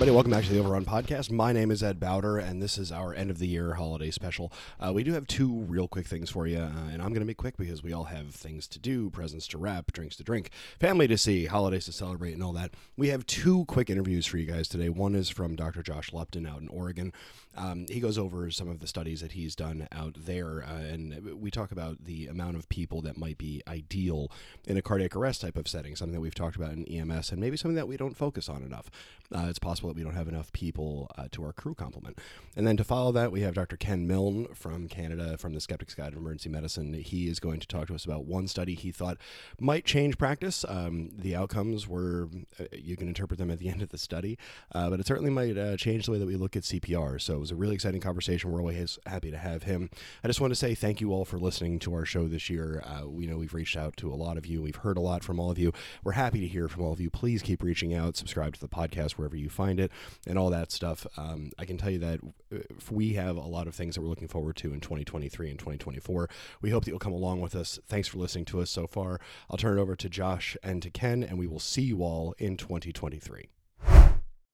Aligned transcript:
everybody, 0.00 0.16
welcome 0.16 0.32
back 0.32 0.44
to 0.44 0.50
the 0.50 0.58
Overrun 0.58 0.86
Podcast. 0.86 1.30
My 1.30 1.52
name 1.52 1.70
is 1.70 1.82
Ed 1.82 2.00
Bowder, 2.00 2.38
and 2.38 2.62
this 2.62 2.78
is 2.78 2.90
our 2.90 3.12
end 3.12 3.30
of 3.30 3.38
the 3.38 3.46
year 3.46 3.74
holiday 3.74 4.10
special. 4.10 4.50
Uh, 4.80 4.94
we 4.94 5.04
do 5.04 5.12
have 5.12 5.26
two 5.26 5.52
real 5.52 5.86
quick 5.88 6.06
things 6.06 6.30
for 6.30 6.46
you, 6.46 6.56
uh, 6.56 6.88
and 6.90 7.02
I'm 7.02 7.10
going 7.10 7.20
to 7.20 7.26
be 7.26 7.34
quick 7.34 7.58
because 7.58 7.82
we 7.82 7.92
all 7.92 8.04
have 8.04 8.34
things 8.34 8.66
to 8.68 8.78
do, 8.78 9.10
presents 9.10 9.46
to 9.48 9.58
wrap, 9.58 9.92
drinks 9.92 10.16
to 10.16 10.24
drink, 10.24 10.52
family 10.78 11.06
to 11.06 11.18
see, 11.18 11.44
holidays 11.44 11.84
to 11.84 11.92
celebrate, 11.92 12.32
and 12.32 12.42
all 12.42 12.54
that. 12.54 12.70
We 12.96 13.08
have 13.08 13.26
two 13.26 13.66
quick 13.66 13.90
interviews 13.90 14.24
for 14.24 14.38
you 14.38 14.46
guys 14.46 14.68
today. 14.68 14.88
One 14.88 15.14
is 15.14 15.28
from 15.28 15.54
Dr. 15.54 15.82
Josh 15.82 16.14
Lupton 16.14 16.46
out 16.46 16.62
in 16.62 16.68
Oregon. 16.68 17.12
Um, 17.56 17.86
he 17.88 18.00
goes 18.00 18.16
over 18.16 18.50
some 18.50 18.68
of 18.68 18.80
the 18.80 18.86
studies 18.86 19.20
that 19.20 19.32
he's 19.32 19.56
done 19.56 19.88
out 19.92 20.16
there, 20.16 20.62
uh, 20.62 20.78
and 20.78 21.40
we 21.40 21.50
talk 21.50 21.72
about 21.72 22.04
the 22.04 22.26
amount 22.28 22.56
of 22.56 22.68
people 22.68 23.02
that 23.02 23.18
might 23.18 23.38
be 23.38 23.62
ideal 23.66 24.30
in 24.66 24.76
a 24.76 24.82
cardiac 24.82 25.16
arrest 25.16 25.40
type 25.40 25.56
of 25.56 25.66
setting, 25.66 25.96
something 25.96 26.14
that 26.14 26.20
we've 26.20 26.34
talked 26.34 26.56
about 26.56 26.72
in 26.72 26.84
EMS, 26.84 27.30
and 27.30 27.40
maybe 27.40 27.56
something 27.56 27.76
that 27.76 27.88
we 27.88 27.96
don't 27.96 28.16
focus 28.16 28.48
on 28.48 28.62
enough. 28.62 28.90
Uh, 29.34 29.46
it's 29.48 29.58
possible 29.58 29.88
that 29.88 29.96
we 29.96 30.02
don't 30.02 30.14
have 30.14 30.28
enough 30.28 30.52
people 30.52 31.10
uh, 31.16 31.26
to 31.30 31.44
our 31.44 31.52
crew 31.52 31.74
complement. 31.74 32.18
And 32.56 32.66
then 32.66 32.76
to 32.76 32.84
follow 32.84 33.12
that, 33.12 33.30
we 33.30 33.42
have 33.42 33.54
Dr. 33.54 33.76
Ken 33.76 34.06
Milne 34.06 34.48
from 34.54 34.88
Canada 34.88 35.36
from 35.36 35.54
the 35.54 35.60
Skeptics 35.60 35.94
Guide 35.94 36.12
of 36.12 36.18
Emergency 36.18 36.48
Medicine. 36.48 36.92
He 36.94 37.28
is 37.28 37.38
going 37.38 37.60
to 37.60 37.66
talk 37.66 37.86
to 37.88 37.94
us 37.94 38.04
about 38.04 38.24
one 38.24 38.48
study 38.48 38.74
he 38.74 38.90
thought 38.90 39.18
might 39.60 39.84
change 39.84 40.18
practice. 40.18 40.64
Um, 40.68 41.10
the 41.16 41.36
outcomes 41.36 41.86
were, 41.86 42.28
uh, 42.58 42.64
you 42.72 42.96
can 42.96 43.06
interpret 43.06 43.38
them 43.38 43.50
at 43.50 43.58
the 43.58 43.68
end 43.70 43.82
of 43.82 43.90
the 43.90 43.98
study, 43.98 44.38
uh, 44.74 44.90
but 44.90 45.00
it 45.00 45.06
certainly 45.06 45.30
might 45.30 45.56
uh, 45.56 45.76
change 45.76 46.06
the 46.06 46.12
way 46.12 46.18
that 46.18 46.26
we 46.26 46.36
look 46.36 46.56
at 46.56 46.64
CPR. 46.64 47.20
So 47.20 47.39
it 47.40 47.48
was 47.48 47.50
a 47.50 47.56
really 47.56 47.74
exciting 47.74 48.02
conversation. 48.02 48.50
We're 48.50 48.60
always 48.60 48.98
happy 49.06 49.30
to 49.30 49.38
have 49.38 49.62
him. 49.62 49.88
I 50.22 50.26
just 50.26 50.42
want 50.42 50.50
to 50.50 50.54
say 50.54 50.74
thank 50.74 51.00
you 51.00 51.14
all 51.14 51.24
for 51.24 51.38
listening 51.38 51.78
to 51.80 51.94
our 51.94 52.04
show 52.04 52.28
this 52.28 52.50
year. 52.50 52.84
Uh, 52.84 53.08
we 53.08 53.26
know 53.26 53.38
we've 53.38 53.54
reached 53.54 53.78
out 53.78 53.96
to 53.96 54.12
a 54.12 54.14
lot 54.14 54.36
of 54.36 54.44
you. 54.44 54.60
We've 54.60 54.76
heard 54.76 54.98
a 54.98 55.00
lot 55.00 55.24
from 55.24 55.40
all 55.40 55.50
of 55.50 55.58
you. 55.58 55.72
We're 56.04 56.12
happy 56.12 56.40
to 56.40 56.46
hear 56.46 56.68
from 56.68 56.82
all 56.82 56.92
of 56.92 57.00
you. 57.00 57.08
Please 57.08 57.40
keep 57.40 57.62
reaching 57.62 57.94
out. 57.94 58.14
Subscribe 58.14 58.52
to 58.54 58.60
the 58.60 58.68
podcast 58.68 59.12
wherever 59.12 59.36
you 59.36 59.48
find 59.48 59.80
it 59.80 59.90
and 60.26 60.38
all 60.38 60.50
that 60.50 60.70
stuff. 60.70 61.06
Um, 61.16 61.50
I 61.58 61.64
can 61.64 61.78
tell 61.78 61.90
you 61.90 61.98
that 62.00 62.20
uh, 62.54 62.58
we 62.90 63.14
have 63.14 63.36
a 63.36 63.40
lot 63.40 63.66
of 63.66 63.74
things 63.74 63.94
that 63.94 64.02
we're 64.02 64.08
looking 64.08 64.28
forward 64.28 64.56
to 64.56 64.74
in 64.74 64.80
2023 64.80 65.48
and 65.48 65.58
2024. 65.58 66.28
We 66.60 66.68
hope 66.68 66.84
that 66.84 66.90
you'll 66.90 66.98
come 66.98 67.14
along 67.14 67.40
with 67.40 67.56
us. 67.56 67.78
Thanks 67.88 68.08
for 68.08 68.18
listening 68.18 68.44
to 68.46 68.60
us 68.60 68.70
so 68.70 68.86
far. 68.86 69.18
I'll 69.48 69.56
turn 69.56 69.78
it 69.78 69.80
over 69.80 69.96
to 69.96 70.08
Josh 70.10 70.58
and 70.62 70.82
to 70.82 70.90
Ken, 70.90 71.22
and 71.22 71.38
we 71.38 71.46
will 71.46 71.58
see 71.58 71.82
you 71.82 72.02
all 72.02 72.34
in 72.38 72.58
2023. 72.58 73.48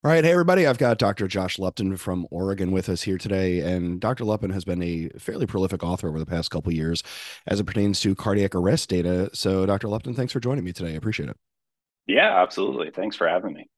All 0.03 0.11
right, 0.11 0.23
hey 0.23 0.31
everybody. 0.31 0.67
I've 0.67 0.77
got 0.77 0.99
Dr. 0.99 1.27
Josh 1.27 1.57
Lupton 1.57 1.97
from 1.97 2.27
Oregon 2.29 2.71
with 2.71 2.87
us 2.87 3.01
here 3.01 3.17
today, 3.17 3.61
and 3.61 3.99
Dr. 3.99 4.25
Lupton 4.25 4.51
has 4.51 4.63
been 4.63 4.81
a 4.83 5.09
fairly 5.17 5.47
prolific 5.47 5.83
author 5.83 6.07
over 6.07 6.19
the 6.19 6.25
past 6.25 6.51
couple 6.51 6.71
years 6.71 7.01
as 7.47 7.59
it 7.59 7.65
pertains 7.65 7.99
to 8.01 8.13
cardiac 8.13 8.53
arrest 8.53 8.89
data. 8.89 9.29
So, 9.33 9.65
Dr. 9.65 9.89
Lupton, 9.89 10.13
thanks 10.13 10.31
for 10.31 10.39
joining 10.39 10.63
me 10.63 10.71
today. 10.71 10.91
I 10.93 10.95
appreciate 10.95 11.29
it. 11.29 11.37
Yeah, 12.05 12.41
absolutely. 12.41 12.91
Thanks 12.91 13.15
for 13.15 13.27
having 13.27 13.53
me. 13.53 13.69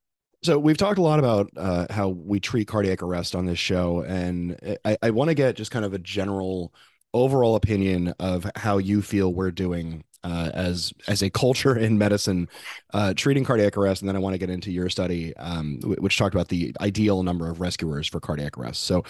So 0.42 0.58
we've 0.58 0.76
talked 0.76 0.98
a 0.98 1.02
lot 1.02 1.18
about 1.18 1.50
uh, 1.56 1.86
how 1.90 2.08
we 2.10 2.38
treat 2.38 2.68
cardiac 2.68 3.02
arrest 3.02 3.34
on 3.34 3.46
this 3.46 3.58
show, 3.58 4.02
and 4.02 4.78
I, 4.84 4.98
I 5.02 5.10
want 5.10 5.28
to 5.28 5.34
get 5.34 5.56
just 5.56 5.70
kind 5.70 5.84
of 5.84 5.94
a 5.94 5.98
general, 5.98 6.72
overall 7.12 7.56
opinion 7.56 8.14
of 8.18 8.50
how 8.56 8.78
you 8.78 9.02
feel 9.02 9.32
we're 9.32 9.50
doing 9.50 10.04
uh, 10.22 10.50
as 10.52 10.92
as 11.08 11.22
a 11.22 11.30
culture 11.30 11.76
in 11.76 11.96
medicine 11.96 12.48
uh, 12.92 13.14
treating 13.14 13.44
cardiac 13.44 13.76
arrest, 13.76 14.02
and 14.02 14.08
then 14.08 14.16
I 14.16 14.18
want 14.18 14.34
to 14.34 14.38
get 14.38 14.50
into 14.50 14.70
your 14.70 14.88
study, 14.88 15.34
um, 15.36 15.80
which 15.82 16.18
talked 16.18 16.34
about 16.34 16.48
the 16.48 16.74
ideal 16.80 17.22
number 17.22 17.48
of 17.48 17.60
rescuers 17.60 18.06
for 18.06 18.20
cardiac 18.20 18.58
arrest. 18.58 18.82
So, 18.82 19.04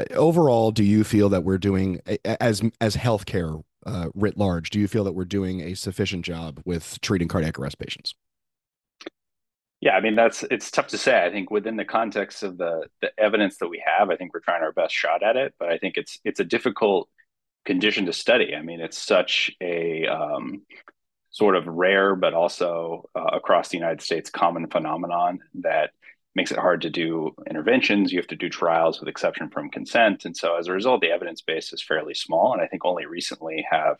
uh, 0.00 0.04
overall, 0.14 0.70
do 0.70 0.82
you 0.82 1.04
feel 1.04 1.28
that 1.30 1.44
we're 1.44 1.58
doing 1.58 2.00
as 2.24 2.62
as 2.80 2.96
healthcare 2.96 3.62
uh, 3.84 4.08
writ 4.14 4.38
large? 4.38 4.70
Do 4.70 4.80
you 4.80 4.88
feel 4.88 5.04
that 5.04 5.12
we're 5.12 5.24
doing 5.24 5.60
a 5.60 5.74
sufficient 5.74 6.24
job 6.24 6.62
with 6.64 6.98
treating 7.02 7.28
cardiac 7.28 7.58
arrest 7.58 7.78
patients? 7.78 8.14
Yeah, 9.82 9.92
I 9.92 10.00
mean 10.00 10.16
that's 10.16 10.42
it's 10.50 10.70
tough 10.70 10.86
to 10.88 10.98
say. 10.98 11.22
I 11.22 11.30
think 11.30 11.50
within 11.50 11.76
the 11.76 11.84
context 11.84 12.42
of 12.42 12.56
the 12.56 12.86
the 13.02 13.10
evidence 13.18 13.58
that 13.58 13.68
we 13.68 13.82
have, 13.84 14.08
I 14.08 14.16
think 14.16 14.32
we're 14.32 14.40
trying 14.40 14.62
our 14.62 14.72
best 14.72 14.94
shot 14.94 15.22
at 15.22 15.36
it. 15.36 15.54
But 15.58 15.68
I 15.68 15.76
think 15.76 15.98
it's 15.98 16.18
it's 16.24 16.40
a 16.40 16.44
difficult 16.44 17.10
condition 17.66 18.06
to 18.06 18.12
study. 18.12 18.54
I 18.54 18.62
mean, 18.62 18.80
it's 18.80 18.98
such 18.98 19.50
a 19.60 20.06
um, 20.06 20.62
sort 21.30 21.56
of 21.56 21.66
rare, 21.66 22.16
but 22.16 22.32
also 22.32 23.10
uh, 23.14 23.30
across 23.34 23.68
the 23.68 23.76
United 23.76 24.00
States 24.00 24.30
common 24.30 24.68
phenomenon 24.68 25.40
that 25.62 25.90
makes 26.34 26.50
it 26.50 26.58
hard 26.58 26.82
to 26.82 26.90
do 26.90 27.34
interventions. 27.48 28.12
You 28.12 28.18
have 28.20 28.28
to 28.28 28.36
do 28.36 28.48
trials 28.48 29.00
with 29.00 29.08
exception 29.08 29.50
from 29.50 29.70
consent, 29.70 30.24
and 30.24 30.36
so 30.36 30.56
as 30.56 30.68
a 30.68 30.72
result, 30.72 31.00
the 31.00 31.10
evidence 31.10 31.42
base 31.42 31.72
is 31.72 31.82
fairly 31.82 32.14
small. 32.14 32.52
And 32.52 32.62
I 32.62 32.66
think 32.66 32.84
only 32.84 33.06
recently 33.06 33.66
have 33.70 33.96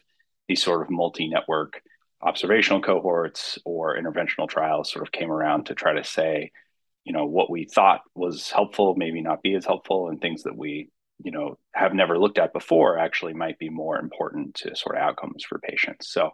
these 0.48 0.62
sort 0.62 0.82
of 0.82 0.90
multi-network 0.90 1.82
observational 2.22 2.80
cohorts 2.80 3.58
or 3.64 3.98
interventional 3.98 4.48
trials 4.48 4.90
sort 4.90 5.06
of 5.06 5.12
came 5.12 5.30
around 5.30 5.66
to 5.66 5.74
try 5.74 5.92
to 5.94 6.04
say, 6.04 6.50
you 7.04 7.12
know, 7.12 7.26
what 7.26 7.50
we 7.50 7.64
thought 7.64 8.00
was 8.14 8.50
helpful 8.50 8.94
maybe 8.96 9.20
not 9.20 9.42
be 9.42 9.54
as 9.54 9.64
helpful, 9.64 10.08
and 10.08 10.20
things 10.20 10.42
that 10.44 10.56
we, 10.56 10.90
you 11.22 11.30
know, 11.30 11.58
have 11.72 11.94
never 11.94 12.18
looked 12.18 12.38
at 12.38 12.52
before 12.52 12.98
actually 12.98 13.34
might 13.34 13.58
be 13.58 13.68
more 13.68 13.98
important 13.98 14.54
to 14.56 14.76
sort 14.76 14.96
of 14.96 15.02
outcomes 15.02 15.44
for 15.44 15.58
patients. 15.58 16.08
So 16.10 16.30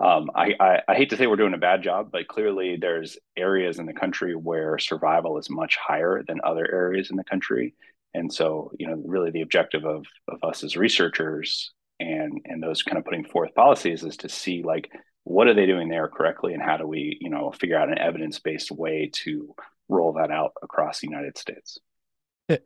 um, 0.00 0.30
I, 0.34 0.54
I, 0.58 0.80
I, 0.88 0.94
hate 0.94 1.10
to 1.10 1.16
say 1.16 1.26
we're 1.26 1.36
doing 1.36 1.54
a 1.54 1.58
bad 1.58 1.82
job, 1.82 2.10
but 2.10 2.26
clearly 2.26 2.76
there's 2.76 3.16
areas 3.36 3.78
in 3.78 3.86
the 3.86 3.92
country 3.92 4.34
where 4.34 4.78
survival 4.78 5.38
is 5.38 5.48
much 5.48 5.76
higher 5.76 6.24
than 6.26 6.40
other 6.42 6.68
areas 6.70 7.10
in 7.10 7.16
the 7.16 7.24
country. 7.24 7.74
And 8.12 8.32
so, 8.32 8.72
you 8.78 8.88
know, 8.88 9.00
really 9.04 9.30
the 9.30 9.42
objective 9.42 9.84
of, 9.84 10.04
of 10.28 10.42
us 10.42 10.64
as 10.64 10.76
researchers 10.76 11.72
and 12.00 12.40
and 12.44 12.62
those 12.62 12.82
kind 12.82 12.98
of 12.98 13.04
putting 13.04 13.24
forth 13.24 13.54
policies 13.54 14.02
is 14.02 14.16
to 14.18 14.28
see 14.28 14.62
like 14.62 14.90
what 15.24 15.46
are 15.46 15.54
they 15.54 15.66
doing 15.66 15.88
there 15.88 16.08
correctly 16.08 16.52
and 16.52 16.62
how 16.62 16.76
do 16.76 16.86
we 16.86 17.16
you 17.20 17.30
know 17.30 17.52
figure 17.52 17.78
out 17.78 17.88
an 17.88 17.98
evidence-based 17.98 18.70
way 18.70 19.10
to 19.12 19.54
roll 19.88 20.12
that 20.14 20.30
out 20.30 20.52
across 20.62 21.00
the 21.00 21.08
united 21.08 21.38
states 21.38 21.78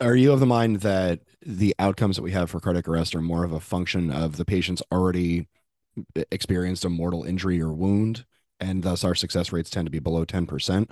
are 0.01 0.17
you 0.17 0.33
of 0.33 0.41
the 0.41 0.47
mind 0.47 0.81
that 0.81 1.21
the 1.45 1.75
outcomes 1.79 2.17
that 2.17 2.23
we 2.23 2.33
have 2.33 2.51
for 2.51 2.61
cardiac 2.61 2.89
arrest 2.89 3.15
are 3.15 3.23
more 3.23 3.45
of 3.45 3.53
a 3.53 3.61
function 3.61 4.11
of 4.11 4.37
the 4.37 4.45
patient's 4.45 4.83
already 4.91 5.49
eh, 6.17 6.25
experienced 6.31 6.85
a 6.85 6.89
mortal 6.89 7.25
injury 7.25 7.61
or 7.61 7.73
wound 7.73 8.25
and 8.61 8.83
thus 8.83 9.05
our 9.05 9.15
success 9.15 9.53
rates 9.53 9.71
tend 9.71 9.87
to 9.87 9.91
be 9.91 10.01
below 10.01 10.25
10% 10.25 10.91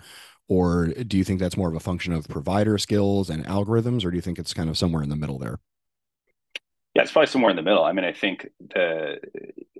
or 0.48 0.86
do 0.86 1.18
you 1.18 1.24
think 1.24 1.40
that's 1.40 1.56
more 1.56 1.68
of 1.68 1.74
a 1.74 1.80
function 1.80 2.12
of 2.12 2.28
provider 2.28 2.78
skills 2.78 3.28
and 3.28 3.44
algorithms 3.46 4.04
or 4.04 4.10
do 4.10 4.16
you 4.16 4.22
think 4.22 4.38
it's 4.38 4.54
kind 4.54 4.70
of 4.70 4.78
somewhere 4.78 5.02
in 5.02 5.08
the 5.08 5.16
middle 5.16 5.38
there 5.38 5.58
yeah, 6.94 7.02
it's 7.02 7.12
probably 7.12 7.26
somewhere 7.26 7.50
in 7.50 7.56
the 7.56 7.62
middle. 7.62 7.84
I 7.84 7.92
mean, 7.92 8.06
I 8.06 8.14
think 8.14 8.48
the 8.58 9.20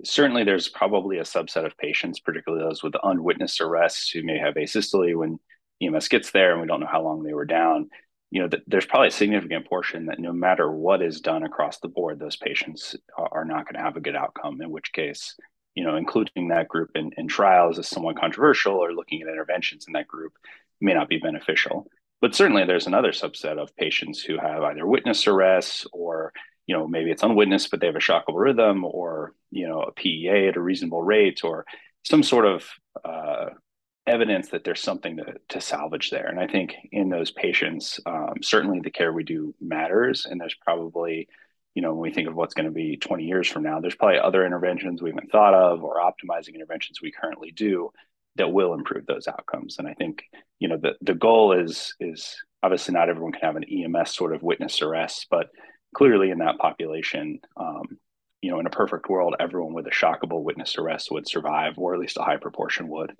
certainly 0.03 0.43
there's 0.43 0.67
probably 0.69 1.17
a 1.17 1.23
subset 1.23 1.65
of 1.65 1.75
patients, 1.75 2.19
particularly 2.19 2.63
those 2.63 2.83
with 2.83 2.93
unwitnessed 3.01 3.59
arrests, 3.59 4.11
who 4.11 4.21
may 4.21 4.37
have 4.37 4.53
asystole 4.53 5.15
when 5.15 5.39
EMS 5.81 6.09
gets 6.09 6.29
there, 6.29 6.51
and 6.51 6.61
we 6.61 6.67
don't 6.67 6.79
know 6.79 6.85
how 6.85 7.01
long 7.01 7.23
they 7.23 7.33
were 7.33 7.45
down. 7.45 7.89
You 8.31 8.41
know, 8.41 8.47
th- 8.49 8.63
there's 8.67 8.85
probably 8.85 9.07
a 9.07 9.11
significant 9.11 9.67
portion 9.67 10.07
that 10.07 10.19
no 10.19 10.33
matter 10.33 10.69
what 10.71 11.01
is 11.01 11.21
done 11.21 11.43
across 11.43 11.79
the 11.79 11.87
board, 11.87 12.19
those 12.19 12.35
patients 12.35 12.95
are, 13.17 13.29
are 13.31 13.45
not 13.45 13.65
going 13.65 13.75
to 13.75 13.81
have 13.81 13.97
a 13.97 14.01
good 14.01 14.15
outcome. 14.15 14.61
In 14.61 14.69
which 14.69 14.91
case, 14.91 15.35
you 15.75 15.83
know, 15.83 15.95
including 15.95 16.49
that 16.49 16.67
group 16.67 16.91
in, 16.95 17.11
in 17.17 17.27
trials 17.27 17.77
is 17.79 17.87
somewhat 17.87 18.19
controversial, 18.19 18.75
or 18.75 18.93
looking 18.93 19.21
at 19.21 19.29
interventions 19.29 19.85
in 19.87 19.93
that 19.93 20.07
group 20.07 20.33
may 20.81 20.93
not 20.93 21.09
be 21.09 21.17
beneficial. 21.17 21.87
But 22.19 22.35
certainly, 22.35 22.65
there's 22.65 22.87
another 22.87 23.11
subset 23.11 23.57
of 23.57 23.75
patients 23.75 24.21
who 24.21 24.37
have 24.37 24.63
either 24.63 24.85
witness 24.85 25.27
arrests 25.27 25.85
or 25.93 26.33
you 26.65 26.75
know 26.75 26.87
maybe 26.87 27.11
it's 27.11 27.23
unwitnessed 27.23 27.71
but 27.71 27.79
they 27.79 27.87
have 27.87 27.95
a 27.95 27.99
shockable 27.99 28.35
rhythm 28.35 28.83
or 28.83 29.33
you 29.51 29.67
know 29.67 29.81
a 29.81 29.91
PEA 29.93 30.49
at 30.49 30.57
a 30.57 30.61
reasonable 30.61 31.01
rate 31.01 31.41
or 31.43 31.65
some 32.03 32.23
sort 32.23 32.45
of 32.45 32.67
uh, 33.03 33.47
evidence 34.07 34.49
that 34.49 34.63
there's 34.63 34.81
something 34.81 35.17
to, 35.17 35.35
to 35.49 35.61
salvage 35.61 36.09
there. 36.09 36.27
And 36.27 36.39
I 36.39 36.47
think 36.47 36.75
in 36.91 37.09
those 37.09 37.31
patients 37.31 37.99
um, 38.05 38.35
certainly 38.41 38.79
the 38.79 38.91
care 38.91 39.13
we 39.13 39.23
do 39.23 39.53
matters. 39.59 40.25
And 40.25 40.39
there's 40.39 40.55
probably 40.55 41.27
you 41.75 41.81
know 41.81 41.93
when 41.93 42.09
we 42.09 42.13
think 42.13 42.27
of 42.27 42.35
what's 42.35 42.55
going 42.55 42.65
to 42.65 42.71
be 42.71 42.97
20 42.97 43.23
years 43.23 43.47
from 43.47 43.61
now 43.61 43.79
there's 43.79 43.93
probably 43.93 44.17
other 44.17 44.43
interventions 44.43 44.99
we 44.99 45.11
haven't 45.11 45.31
thought 45.31 45.53
of 45.53 45.83
or 45.83 46.01
optimizing 46.01 46.55
interventions 46.55 47.01
we 47.01 47.11
currently 47.11 47.51
do 47.51 47.91
that 48.35 48.51
will 48.51 48.73
improve 48.73 49.05
those 49.05 49.27
outcomes. 49.27 49.77
And 49.77 49.87
I 49.87 49.93
think 49.93 50.23
you 50.59 50.67
know 50.67 50.77
the 50.77 50.93
the 51.01 51.13
goal 51.13 51.53
is 51.53 51.95
is 51.99 52.35
obviously 52.63 52.93
not 52.93 53.09
everyone 53.09 53.33
can 53.33 53.41
have 53.41 53.55
an 53.55 53.65
EMS 53.65 54.15
sort 54.15 54.33
of 54.33 54.41
witness 54.41 54.81
arrest 54.81 55.27
but 55.29 55.49
clearly 55.95 56.29
in 56.31 56.39
that 56.39 56.57
population, 56.57 57.39
um, 57.55 57.97
you 58.41 58.51
know, 58.51 58.59
in 58.59 58.67
a 58.67 58.71
perfect 58.71 59.09
world, 59.09 59.35
everyone 59.39 59.73
with 59.73 59.87
a 59.87 59.91
shockable 59.91 60.43
witness 60.43 60.77
arrest 60.77 61.11
would 61.11 61.27
survive, 61.27 61.73
or 61.77 61.93
at 61.93 61.99
least 61.99 62.17
a 62.17 62.23
high 62.23 62.37
proportion 62.37 62.87
would. 62.87 63.13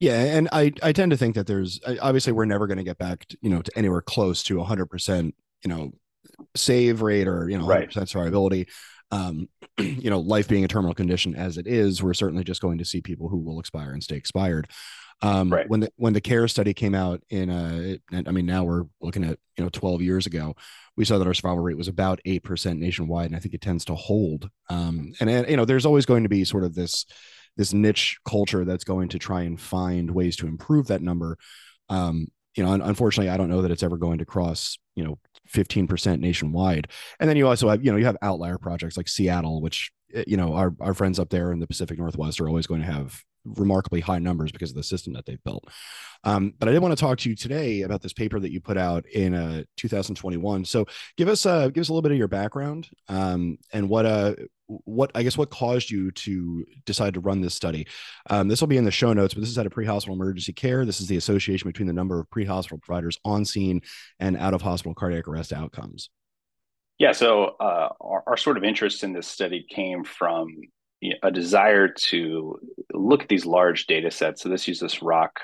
Yeah, 0.00 0.18
and 0.18 0.48
I 0.50 0.72
I 0.82 0.92
tend 0.92 1.10
to 1.10 1.16
think 1.16 1.34
that 1.34 1.46
there's 1.46 1.78
obviously 2.00 2.32
we're 2.32 2.46
never 2.46 2.66
going 2.66 2.78
to 2.78 2.84
get 2.84 2.98
back, 2.98 3.26
to, 3.26 3.38
you 3.42 3.50
know, 3.50 3.60
to 3.60 3.78
anywhere 3.78 4.00
close 4.00 4.42
to 4.44 4.56
100 4.56 4.86
percent, 4.86 5.34
you 5.62 5.68
know, 5.68 5.92
save 6.56 7.02
rate 7.02 7.28
or 7.28 7.48
you 7.48 7.58
know 7.58 7.66
100 7.66 7.86
percent 7.86 8.08
survivability. 8.08 8.66
Um, 9.12 9.48
you 9.78 10.08
know, 10.08 10.20
life 10.20 10.48
being 10.48 10.64
a 10.64 10.68
terminal 10.68 10.94
condition 10.94 11.34
as 11.34 11.58
it 11.58 11.66
is, 11.66 12.02
we're 12.02 12.14
certainly 12.14 12.44
just 12.44 12.62
going 12.62 12.78
to 12.78 12.84
see 12.84 13.02
people 13.02 13.28
who 13.28 13.38
will 13.38 13.60
expire 13.60 13.92
and 13.92 14.02
stay 14.02 14.16
expired. 14.16 14.68
Um, 15.22 15.52
right. 15.52 15.68
When 15.68 15.80
the 15.80 15.92
when 15.96 16.14
the 16.14 16.20
CARES 16.22 16.52
study 16.52 16.72
came 16.72 16.94
out 16.94 17.22
in, 17.28 17.50
uh, 17.50 17.96
I 18.26 18.30
mean, 18.30 18.46
now 18.46 18.64
we're 18.64 18.84
looking 19.02 19.24
at 19.24 19.38
you 19.58 19.64
know 19.64 19.70
12 19.70 20.00
years 20.00 20.26
ago 20.26 20.56
we 20.96 21.04
saw 21.04 21.18
that 21.18 21.26
our 21.26 21.34
survival 21.34 21.60
rate 21.62 21.76
was 21.76 21.88
about 21.88 22.20
8% 22.26 22.78
nationwide 22.78 23.26
and 23.26 23.36
i 23.36 23.38
think 23.38 23.54
it 23.54 23.60
tends 23.60 23.84
to 23.86 23.94
hold 23.94 24.48
um, 24.70 25.12
and, 25.20 25.28
and 25.28 25.48
you 25.48 25.56
know 25.56 25.64
there's 25.64 25.86
always 25.86 26.06
going 26.06 26.22
to 26.22 26.28
be 26.28 26.44
sort 26.44 26.64
of 26.64 26.74
this 26.74 27.04
this 27.60 27.74
niche 27.74 28.18
culture 28.24 28.64
that's 28.64 28.84
going 28.84 29.10
to 29.10 29.18
try 29.18 29.42
and 29.42 29.60
find 29.60 30.10
ways 30.10 30.34
to 30.34 30.46
improve 30.46 30.86
that 30.86 31.02
number 31.02 31.36
um, 31.90 32.28
you 32.56 32.64
know, 32.64 32.72
unfortunately, 32.72 33.30
I 33.30 33.36
don't 33.36 33.48
know 33.48 33.62
that 33.62 33.70
it's 33.70 33.82
ever 33.82 33.96
going 33.96 34.18
to 34.18 34.24
cross, 34.24 34.78
you 34.96 35.04
know, 35.04 35.18
15% 35.52 36.20
nationwide. 36.20 36.88
And 37.18 37.28
then 37.28 37.36
you 37.36 37.46
also 37.46 37.68
have, 37.68 37.84
you 37.84 37.92
know, 37.92 37.98
you 37.98 38.04
have 38.06 38.16
outlier 38.22 38.58
projects 38.58 38.96
like 38.96 39.08
Seattle, 39.08 39.60
which, 39.60 39.92
eh, 40.14 40.24
you 40.26 40.36
know, 40.36 40.54
our, 40.54 40.74
our 40.80 40.94
friends 40.94 41.18
up 41.18 41.30
there 41.30 41.52
in 41.52 41.60
the 41.60 41.66
Pacific 41.66 41.98
Northwest 41.98 42.40
are 42.40 42.48
always 42.48 42.66
going 42.66 42.80
to 42.80 42.86
have 42.86 43.22
remarkably 43.44 44.00
high 44.00 44.18
numbers 44.18 44.52
because 44.52 44.70
of 44.70 44.76
the 44.76 44.82
system 44.82 45.12
that 45.14 45.26
they've 45.26 45.42
built. 45.44 45.64
Um, 46.24 46.52
but 46.58 46.68
I 46.68 46.72
did 46.72 46.82
want 46.82 46.96
to 46.96 47.00
talk 47.00 47.18
to 47.18 47.30
you 47.30 47.36
today 47.36 47.82
about 47.82 48.02
this 48.02 48.12
paper 48.12 48.38
that 48.40 48.52
you 48.52 48.60
put 48.60 48.76
out 48.76 49.06
in 49.06 49.34
uh, 49.34 49.64
2021. 49.76 50.64
So 50.64 50.86
give 51.16 51.28
us 51.28 51.46
uh, 51.46 51.68
give 51.68 51.82
us 51.82 51.88
a 51.88 51.92
little 51.92 52.02
bit 52.02 52.12
of 52.12 52.18
your 52.18 52.28
background 52.28 52.88
um, 53.08 53.58
and 53.72 53.88
what 53.88 54.06
uh, 54.06 54.34
what 54.66 55.10
I 55.14 55.22
guess 55.22 55.38
what 55.38 55.50
caused 55.50 55.90
you 55.90 56.10
to 56.12 56.64
decide 56.84 57.14
to 57.14 57.20
run 57.20 57.40
this 57.40 57.54
study. 57.54 57.86
Um, 58.28 58.48
this 58.48 58.60
will 58.60 58.68
be 58.68 58.76
in 58.76 58.84
the 58.84 58.90
show 58.90 59.12
notes, 59.12 59.34
but 59.34 59.40
this 59.40 59.50
is 59.50 59.58
out 59.58 59.66
of 59.66 59.72
pre-hospital 59.72 60.14
emergency 60.14 60.52
care. 60.52 60.84
This 60.84 61.00
is 61.00 61.08
the 61.08 61.16
association 61.16 61.68
between 61.68 61.88
the 61.88 61.92
number 61.92 62.20
of 62.20 62.30
pre-hospital 62.30 62.78
providers 62.78 63.18
on 63.24 63.44
scene 63.44 63.80
and 64.18 64.36
out 64.36 64.54
of 64.54 64.62
hospital 64.62 64.94
cardiac 64.94 65.26
arrest 65.26 65.52
outcomes. 65.52 66.10
Yeah, 66.98 67.12
so 67.12 67.56
uh, 67.60 67.88
our, 67.98 68.22
our, 68.26 68.36
sort 68.36 68.58
of 68.58 68.62
interest 68.62 69.04
in 69.04 69.14
this 69.14 69.26
study 69.26 69.64
came 69.66 70.04
from 70.04 70.48
a 71.22 71.30
desire 71.30 71.88
to 71.88 72.58
look 72.92 73.22
at 73.22 73.28
these 73.28 73.46
large 73.46 73.86
data 73.86 74.10
sets. 74.10 74.42
So 74.42 74.48
this 74.48 74.68
uses 74.68 75.02
ROC 75.02 75.40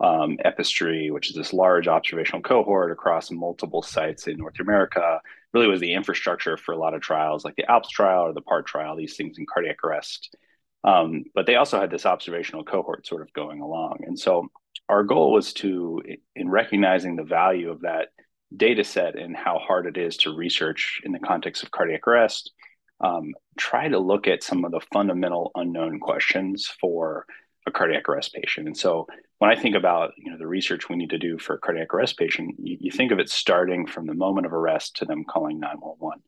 um, 0.00 0.38
Epistry, 0.44 1.10
which 1.10 1.30
is 1.30 1.36
this 1.36 1.52
large 1.52 1.88
observational 1.88 2.42
cohort 2.42 2.92
across 2.92 3.30
multiple 3.30 3.82
sites 3.82 4.26
in 4.26 4.36
North 4.36 4.60
America. 4.60 5.20
Really 5.52 5.66
was 5.66 5.80
the 5.80 5.94
infrastructure 5.94 6.56
for 6.56 6.72
a 6.72 6.78
lot 6.78 6.94
of 6.94 7.00
trials, 7.00 7.44
like 7.44 7.56
the 7.56 7.68
ALPS 7.70 7.88
trial 7.88 8.22
or 8.22 8.32
the 8.32 8.42
PART 8.42 8.66
trial, 8.66 8.96
these 8.96 9.16
things 9.16 9.38
in 9.38 9.46
cardiac 9.46 9.82
arrest. 9.82 10.36
Um, 10.84 11.24
but 11.34 11.46
they 11.46 11.56
also 11.56 11.80
had 11.80 11.90
this 11.90 12.06
observational 12.06 12.64
cohort 12.64 13.06
sort 13.06 13.22
of 13.22 13.32
going 13.32 13.60
along. 13.60 14.00
And 14.06 14.18
so 14.18 14.48
our 14.88 15.02
goal 15.02 15.32
was 15.32 15.52
to, 15.54 16.00
in 16.36 16.48
recognizing 16.48 17.16
the 17.16 17.24
value 17.24 17.70
of 17.70 17.80
that 17.80 18.08
data 18.56 18.84
set 18.84 19.18
and 19.18 19.36
how 19.36 19.58
hard 19.58 19.86
it 19.86 19.98
is 19.98 20.16
to 20.18 20.34
research 20.34 21.00
in 21.04 21.12
the 21.12 21.18
context 21.18 21.62
of 21.62 21.70
cardiac 21.70 22.06
arrest, 22.06 22.52
um, 23.00 23.34
try 23.56 23.88
to 23.88 23.98
look 23.98 24.26
at 24.26 24.42
some 24.42 24.64
of 24.64 24.72
the 24.72 24.80
fundamental 24.92 25.50
unknown 25.54 26.00
questions 26.00 26.66
for 26.80 27.26
a 27.66 27.70
cardiac 27.70 28.08
arrest 28.08 28.34
patient. 28.34 28.66
And 28.66 28.76
so 28.76 29.06
when 29.38 29.50
I 29.50 29.56
think 29.56 29.76
about 29.76 30.12
you 30.16 30.30
know 30.30 30.38
the 30.38 30.46
research 30.46 30.88
we 30.88 30.96
need 30.96 31.10
to 31.10 31.18
do 31.18 31.38
for 31.38 31.54
a 31.54 31.58
cardiac 31.58 31.94
arrest 31.94 32.18
patient, 32.18 32.56
you, 32.58 32.76
you 32.80 32.90
think 32.90 33.12
of 33.12 33.18
it 33.18 33.30
starting 33.30 33.86
from 33.86 34.06
the 34.06 34.14
moment 34.14 34.46
of 34.46 34.52
arrest 34.52 34.96
to 34.96 35.04
them 35.04 35.24
calling 35.24 35.60
911. 35.60 36.22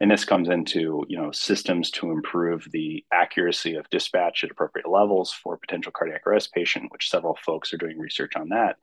And 0.00 0.10
this 0.10 0.24
comes 0.24 0.48
into 0.48 1.04
you 1.08 1.18
know 1.20 1.30
systems 1.32 1.90
to 1.92 2.10
improve 2.10 2.66
the 2.72 3.04
accuracy 3.12 3.76
of 3.76 3.90
dispatch 3.90 4.44
at 4.44 4.50
appropriate 4.50 4.88
levels 4.88 5.32
for 5.32 5.58
potential 5.58 5.92
cardiac 5.92 6.26
arrest 6.26 6.52
patient, 6.52 6.90
which 6.90 7.10
several 7.10 7.36
folks 7.44 7.72
are 7.74 7.78
doing 7.78 7.98
research 7.98 8.32
on 8.36 8.48
that. 8.48 8.76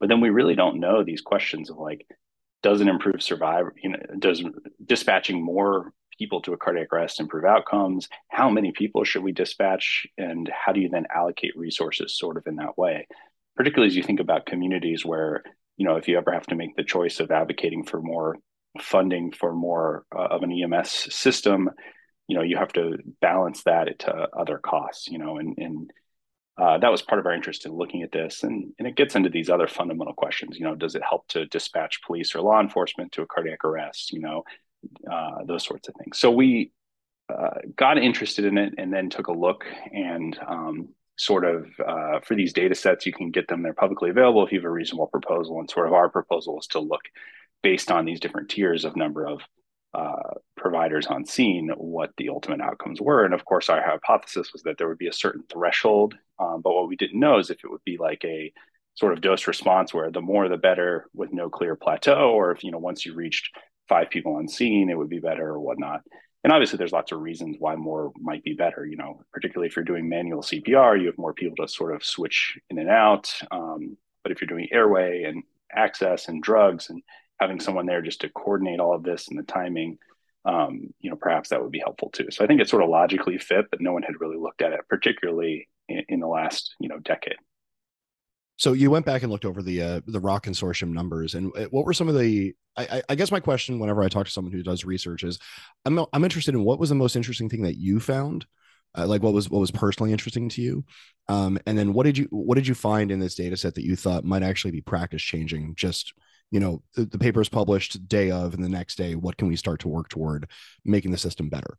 But 0.00 0.08
then 0.08 0.20
we 0.20 0.30
really 0.30 0.54
don't 0.54 0.80
know 0.80 1.02
these 1.02 1.20
questions 1.20 1.70
of 1.70 1.76
like, 1.76 2.06
does 2.62 2.80
it 2.80 2.88
improve 2.88 3.22
survival? 3.22 3.70
You 3.82 3.90
know, 3.90 3.98
does 4.18 4.42
dispatching 4.84 5.42
more 5.42 5.92
people 6.18 6.42
to 6.42 6.52
a 6.52 6.56
cardiac 6.56 6.92
arrest, 6.92 7.20
improve 7.20 7.44
outcomes? 7.44 8.08
How 8.28 8.50
many 8.50 8.72
people 8.72 9.04
should 9.04 9.22
we 9.22 9.32
dispatch? 9.32 10.06
And 10.16 10.50
how 10.52 10.72
do 10.72 10.80
you 10.80 10.88
then 10.88 11.06
allocate 11.14 11.56
resources 11.56 12.16
sort 12.16 12.36
of 12.36 12.46
in 12.46 12.56
that 12.56 12.76
way? 12.76 13.06
Particularly 13.56 13.88
as 13.88 13.96
you 13.96 14.02
think 14.02 14.20
about 14.20 14.46
communities 14.46 15.04
where, 15.04 15.42
you 15.76 15.86
know, 15.86 15.96
if 15.96 16.08
you 16.08 16.18
ever 16.18 16.32
have 16.32 16.46
to 16.48 16.56
make 16.56 16.76
the 16.76 16.84
choice 16.84 17.20
of 17.20 17.30
advocating 17.30 17.84
for 17.84 18.00
more 18.00 18.36
funding 18.80 19.32
for 19.32 19.52
more 19.52 20.04
uh, 20.14 20.28
of 20.30 20.42
an 20.42 20.52
EMS 20.52 21.14
system, 21.14 21.70
you 22.28 22.36
know, 22.36 22.42
you 22.42 22.56
have 22.56 22.72
to 22.74 22.98
balance 23.20 23.62
that 23.64 23.98
to 24.00 24.28
other 24.36 24.58
costs, 24.58 25.08
you 25.08 25.18
know, 25.18 25.38
and, 25.38 25.56
and 25.56 25.90
uh, 26.58 26.76
that 26.78 26.90
was 26.90 27.02
part 27.02 27.20
of 27.20 27.26
our 27.26 27.32
interest 27.32 27.64
in 27.64 27.72
looking 27.72 28.02
at 28.02 28.12
this. 28.12 28.42
And, 28.42 28.72
and 28.78 28.86
it 28.86 28.96
gets 28.96 29.14
into 29.14 29.30
these 29.30 29.48
other 29.48 29.68
fundamental 29.68 30.12
questions. 30.12 30.58
You 30.58 30.64
know, 30.64 30.74
does 30.74 30.94
it 30.94 31.02
help 31.08 31.26
to 31.28 31.46
dispatch 31.46 32.02
police 32.04 32.34
or 32.34 32.42
law 32.42 32.60
enforcement 32.60 33.12
to 33.12 33.22
a 33.22 33.26
cardiac 33.26 33.64
arrest? 33.64 34.12
You 34.12 34.20
know, 34.20 34.42
uh, 35.10 35.44
those 35.46 35.64
sorts 35.64 35.88
of 35.88 35.94
things. 35.94 36.18
So 36.18 36.30
we 36.30 36.72
uh, 37.28 37.60
got 37.76 37.98
interested 37.98 38.44
in 38.44 38.58
it 38.58 38.74
and 38.78 38.92
then 38.92 39.10
took 39.10 39.26
a 39.26 39.32
look 39.32 39.64
and 39.92 40.38
um, 40.46 40.88
sort 41.16 41.44
of 41.44 41.66
uh, 41.86 42.20
for 42.20 42.34
these 42.34 42.52
data 42.52 42.74
sets, 42.74 43.04
you 43.04 43.12
can 43.12 43.30
get 43.30 43.48
them, 43.48 43.62
they're 43.62 43.74
publicly 43.74 44.10
available 44.10 44.44
if 44.46 44.52
you 44.52 44.58
have 44.58 44.64
a 44.64 44.70
reasonable 44.70 45.08
proposal. 45.08 45.58
And 45.58 45.68
sort 45.68 45.86
of 45.86 45.92
our 45.92 46.08
proposal 46.08 46.58
is 46.58 46.66
to 46.68 46.78
look 46.78 47.02
based 47.62 47.90
on 47.90 48.04
these 48.04 48.20
different 48.20 48.48
tiers 48.48 48.84
of 48.84 48.96
number 48.96 49.26
of 49.26 49.40
uh, 49.94 50.34
providers 50.56 51.06
on 51.06 51.24
scene 51.24 51.70
what 51.76 52.10
the 52.18 52.28
ultimate 52.28 52.60
outcomes 52.60 53.00
were. 53.00 53.24
And 53.24 53.34
of 53.34 53.44
course, 53.44 53.68
our 53.68 53.82
hypothesis 53.82 54.52
was 54.52 54.62
that 54.62 54.78
there 54.78 54.88
would 54.88 54.98
be 54.98 55.08
a 55.08 55.12
certain 55.12 55.42
threshold. 55.50 56.14
Um, 56.38 56.60
but 56.62 56.72
what 56.72 56.88
we 56.88 56.96
didn't 56.96 57.18
know 57.18 57.38
is 57.38 57.50
if 57.50 57.64
it 57.64 57.70
would 57.70 57.84
be 57.84 57.96
like 57.98 58.24
a 58.24 58.52
sort 58.94 59.12
of 59.12 59.20
dose 59.20 59.46
response 59.46 59.92
where 59.92 60.10
the 60.10 60.20
more 60.20 60.48
the 60.48 60.56
better 60.56 61.08
with 61.14 61.32
no 61.32 61.48
clear 61.48 61.74
plateau, 61.74 62.30
or 62.32 62.52
if, 62.52 62.62
you 62.62 62.70
know, 62.70 62.78
once 62.78 63.06
you 63.06 63.14
reached 63.14 63.50
five 63.88 64.10
people 64.10 64.36
on 64.36 64.48
scene, 64.48 64.90
it 64.90 64.98
would 64.98 65.08
be 65.08 65.20
better 65.20 65.48
or 65.48 65.60
whatnot. 65.60 66.02
And 66.44 66.52
obviously, 66.52 66.76
there's 66.76 66.92
lots 66.92 67.12
of 67.12 67.20
reasons 67.20 67.56
why 67.58 67.74
more 67.76 68.12
might 68.16 68.44
be 68.44 68.54
better. 68.54 68.86
You 68.86 68.96
know, 68.96 69.22
particularly 69.32 69.68
if 69.68 69.76
you're 69.76 69.84
doing 69.84 70.08
manual 70.08 70.42
CPR, 70.42 71.00
you 71.00 71.06
have 71.06 71.18
more 71.18 71.34
people 71.34 71.56
to 71.56 71.72
sort 71.72 71.94
of 71.94 72.04
switch 72.04 72.58
in 72.70 72.78
and 72.78 72.88
out. 72.88 73.32
Um, 73.50 73.96
but 74.22 74.32
if 74.32 74.40
you're 74.40 74.48
doing 74.48 74.68
airway 74.72 75.24
and 75.24 75.42
access 75.74 76.28
and 76.28 76.42
drugs 76.42 76.90
and 76.90 77.02
having 77.40 77.60
someone 77.60 77.86
there 77.86 78.02
just 78.02 78.20
to 78.22 78.28
coordinate 78.28 78.80
all 78.80 78.94
of 78.94 79.02
this 79.02 79.28
and 79.28 79.38
the 79.38 79.42
timing, 79.42 79.98
um, 80.44 80.92
you 81.00 81.10
know, 81.10 81.16
perhaps 81.16 81.50
that 81.50 81.62
would 81.62 81.72
be 81.72 81.80
helpful 81.80 82.10
too. 82.10 82.26
So 82.30 82.44
I 82.44 82.46
think 82.46 82.60
it 82.60 82.68
sort 82.68 82.82
of 82.82 82.88
logically 82.88 83.38
fit, 83.38 83.66
but 83.70 83.80
no 83.80 83.92
one 83.92 84.02
had 84.02 84.20
really 84.20 84.38
looked 84.38 84.62
at 84.62 84.72
it, 84.72 84.80
particularly 84.88 85.68
in, 85.88 86.04
in 86.08 86.20
the 86.20 86.26
last, 86.26 86.74
you 86.80 86.88
know, 86.88 86.98
decade. 86.98 87.36
So 88.58 88.72
you 88.72 88.90
went 88.90 89.06
back 89.06 89.22
and 89.22 89.30
looked 89.30 89.44
over 89.44 89.62
the 89.62 89.80
uh, 89.80 90.00
the 90.06 90.18
ROC 90.18 90.44
consortium 90.44 90.90
numbers, 90.90 91.34
and 91.34 91.52
uh, 91.56 91.66
what 91.70 91.86
were 91.86 91.94
some 91.94 92.08
of 92.08 92.18
the? 92.18 92.54
I, 92.76 93.02
I, 93.08 93.14
guess 93.14 93.32
my 93.32 93.40
question, 93.40 93.78
whenever 93.78 94.02
I 94.02 94.08
talk 94.08 94.26
to 94.26 94.32
someone 94.32 94.52
who 94.52 94.62
does 94.62 94.84
research, 94.84 95.22
is 95.22 95.38
I'm 95.84 95.98
I'm 96.12 96.24
interested 96.24 96.54
in 96.54 96.64
what 96.64 96.80
was 96.80 96.88
the 96.88 96.96
most 96.96 97.14
interesting 97.14 97.48
thing 97.48 97.62
that 97.62 97.76
you 97.76 98.00
found, 98.00 98.46
uh, 98.96 99.06
like 99.06 99.22
what 99.22 99.32
was 99.32 99.48
what 99.48 99.60
was 99.60 99.70
personally 99.70 100.10
interesting 100.10 100.48
to 100.50 100.62
you, 100.62 100.84
um, 101.28 101.58
and 101.66 101.78
then 101.78 101.92
what 101.92 102.04
did 102.04 102.18
you 102.18 102.26
what 102.30 102.56
did 102.56 102.66
you 102.66 102.74
find 102.74 103.12
in 103.12 103.20
this 103.20 103.36
data 103.36 103.56
set 103.56 103.76
that 103.76 103.84
you 103.84 103.94
thought 103.94 104.24
might 104.24 104.42
actually 104.42 104.72
be 104.72 104.80
practice 104.80 105.22
changing? 105.22 105.74
Just 105.76 106.12
you 106.50 106.58
know, 106.58 106.82
the, 106.94 107.04
the 107.04 107.18
paper 107.18 107.40
is 107.40 107.48
published 107.48 108.08
day 108.08 108.32
of, 108.32 108.54
and 108.54 108.64
the 108.64 108.68
next 108.68 108.96
day, 108.96 109.14
what 109.14 109.36
can 109.36 109.46
we 109.46 109.56
start 109.56 109.80
to 109.80 109.88
work 109.88 110.08
toward 110.08 110.48
making 110.84 111.12
the 111.12 111.18
system 111.18 111.48
better? 111.48 111.78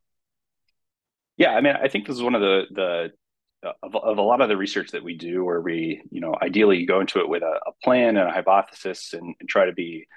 Yeah, 1.36 1.52
I 1.52 1.62
mean, 1.62 1.76
I 1.76 1.90
think 1.90 2.08
this 2.08 2.16
is 2.16 2.24
one 2.24 2.36
of 2.36 2.42
the 2.42 2.64
the 2.72 3.12
of, 3.64 3.96
of 3.96 4.18
a 4.18 4.22
lot 4.22 4.42
of 4.42 4.50
the 4.50 4.58
research 4.58 4.92
that 4.92 5.04
we 5.04 5.16
do 5.16 5.44
where 5.44 5.62
we 5.62 6.02
you 6.12 6.22
know 6.22 6.34
ideally 6.42 6.78
you 6.78 6.88
go 6.88 7.02
into 7.02 7.20
it 7.20 7.30
with 7.30 7.44
a, 7.44 7.60
a 7.68 7.72
plan 7.84 8.18
and 8.18 8.30
a 8.30 8.32
hypothesis 8.32 9.14
and, 9.14 9.36
and, 9.40 9.50
try 9.50 9.66
to 9.66 9.74
be 9.74 10.08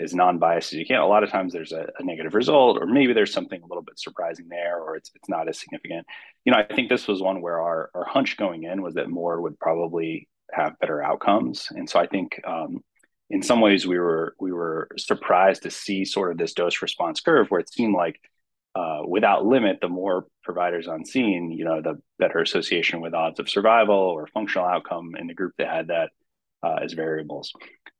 as 0.00 0.14
non-biased 0.14 0.72
as 0.72 0.78
you 0.78 0.86
can. 0.86 1.00
A 1.00 1.06
lot 1.06 1.22
of 1.22 1.30
times 1.30 1.52
there's 1.52 1.72
a, 1.72 1.86
a, 1.98 2.02
negative 2.02 2.34
result 2.34 2.78
or 2.80 2.86
maybe 2.86 3.12
there's 3.12 3.32
something 3.32 3.60
a 3.60 3.66
little 3.66 3.82
bit 3.82 3.98
surprising 3.98 4.48
there 4.48 4.80
or 4.80 4.96
it's, 4.96 5.10
it's 5.14 5.28
not 5.28 5.48
as 5.48 5.58
significant. 5.58 6.06
You 6.44 6.52
know 6.52 6.58
i 6.58 6.74
think 6.74 6.88
this 6.88 7.08
was 7.08 7.20
one 7.20 7.42
where 7.42 7.60
our, 7.60 7.90
our 7.94 8.04
hunch 8.04 8.36
going 8.36 8.64
in 8.64 8.82
was 8.82 8.94
that 8.94 9.10
more 9.10 9.40
would 9.40 9.58
probably 9.58 10.28
have 10.52 10.78
better 10.78 11.02
outcomes. 11.02 11.68
And 11.70 11.88
so 11.88 11.98
i 11.98 12.06
think 12.06 12.40
um, 12.46 12.82
in 13.30 13.42
some 13.42 13.60
ways 13.60 13.86
we 13.86 13.98
were 13.98 14.34
we 14.38 14.52
were 14.52 14.88
surprised 14.96 15.62
to 15.62 15.70
see 15.70 16.04
sort 16.04 16.30
of 16.30 16.38
this 16.38 16.54
dose 16.54 16.82
response 16.82 17.20
curve 17.20 17.48
where 17.48 17.60
it 17.60 17.72
seemed 17.72 17.94
like 17.94 18.20
uh, 18.76 19.00
without 19.06 19.46
limit, 19.46 19.78
the 19.80 19.88
more 19.88 20.26
providers 20.42 20.86
on 20.86 21.06
scene, 21.06 21.50
you 21.50 21.64
know, 21.64 21.80
the 21.80 21.98
better 22.18 22.40
association 22.40 23.00
with 23.00 23.14
odds 23.14 23.40
of 23.40 23.48
survival 23.48 23.96
or 23.96 24.26
functional 24.26 24.66
outcome 24.66 25.14
in 25.18 25.26
the 25.26 25.34
group 25.34 25.54
that 25.56 25.68
had 25.68 25.88
that 25.88 26.10
uh, 26.62 26.76
as 26.82 26.92
variables. 26.92 27.52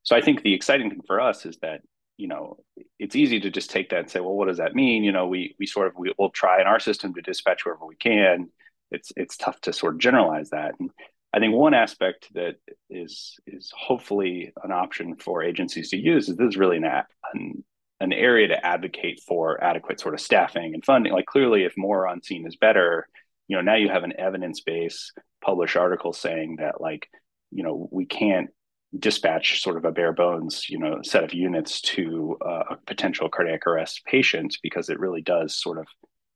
So 0.02 0.14
I 0.14 0.20
think 0.20 0.42
the 0.42 0.52
exciting 0.52 0.90
thing 0.90 1.00
for 1.06 1.18
us 1.18 1.46
is 1.46 1.56
that 1.62 1.80
you 2.18 2.28
know 2.28 2.58
it's 2.98 3.16
easy 3.16 3.40
to 3.40 3.50
just 3.50 3.70
take 3.70 3.88
that 3.90 4.00
and 4.00 4.10
say, 4.10 4.20
well, 4.20 4.34
what 4.34 4.48
does 4.48 4.58
that 4.58 4.74
mean? 4.74 5.02
You 5.02 5.12
know, 5.12 5.26
we 5.26 5.54
we 5.58 5.66
sort 5.66 5.86
of 5.86 5.94
we, 5.96 6.12
will 6.18 6.30
try 6.30 6.60
in 6.60 6.66
our 6.66 6.80
system 6.80 7.14
to 7.14 7.22
dispatch 7.22 7.64
wherever 7.64 7.86
we 7.86 7.96
can. 7.96 8.50
It's 8.90 9.12
it's 9.16 9.38
tough 9.38 9.58
to 9.62 9.72
sort 9.72 9.94
of 9.94 10.00
generalize 10.00 10.50
that. 10.50 10.74
And 10.78 10.90
I 11.32 11.38
think 11.38 11.54
one 11.54 11.72
aspect 11.72 12.28
that 12.34 12.56
is 12.90 13.36
is 13.46 13.72
hopefully 13.74 14.52
an 14.62 14.72
option 14.72 15.16
for 15.16 15.42
agencies 15.42 15.88
to 15.90 15.96
use 15.96 16.28
is 16.28 16.36
this 16.36 16.48
is 16.48 16.56
really 16.58 16.76
an, 16.76 16.84
an 16.84 17.64
an 18.00 18.12
area 18.12 18.48
to 18.48 18.66
advocate 18.66 19.20
for 19.26 19.62
adequate 19.62 20.00
sort 20.00 20.14
of 20.14 20.20
staffing 20.20 20.74
and 20.74 20.84
funding. 20.84 21.12
Like 21.12 21.26
clearly, 21.26 21.64
if 21.64 21.74
more 21.76 22.06
on 22.06 22.22
scene 22.22 22.46
is 22.46 22.56
better, 22.56 23.08
you 23.48 23.56
know, 23.56 23.62
now 23.62 23.76
you 23.76 23.88
have 23.88 24.04
an 24.04 24.18
evidence 24.18 24.60
base 24.60 25.12
published 25.42 25.76
article 25.76 26.12
saying 26.12 26.56
that 26.58 26.80
like, 26.80 27.08
you 27.50 27.62
know, 27.62 27.88
we 27.90 28.04
can't 28.04 28.50
dispatch 28.98 29.62
sort 29.62 29.76
of 29.76 29.84
a 29.84 29.92
bare 29.92 30.12
bones, 30.12 30.68
you 30.68 30.78
know, 30.78 31.00
set 31.02 31.24
of 31.24 31.34
units 31.34 31.80
to 31.80 32.36
uh, 32.44 32.62
a 32.70 32.76
potential 32.86 33.28
cardiac 33.28 33.66
arrest 33.66 34.02
patient 34.06 34.56
because 34.62 34.88
it 34.88 35.00
really 35.00 35.22
does 35.22 35.54
sort 35.54 35.78
of 35.78 35.86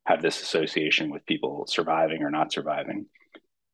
have 0.04 0.22
this 0.22 0.40
association 0.42 1.10
with 1.10 1.26
people 1.26 1.64
surviving 1.68 2.22
or 2.22 2.30
not 2.30 2.52
surviving. 2.52 3.06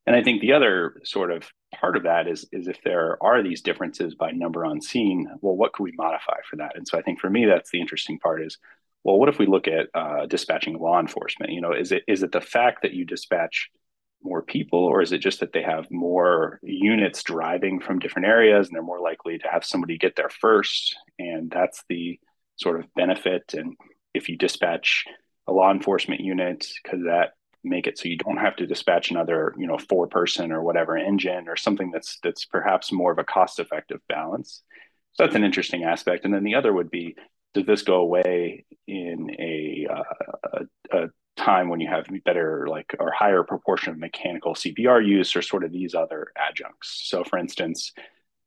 And 0.07 0.15
I 0.15 0.23
think 0.23 0.41
the 0.41 0.53
other 0.53 1.01
sort 1.05 1.33
of 1.33 1.45
part 1.75 1.97
of 1.97 2.05
that 2.05 2.29
is 2.29 2.47
is 2.53 2.69
if 2.69 2.79
there 2.85 3.19
are 3.23 3.43
these 3.43 3.63
differences 3.63 4.15
by 4.15 4.31
number 4.31 4.65
on 4.65 4.81
scene, 4.81 5.29
well, 5.41 5.57
what 5.57 5.73
could 5.73 5.83
we 5.83 5.93
modify 5.97 6.39
for 6.49 6.57
that? 6.57 6.77
And 6.77 6.87
so 6.87 6.99
I 6.99 7.03
think 7.03 7.21
for 7.21 7.29
me, 7.29 7.45
that's 7.45 7.71
the 7.71 7.81
interesting 7.81 8.19
part 8.19 8.43
is, 8.43 8.59
well, 9.03 9.19
what 9.19 9.29
if 9.29 9.39
we 9.39 9.47
look 9.47 9.67
at 9.69 9.89
uh, 9.95 10.27
dispatching 10.27 10.79
law 10.79 11.01
enforcement? 11.01 11.53
You 11.53 11.61
know, 11.61 11.73
is 11.73 11.93
it 11.93 12.05
is 12.07 12.23
it 12.23 12.33
the 12.33 12.41
fact 12.41 12.83
that 12.83 12.93
you 12.93 13.05
dispatch 13.05 13.69
more 14.23 14.43
people, 14.43 14.81
or 14.81 15.03
is 15.03 15.13
it 15.13 15.19
just 15.19 15.41
that 15.41 15.53
they 15.53 15.63
have 15.63 15.91
more 15.91 16.59
units 16.63 17.23
driving 17.23 17.81
from 17.81 17.99
different 17.99 18.27
areas 18.27 18.67
and 18.67 18.75
they're 18.75 18.83
more 18.83 19.01
likely 19.01 19.39
to 19.39 19.49
have 19.49 19.65
somebody 19.65 19.99
get 19.99 20.17
there 20.17 20.31
first? 20.31 20.97
And 21.19 21.51
that's 21.51 21.85
the 21.89 22.19
sort 22.57 22.81
of 22.81 22.93
benefit. 22.95 23.55
And 23.55 23.77
if 24.15 24.29
you 24.29 24.37
dispatch 24.37 25.05
a 25.47 25.53
law 25.53 25.71
enforcement 25.73 26.21
unit, 26.21 26.67
because 26.83 27.01
that 27.05 27.33
make 27.67 27.87
it 27.87 27.99
so 27.99 28.09
you 28.09 28.17
don't 28.17 28.37
have 28.39 28.57
to 28.57 28.67
dispatch 28.67 29.11
another, 29.11 29.55
you 29.59 29.67
know, 29.67 29.79
four 29.79 30.07
person 30.07 30.53
or 30.53 30.63
whatever 30.63 30.97
engine 30.97 31.49
or 31.49 31.57
something 31.57 31.91
that's 31.91 32.19
that's 32.23 32.45
perhaps 32.45 32.93
more 32.93 33.13
of 33.13 33.19
a 33.19 33.25
cost 33.25 33.59
effective 33.59 34.01
balance? 34.09 34.63
So 35.15 35.25
that's 35.25 35.37
an 35.37 35.45
interesting 35.45 35.85
aspect. 35.85 36.25
And 36.25 36.35
then 36.35 36.45
the 36.45 36.55
other 36.55 36.73
would 36.73 36.91
be, 36.91 37.17
does 37.55 37.65
this 37.65 37.83
go 37.83 37.97
away 37.97 38.67
in 38.87 39.31
a, 39.39 39.87
uh, 39.91 40.65
a, 40.93 40.99
a 40.99 41.09
time 41.37 41.69
when 41.69 41.81
you 41.81 41.89
have 41.89 42.07
better 42.25 42.67
like 42.69 42.95
or 42.99 43.11
higher 43.11 43.43
proportion 43.43 43.93
of 43.93 43.99
mechanical 43.99 44.55
CPR 44.55 45.07
use 45.07 45.37
or 45.37 45.43
sort 45.43 45.65
of 45.65 45.73
these 45.73 45.95
other 45.95 46.33
adjuncts. 46.37 47.03
So 47.05 47.25
for 47.25 47.39
instance, 47.39 47.93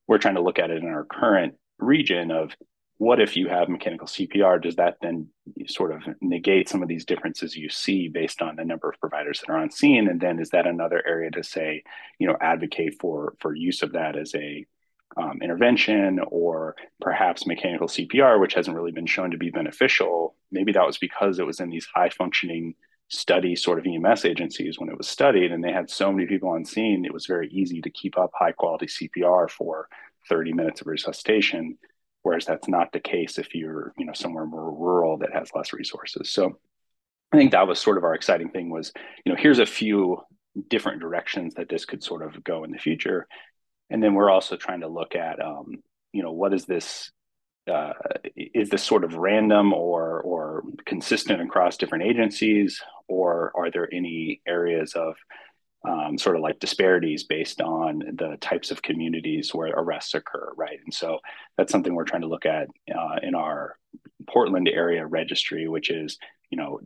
we're 0.08 0.18
trying 0.18 0.36
to 0.36 0.42
look 0.42 0.60
at 0.60 0.72
it 0.72 0.82
in 0.82 0.90
our 0.90 1.06
current 1.06 1.56
region 1.78 2.32
of 2.32 2.56
what 3.00 3.22
if 3.22 3.38
you 3.38 3.48
have 3.48 3.70
mechanical 3.70 4.08
CPR? 4.08 4.62
Does 4.62 4.75
that 4.75 4.98
then 5.01 5.29
sort 5.68 5.94
of 5.94 6.03
negate 6.22 6.68
some 6.68 6.84
of 6.84 6.89
these 6.89 7.06
differences 7.06 7.56
you 7.56 7.70
see 7.70 8.10
based 8.10 8.41
on 8.41 8.58
the 8.58 8.65
number 8.65 8.89
of 8.89 9.00
providers 9.00 9.39
that 9.39 9.51
are 9.51 9.58
on 9.58 9.72
scene? 9.72 10.10
And 10.10 10.20
then 10.20 10.38
is 10.38 10.50
that 10.50 10.68
another 10.68 11.01
area 11.08 11.32
to 11.32 11.41
say, 11.41 11.84
you 12.20 12.27
know, 12.27 12.36
advocate 12.41 12.98
for 13.00 13.36
for 13.39 13.56
use 13.56 13.84
of 13.84 13.94
that 13.94 14.18
as 14.18 14.36
a 14.36 14.68
um, 15.15 15.39
intervention 15.41 16.20
or 16.27 16.75
perhaps 17.00 17.48
mechanical 17.48 17.88
CPR, 17.88 18.38
which 18.38 18.53
hasn't 18.53 18.75
really 18.75 18.91
been 18.91 19.08
shown 19.08 19.32
to 19.32 19.38
be 19.38 19.50
beneficial. 19.50 20.36
Maybe 20.51 20.74
that 20.74 20.86
was 20.86 20.98
because 20.98 21.39
it 21.39 21.46
was 21.46 21.62
in 21.62 21.70
these 21.70 21.88
high 21.96 22.10
functioning 22.10 22.75
study 23.08 23.56
sort 23.56 23.79
of 23.79 23.88
EMS 23.88 24.25
agencies 24.25 24.77
when 24.77 24.89
it 24.89 24.98
was 24.98 25.08
studied 25.08 25.53
and 25.53 25.63
they 25.63 25.72
had 25.72 25.89
so 25.89 26.12
many 26.12 26.27
people 26.27 26.50
on 26.50 26.65
scene, 26.65 27.06
it 27.06 27.13
was 27.13 27.25
very 27.25 27.48
easy 27.50 27.82
to 27.82 27.89
keep 27.89 28.18
up 28.18 28.32
high 28.34 28.51
quality 28.51 28.86
CPR 28.86 29.50
for 29.50 29.88
30 30.27 30.53
minutes 30.53 30.82
of 30.82 30.88
resuscitation. 30.88 31.77
Whereas 32.24 32.46
that's 32.46 32.68
not 32.68 32.92
the 32.92 33.00
case 33.00 33.38
if 33.38 33.56
you're, 33.56 33.94
you 33.98 34.06
know, 34.06 34.14
somewhere 34.14 34.46
more 34.46 34.72
rural 34.72 35.18
that 35.20 35.34
has 35.34 35.52
less 35.56 35.74
resources. 35.74 36.30
So 36.30 36.60
I 37.32 37.38
think 37.38 37.52
that 37.52 37.68
was 37.68 37.80
sort 37.80 37.98
of 37.98 38.04
our 38.04 38.14
exciting 38.14 38.50
thing 38.50 38.70
was, 38.70 38.92
you 39.26 39.32
know, 39.32 39.40
here's 39.40 39.60
a 39.60 39.66
few 39.66 40.18
different 40.70 41.00
directions 41.00 41.54
that 41.56 41.70
this 41.70 41.86
could 41.86 42.04
sort 42.04 42.24
of 42.24 42.44
go 42.44 42.64
in 42.64 42.72
the 42.72 42.78
future 42.78 43.28
and 43.90 44.04
then 44.04 44.14
we're 44.14 44.30
also 44.30 44.56
trying 44.56 44.82
to 44.82 44.88
look 44.88 45.16
at 45.16 45.44
um, 45.44 45.82
you 46.14 46.24
know 46.24 46.32
what 46.32 46.54
is 46.54 46.66
this 46.66 47.12
uh, 47.72 47.94
is 48.36 48.70
this 48.70 48.84
sort 48.84 49.04
of 49.04 49.16
random 49.16 49.74
or 49.74 50.22
or 50.22 50.64
consistent 50.86 51.42
across 51.42 51.78
different 51.78 52.04
agencies 52.04 52.82
or 53.08 53.52
are 53.56 53.72
there 53.72 53.90
any 53.94 54.42
areas 54.48 54.94
of 54.94 55.16
um, 55.88 56.18
sort 56.18 56.36
of 56.36 56.42
like 56.42 56.60
disparities 56.60 57.24
based 57.24 57.62
on 57.62 58.00
the 58.00 58.38
types 58.42 58.72
of 58.72 58.82
communities 58.82 59.54
where 59.54 59.70
arrests 59.70 60.14
occur 60.14 60.52
right 60.56 60.80
and 60.84 60.94
so 60.94 61.20
that's 61.58 61.72
something 61.72 61.96
we're 61.96 62.04
trying 62.04 62.22
to 62.22 62.28
look 62.28 62.46
at 62.46 62.68
uh, 62.94 63.16
in 63.24 63.36
our 63.36 63.78
portland 64.28 64.68
area 64.68 65.06
registry 65.06 65.68
which 65.68 65.90
is 65.90 66.18
you 66.50 66.58
know 66.58 66.80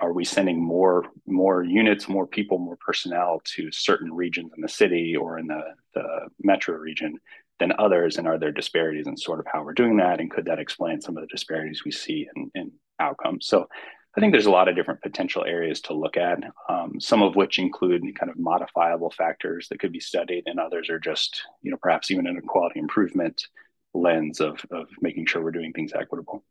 are 0.00 0.12
we 0.12 0.24
sending 0.24 0.62
more 0.62 1.04
more 1.26 1.62
units, 1.62 2.08
more 2.08 2.26
people, 2.26 2.58
more 2.58 2.76
personnel 2.76 3.40
to 3.44 3.70
certain 3.72 4.12
regions 4.12 4.52
in 4.56 4.62
the 4.62 4.68
city 4.68 5.16
or 5.16 5.38
in 5.38 5.46
the, 5.46 5.62
the 5.94 6.28
metro 6.42 6.76
region 6.76 7.18
than 7.58 7.72
others? 7.78 8.16
And 8.16 8.28
are 8.28 8.38
there 8.38 8.52
disparities 8.52 9.06
in 9.06 9.16
sort 9.16 9.40
of 9.40 9.46
how 9.52 9.62
we're 9.62 9.72
doing 9.72 9.96
that? 9.98 10.20
And 10.20 10.30
could 10.30 10.46
that 10.46 10.58
explain 10.58 11.00
some 11.00 11.16
of 11.16 11.22
the 11.22 11.28
disparities 11.28 11.84
we 11.84 11.90
see 11.90 12.28
in, 12.34 12.50
in 12.54 12.72
outcomes? 12.98 13.46
So 13.46 13.68
I 14.16 14.20
think 14.20 14.32
there's 14.32 14.46
a 14.46 14.50
lot 14.50 14.68
of 14.68 14.74
different 14.74 15.02
potential 15.02 15.44
areas 15.44 15.80
to 15.82 15.94
look 15.94 16.16
at, 16.16 16.42
um, 16.68 17.00
some 17.00 17.22
of 17.22 17.36
which 17.36 17.60
include 17.60 18.02
kind 18.18 18.30
of 18.30 18.38
modifiable 18.38 19.10
factors 19.10 19.68
that 19.68 19.78
could 19.78 19.92
be 19.92 20.00
studied, 20.00 20.44
and 20.46 20.58
others 20.58 20.90
are 20.90 20.98
just, 20.98 21.42
you 21.62 21.70
know, 21.70 21.76
perhaps 21.80 22.10
even 22.10 22.26
in 22.26 22.36
a 22.36 22.42
quality 22.42 22.80
improvement 22.80 23.46
lens 23.94 24.40
of, 24.40 24.64
of 24.70 24.88
making 25.00 25.26
sure 25.26 25.42
we're 25.42 25.52
doing 25.52 25.72
things 25.72 25.92
equitable. 25.94 26.44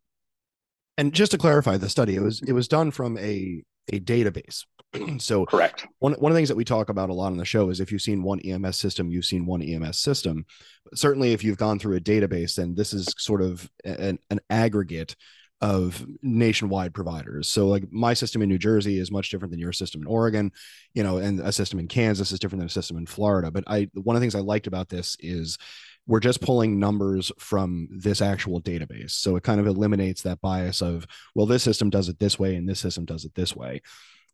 And 0.96 1.12
just 1.12 1.32
to 1.32 1.38
clarify 1.38 1.76
the 1.76 1.88
study, 1.88 2.16
it 2.16 2.22
was 2.22 2.42
it 2.42 2.52
was 2.52 2.68
done 2.68 2.90
from 2.90 3.18
a 3.18 3.62
a 3.92 4.00
database. 4.00 4.64
so 5.18 5.46
correct. 5.46 5.86
One 5.98 6.14
one 6.14 6.32
of 6.32 6.34
the 6.34 6.38
things 6.38 6.48
that 6.48 6.56
we 6.56 6.64
talk 6.64 6.88
about 6.88 7.10
a 7.10 7.14
lot 7.14 7.26
on 7.26 7.36
the 7.36 7.44
show 7.44 7.70
is 7.70 7.80
if 7.80 7.92
you've 7.92 8.02
seen 8.02 8.22
one 8.22 8.40
EMS 8.40 8.76
system, 8.76 9.10
you've 9.10 9.24
seen 9.24 9.46
one 9.46 9.62
EMS 9.62 9.98
system. 9.98 10.44
But 10.84 10.98
certainly, 10.98 11.32
if 11.32 11.44
you've 11.44 11.58
gone 11.58 11.78
through 11.78 11.96
a 11.96 12.00
database, 12.00 12.56
then 12.56 12.74
this 12.74 12.92
is 12.92 13.14
sort 13.18 13.42
of 13.42 13.70
an, 13.84 14.18
an 14.30 14.40
aggregate 14.50 15.16
of 15.60 16.06
nationwide 16.22 16.94
providers. 16.94 17.48
So 17.48 17.68
like 17.68 17.84
my 17.92 18.14
system 18.14 18.40
in 18.40 18.48
New 18.48 18.58
Jersey 18.58 18.98
is 18.98 19.10
much 19.10 19.30
different 19.30 19.50
than 19.50 19.60
your 19.60 19.72
system 19.72 20.00
in 20.00 20.06
Oregon, 20.06 20.52
you 20.94 21.02
know, 21.02 21.18
and 21.18 21.40
a 21.40 21.52
system 21.52 21.78
in 21.78 21.86
Kansas 21.86 22.32
is 22.32 22.38
different 22.38 22.60
than 22.60 22.68
a 22.68 22.70
system 22.70 22.96
in 22.96 23.06
Florida. 23.06 23.50
But 23.50 23.64
I 23.66 23.88
one 23.94 24.16
of 24.16 24.20
the 24.20 24.24
things 24.24 24.34
I 24.34 24.40
liked 24.40 24.66
about 24.66 24.88
this 24.88 25.16
is 25.20 25.58
we're 26.06 26.20
just 26.20 26.40
pulling 26.40 26.78
numbers 26.78 27.30
from 27.38 27.88
this 27.90 28.22
actual 28.22 28.60
database. 28.60 29.12
So 29.12 29.36
it 29.36 29.42
kind 29.42 29.60
of 29.60 29.66
eliminates 29.66 30.22
that 30.22 30.40
bias 30.40 30.80
of, 30.80 31.06
well, 31.34 31.46
this 31.46 31.62
system 31.62 31.90
does 31.90 32.08
it 32.08 32.18
this 32.18 32.38
way 32.38 32.56
and 32.56 32.68
this 32.68 32.80
system 32.80 33.04
does 33.04 33.24
it 33.24 33.34
this 33.34 33.54
way. 33.54 33.82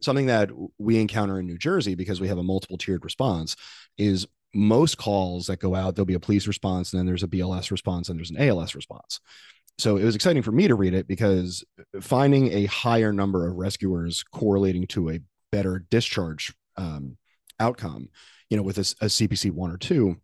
Something 0.00 0.26
that 0.26 0.50
we 0.78 1.00
encounter 1.00 1.40
in 1.40 1.47
New 1.47 1.59
Jersey 1.59 1.95
because 1.95 2.21
we 2.21 2.28
have 2.28 2.38
a 2.38 2.42
multiple 2.42 2.78
tiered 2.78 3.04
response 3.04 3.56
is 3.99 4.26
most 4.54 4.97
calls 4.97 5.47
that 5.47 5.61
go 5.61 5.75
out, 5.75 5.95
there'll 5.95 6.06
be 6.06 6.14
a 6.14 6.21
police 6.21 6.47
response, 6.47 6.92
and 6.92 6.99
then 6.99 7.06
there's 7.06 7.23
a 7.23 7.28
BLS 7.28 7.71
response, 7.71 8.09
and 8.09 8.18
there's 8.18 8.30
an 8.30 8.40
ALS 8.40 8.75
response. 8.75 9.21
So 9.78 9.97
it 9.97 10.04
was 10.04 10.14
exciting 10.14 10.42
for 10.42 10.52
me 10.52 10.68
to 10.68 10.75
read 10.75 10.95
it 10.95 11.06
because 11.06 11.64
finding 12.00 12.52
a 12.52 12.66
higher 12.66 13.12
number 13.12 13.47
of 13.47 13.56
rescuers 13.56 14.23
correlating 14.23 14.87
to 14.88 15.11
a 15.11 15.21
better 15.52 15.85
discharge 15.90 16.54
um, 16.76 17.16
outcome, 17.61 18.09
you 18.49 18.56
know, 18.56 18.62
with 18.62 18.78
a, 18.78 18.95
a 19.00 19.06
CPC 19.06 19.50
one 19.50 19.71
or 19.71 19.76
two, 19.76 20.16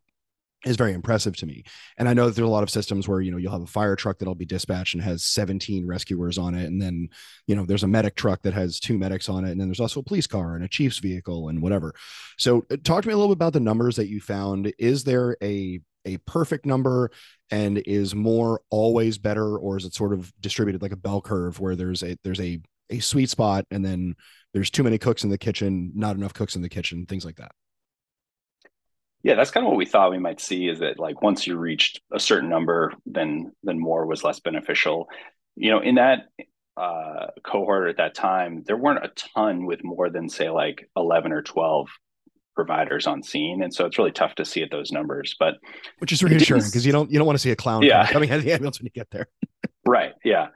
is 0.65 0.77
very 0.77 0.93
impressive 0.93 1.37
to 1.37 1.47
me. 1.47 1.65
And 1.99 2.09
I 2.09 2.15
know 2.15 2.27
that 2.27 2.37
there's 2.37 2.47
a 2.47 2.51
lot 2.51 2.63
of 2.63 2.71
systems 2.71 3.09
where, 3.09 3.21
you 3.21 3.31
know, 3.31 3.37
you'll 3.37 3.53
have 3.53 3.63
a 3.63 3.67
fire 3.67 3.97
truck 3.97 4.19
that'll 4.19 4.35
be 4.35 4.47
dispatched 4.47 4.95
and 4.95 5.03
has 5.03 5.25
17 5.25 5.87
rescuers 5.87 6.39
on 6.39 6.55
it. 6.55 6.67
And 6.67 6.81
then, 6.81 7.09
you 7.47 7.57
know, 7.57 7.67
there's 7.67 7.83
a 7.83 7.89
medic 7.89 8.15
truck 8.15 8.43
that 8.43 8.55
has 8.55 8.79
two 8.79 8.97
medics 8.97 9.29
on 9.29 9.45
it. 9.45 9.51
And 9.51 9.61
then 9.61 9.69
there's 9.69 9.81
also 9.81 10.01
a 10.01 10.05
police 10.05 10.27
car 10.27 10.55
and 10.55 10.65
a 10.65 10.69
chief's 10.69 10.99
vehicle 10.99 11.49
and 11.49 11.61
whatever. 11.61 11.95
So 12.39 12.65
uh, 12.71 12.77
talk 12.85 13.03
to 13.03 13.09
me 13.09 13.15
a 13.15 13.17
little 13.17 13.35
bit 13.35 13.39
about 13.39 13.55
the 13.55 13.61
numbers 13.61 13.97
that 13.97 14.09
you 14.09 14.21
found. 14.21 14.73
Is 14.79 15.05
there 15.05 15.37
a 15.43 15.81
a 16.05 16.17
perfect 16.19 16.67
number 16.67 17.11
and 17.51 17.79
is 17.79 18.15
more 18.15 18.61
always 18.71 19.19
better 19.19 19.57
or 19.57 19.77
is 19.77 19.85
it 19.85 19.95
sort 19.95 20.13
of 20.13 20.33
distributed 20.41 20.83
like 20.83 20.93
a 20.93 20.97
bell 20.97 21.21
curve 21.21 21.61
where 21.61 21.77
there's 21.77 22.03
a 22.03 22.17
there's 22.25 22.41
a 22.41 22.61
a 22.91 22.99
sweet 23.01 23.31
spot 23.31 23.65
and 23.71 23.85
then 23.85 24.15
there's 24.53 24.71
too 24.71 24.83
many 24.83 24.99
cooks 24.99 25.25
in 25.25 25.31
the 25.31 25.39
kitchen 25.39 25.93
not 25.95 26.17
enough 26.17 26.35
cooks 26.35 26.57
in 26.57 26.63
the 26.63 26.69
kitchen 26.69 27.07
things 27.07 27.25
like 27.25 27.37
that 27.37 27.53
yeah, 29.23 29.37
that's 29.37 29.53
kind 29.53 29.65
of 29.65 29.71
what 29.71 29.79
we 29.79 29.87
thought 29.87 30.11
we 30.11 30.19
might 30.19 30.41
see 30.41 30.69
is 30.69 30.81
that 30.81 30.99
like 30.99 31.23
once 31.23 31.47
you 31.47 31.57
reached 31.57 32.01
a 32.13 32.19
certain 32.19 32.49
number, 32.49 32.93
then 33.07 33.53
then 33.63 33.79
more 33.79 34.05
was 34.05 34.25
less 34.25 34.41
beneficial. 34.41 35.09
You 35.55 35.71
know, 35.71 35.81
in 35.81 35.95
that 35.95 36.25
uh, 36.77 37.29
cohort 37.45 37.89
at 37.89 37.99
that 37.99 38.15
time, 38.15 38.65
there 38.67 38.77
weren't 38.77 39.05
a 39.05 39.13
ton 39.35 39.65
with 39.65 39.85
more 39.85 40.11
than 40.11 40.29
say 40.29 40.51
like 40.51 40.89
eleven 40.97 41.31
or 41.31 41.43
twelve 41.43 41.89
providers 42.55 43.07
on 43.07 43.23
scene, 43.23 43.63
and 43.63 43.73
so 43.73 43.87
it's 43.87 43.99
really 43.99 44.13
tough 44.13 44.35
to 44.37 44.45
see 44.45 44.63
at 44.63 44.71
those 44.71 44.93
numbers. 44.93 45.37
But 45.39 45.55
which 45.99 46.13
is 46.13 46.23
reassuring 46.23 46.65
because 46.65 46.87
you 46.87 46.93
don't 46.93 47.11
you 47.11 47.19
don't 47.19 47.27
want 47.27 47.39
to 47.39 47.43
see 47.43 47.51
a 47.51 47.57
clown 47.57 47.83
yeah. 47.83 48.07
coming 48.11 48.31
out 48.31 48.39
of 48.39 48.45
the 48.45 48.53
ambulance 48.53 48.79
when 48.79 48.87
you 48.87 48.91
get 48.91 49.11
there. 49.11 49.29
right. 49.87 50.13
Yeah. 50.25 50.49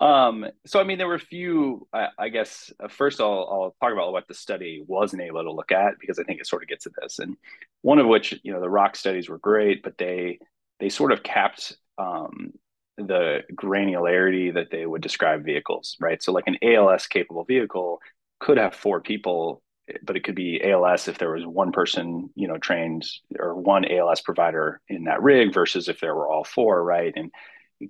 Um, 0.00 0.46
so, 0.64 0.78
I 0.78 0.84
mean, 0.84 0.98
there 0.98 1.08
were 1.08 1.14
a 1.14 1.18
few, 1.18 1.88
I, 1.92 2.08
I 2.16 2.28
guess, 2.28 2.72
uh, 2.78 2.86
first 2.86 3.20
I'll, 3.20 3.48
I'll 3.50 3.76
talk 3.82 3.92
about 3.92 4.12
what 4.12 4.28
the 4.28 4.34
study 4.34 4.84
wasn't 4.86 5.22
able 5.22 5.42
to 5.42 5.50
look 5.50 5.72
at 5.72 5.94
because 5.98 6.20
I 6.20 6.22
think 6.22 6.40
it 6.40 6.46
sort 6.46 6.62
of 6.62 6.68
gets 6.68 6.86
at 6.86 6.92
this. 7.00 7.18
And 7.18 7.36
one 7.82 7.98
of 7.98 8.06
which, 8.06 8.38
you 8.44 8.52
know, 8.52 8.60
the 8.60 8.70
ROC 8.70 8.94
studies 8.94 9.28
were 9.28 9.38
great, 9.38 9.82
but 9.82 9.98
they, 9.98 10.38
they 10.78 10.88
sort 10.88 11.10
of 11.10 11.24
capped 11.24 11.76
um, 11.98 12.52
the 12.96 13.42
granularity 13.54 14.54
that 14.54 14.70
they 14.70 14.86
would 14.86 15.02
describe 15.02 15.44
vehicles, 15.44 15.96
right? 16.00 16.22
So, 16.22 16.32
like 16.32 16.46
an 16.46 16.58
ALS 16.62 17.06
capable 17.06 17.44
vehicle 17.44 18.00
could 18.40 18.58
have 18.58 18.74
four 18.74 19.00
people, 19.00 19.62
but 20.02 20.16
it 20.16 20.24
could 20.24 20.34
be 20.34 20.60
ALS 20.62 21.08
if 21.08 21.18
there 21.18 21.30
was 21.32 21.46
one 21.46 21.72
person, 21.72 22.30
you 22.34 22.48
know, 22.48 22.58
trained 22.58 23.06
or 23.38 23.54
one 23.54 23.84
ALS 23.84 24.20
provider 24.20 24.80
in 24.88 25.04
that 25.04 25.22
rig 25.22 25.52
versus 25.52 25.88
if 25.88 26.00
there 26.00 26.14
were 26.14 26.28
all 26.28 26.44
four, 26.44 26.82
right? 26.82 27.12
And 27.16 27.30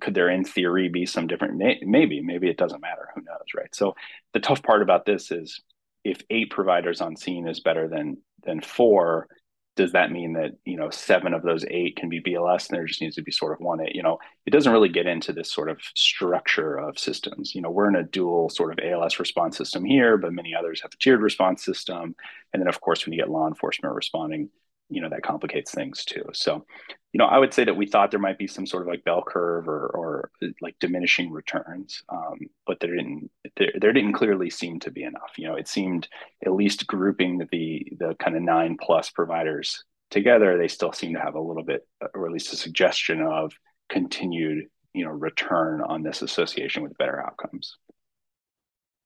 could 0.01 0.13
there 0.13 0.29
in 0.29 0.43
theory 0.43 0.89
be 0.89 1.05
some 1.05 1.27
different 1.27 1.55
maybe 1.81 2.21
maybe 2.21 2.47
it 2.47 2.57
doesn't 2.57 2.81
matter 2.81 3.09
who 3.15 3.21
knows 3.21 3.47
right 3.55 3.73
so 3.73 3.95
the 4.33 4.39
tough 4.39 4.61
part 4.61 4.83
about 4.83 5.05
this 5.05 5.31
is 5.31 5.61
if 6.03 6.21
eight 6.29 6.51
providers 6.51 7.01
on 7.01 7.15
scene 7.15 7.47
is 7.47 7.59
better 7.59 7.87
than 7.87 8.17
than 8.43 8.61
four 8.61 9.27
does 9.75 9.91
that 9.93 10.11
mean 10.11 10.33
that 10.33 10.51
you 10.65 10.75
know 10.75 10.89
seven 10.89 11.33
of 11.33 11.43
those 11.43 11.65
eight 11.69 11.95
can 11.95 12.09
be 12.09 12.21
bls 12.21 12.69
and 12.69 12.77
there 12.77 12.85
just 12.85 13.01
needs 13.01 13.15
to 13.15 13.21
be 13.21 13.31
sort 13.31 13.53
of 13.53 13.59
one 13.59 13.79
it 13.79 13.95
you 13.95 14.03
know? 14.03 14.17
It 14.45 14.51
doesn't 14.51 14.71
really 14.71 14.89
get 14.89 15.05
into 15.05 15.31
this 15.31 15.51
sort 15.51 15.69
of 15.69 15.79
structure 15.95 16.75
of 16.75 16.99
systems. 16.99 17.55
You 17.55 17.61
know 17.61 17.69
we're 17.69 17.89
in 17.89 17.95
a 17.95 18.03
dual 18.03 18.49
sort 18.49 18.71
of 18.71 18.79
als 18.83 19.19
response 19.19 19.57
system 19.57 19.85
here 19.85 20.17
but 20.17 20.33
many 20.33 20.53
others 20.53 20.81
have 20.81 20.91
a 20.93 20.97
tiered 20.97 21.21
response 21.21 21.63
system. 21.63 22.15
And 22.53 22.61
then 22.61 22.67
of 22.67 22.81
course 22.81 23.05
when 23.05 23.13
you 23.13 23.19
get 23.19 23.29
law 23.29 23.47
enforcement 23.47 23.95
responding 23.95 24.49
you 24.89 25.01
know 25.01 25.09
that 25.09 25.23
complicates 25.23 25.71
things 25.71 26.03
too 26.05 26.23
so 26.33 26.65
you 27.11 27.17
know, 27.17 27.25
I 27.25 27.39
would 27.39 27.53
say 27.53 27.63
that 27.63 27.75
we 27.75 27.87
thought 27.87 28.11
there 28.11 28.19
might 28.19 28.37
be 28.37 28.45
some 28.45 28.67
sort 28.67 28.83
of 28.83 28.87
like 28.87 29.03
bell 29.03 29.23
curve 29.25 29.67
or, 29.67 29.87
or 29.87 30.31
like 30.61 30.75
diminishing 30.79 31.31
returns, 31.31 32.03
um, 32.09 32.37
but 32.67 32.79
there 32.79 32.95
didn't 32.95 33.31
there, 33.57 33.71
there 33.81 33.93
didn't 33.93 34.13
clearly 34.13 34.51
seem 34.51 34.79
to 34.81 34.91
be 34.91 35.03
enough. 35.03 35.31
You 35.35 35.47
know, 35.47 35.55
it 35.55 35.67
seemed 35.67 36.07
at 36.45 36.53
least 36.53 36.85
grouping 36.85 37.39
the 37.51 37.87
the 37.97 38.15
kind 38.19 38.35
of 38.35 38.43
nine 38.43 38.77
plus 38.79 39.09
providers 39.09 39.83
together, 40.11 40.57
they 40.57 40.67
still 40.67 40.91
seem 40.91 41.13
to 41.13 41.19
have 41.19 41.35
a 41.35 41.41
little 41.41 41.63
bit, 41.63 41.87
or 42.13 42.27
at 42.27 42.31
least 42.31 42.53
a 42.53 42.57
suggestion 42.57 43.21
of 43.21 43.53
continued, 43.89 44.65
you 44.93 45.05
know, 45.05 45.11
return 45.11 45.81
on 45.81 46.03
this 46.03 46.21
association 46.21 46.83
with 46.83 46.97
better 46.97 47.23
outcomes. 47.23 47.75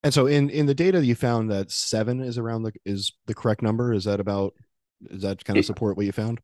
And 0.03 0.13
so, 0.13 0.27
in 0.27 0.49
in 0.49 0.65
the 0.65 0.75
data, 0.75 1.05
you 1.05 1.15
found 1.15 1.49
that 1.51 1.71
seven 1.71 2.19
is 2.19 2.37
around 2.37 2.63
the 2.63 2.73
is 2.83 3.13
the 3.27 3.33
correct 3.33 3.61
number. 3.61 3.93
Is 3.93 4.03
that 4.03 4.19
about? 4.19 4.53
Does 5.09 5.21
that 5.21 5.43
kind 5.43 5.57
of 5.57 5.65
support 5.65 5.97
what 5.97 6.05
you 6.05 6.11
found? 6.11 6.39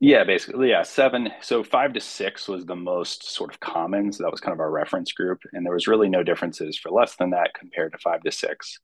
Yeah, 0.00 0.24
basically, 0.24 0.70
yeah, 0.70 0.82
seven. 0.82 1.30
So 1.40 1.62
five 1.62 1.92
to 1.94 2.00
six 2.00 2.48
was 2.48 2.66
the 2.66 2.76
most 2.76 3.32
sort 3.32 3.52
of 3.52 3.60
common. 3.60 4.12
So 4.12 4.22
that 4.22 4.30
was 4.30 4.40
kind 4.40 4.52
of 4.52 4.60
our 4.60 4.70
reference 4.70 5.12
group, 5.12 5.40
and 5.52 5.64
there 5.64 5.72
was 5.72 5.86
really 5.86 6.08
no 6.08 6.22
differences 6.22 6.76
for 6.76 6.90
less 6.90 7.16
than 7.16 7.30
that 7.30 7.54
compared 7.58 7.92
to 7.92 7.98
five 7.98 8.22
to 8.22 8.32
six. 8.32 8.80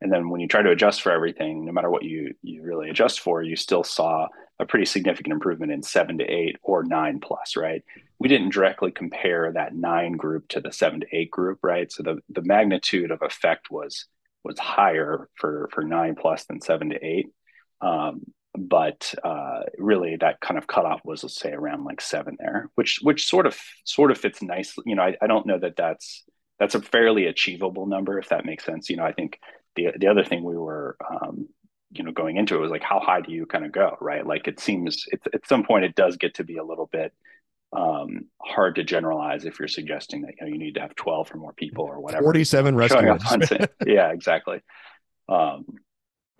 And 0.00 0.12
then 0.12 0.28
when 0.28 0.40
you 0.40 0.48
try 0.48 0.62
to 0.62 0.70
adjust 0.70 1.02
for 1.02 1.12
everything, 1.12 1.64
no 1.64 1.72
matter 1.72 1.90
what 1.90 2.02
you 2.02 2.34
you 2.42 2.62
really 2.62 2.90
adjust 2.90 3.20
for, 3.20 3.42
you 3.42 3.56
still 3.56 3.84
saw 3.84 4.26
a 4.58 4.66
pretty 4.66 4.86
significant 4.86 5.32
improvement 5.32 5.72
in 5.72 5.82
seven 5.82 6.18
to 6.18 6.24
eight 6.24 6.56
or 6.62 6.84
nine 6.84 7.20
plus, 7.20 7.56
right? 7.56 7.82
We 8.18 8.28
didn't 8.28 8.52
directly 8.52 8.90
compare 8.90 9.52
that 9.52 9.74
nine 9.74 10.12
group 10.12 10.48
to 10.48 10.60
the 10.60 10.72
seven 10.72 11.00
to 11.00 11.06
eight 11.12 11.30
group, 11.30 11.58
right? 11.62 11.90
So 11.92 12.02
the 12.02 12.18
the 12.28 12.42
magnitude 12.42 13.10
of 13.10 13.22
effect 13.22 13.70
was 13.70 14.06
was 14.42 14.58
higher 14.58 15.28
for 15.36 15.68
for 15.72 15.84
nine 15.84 16.16
plus 16.16 16.44
than 16.44 16.60
seven 16.60 16.90
to 16.90 17.04
eight. 17.04 17.26
Um, 17.80 18.22
but 18.56 19.14
uh, 19.24 19.60
really 19.78 20.16
that 20.16 20.40
kind 20.40 20.56
of 20.58 20.66
cutoff 20.66 21.00
was 21.04 21.22
let's 21.22 21.38
say 21.38 21.52
around 21.52 21.84
like 21.84 22.00
seven 22.00 22.36
there 22.38 22.70
which 22.76 23.00
which 23.02 23.26
sort 23.26 23.46
of 23.46 23.58
sort 23.84 24.10
of 24.10 24.18
fits 24.18 24.42
nicely 24.42 24.84
you 24.86 24.94
know 24.94 25.02
I, 25.02 25.16
I 25.20 25.26
don't 25.26 25.46
know 25.46 25.58
that 25.58 25.76
that's 25.76 26.24
that's 26.58 26.74
a 26.74 26.80
fairly 26.80 27.26
achievable 27.26 27.86
number 27.86 28.18
if 28.18 28.28
that 28.28 28.46
makes 28.46 28.64
sense. 28.64 28.88
You 28.88 28.96
know 28.96 29.04
i 29.04 29.12
think 29.12 29.38
the 29.76 29.88
the 29.98 30.06
other 30.06 30.24
thing 30.24 30.44
we 30.44 30.56
were 30.56 30.96
um, 31.10 31.48
you 31.90 32.04
know 32.04 32.12
going 32.12 32.36
into 32.36 32.56
it 32.56 32.60
was 32.60 32.70
like 32.70 32.82
how 32.82 33.00
high 33.00 33.20
do 33.20 33.32
you 33.32 33.46
kind 33.46 33.64
of 33.64 33.72
go 33.72 33.96
right? 34.00 34.26
Like 34.26 34.46
it 34.48 34.60
seems 34.60 35.04
it's, 35.08 35.26
at 35.32 35.46
some 35.46 35.64
point 35.64 35.84
it 35.84 35.94
does 35.94 36.16
get 36.16 36.34
to 36.34 36.44
be 36.44 36.56
a 36.56 36.64
little 36.64 36.88
bit 36.92 37.12
um, 37.72 38.26
hard 38.40 38.76
to 38.76 38.84
generalize 38.84 39.44
if 39.44 39.58
you're 39.58 39.68
suggesting 39.68 40.22
that 40.22 40.34
you 40.38 40.46
know 40.46 40.52
you 40.52 40.58
need 40.58 40.74
to 40.74 40.80
have 40.80 40.94
12 40.94 41.34
or 41.34 41.38
more 41.38 41.52
people 41.52 41.84
or 41.84 42.00
whatever. 42.00 42.22
47 42.22 42.76
rescuers. 42.76 43.22
yeah 43.86 44.12
exactly. 44.12 44.60
Um, 45.28 45.64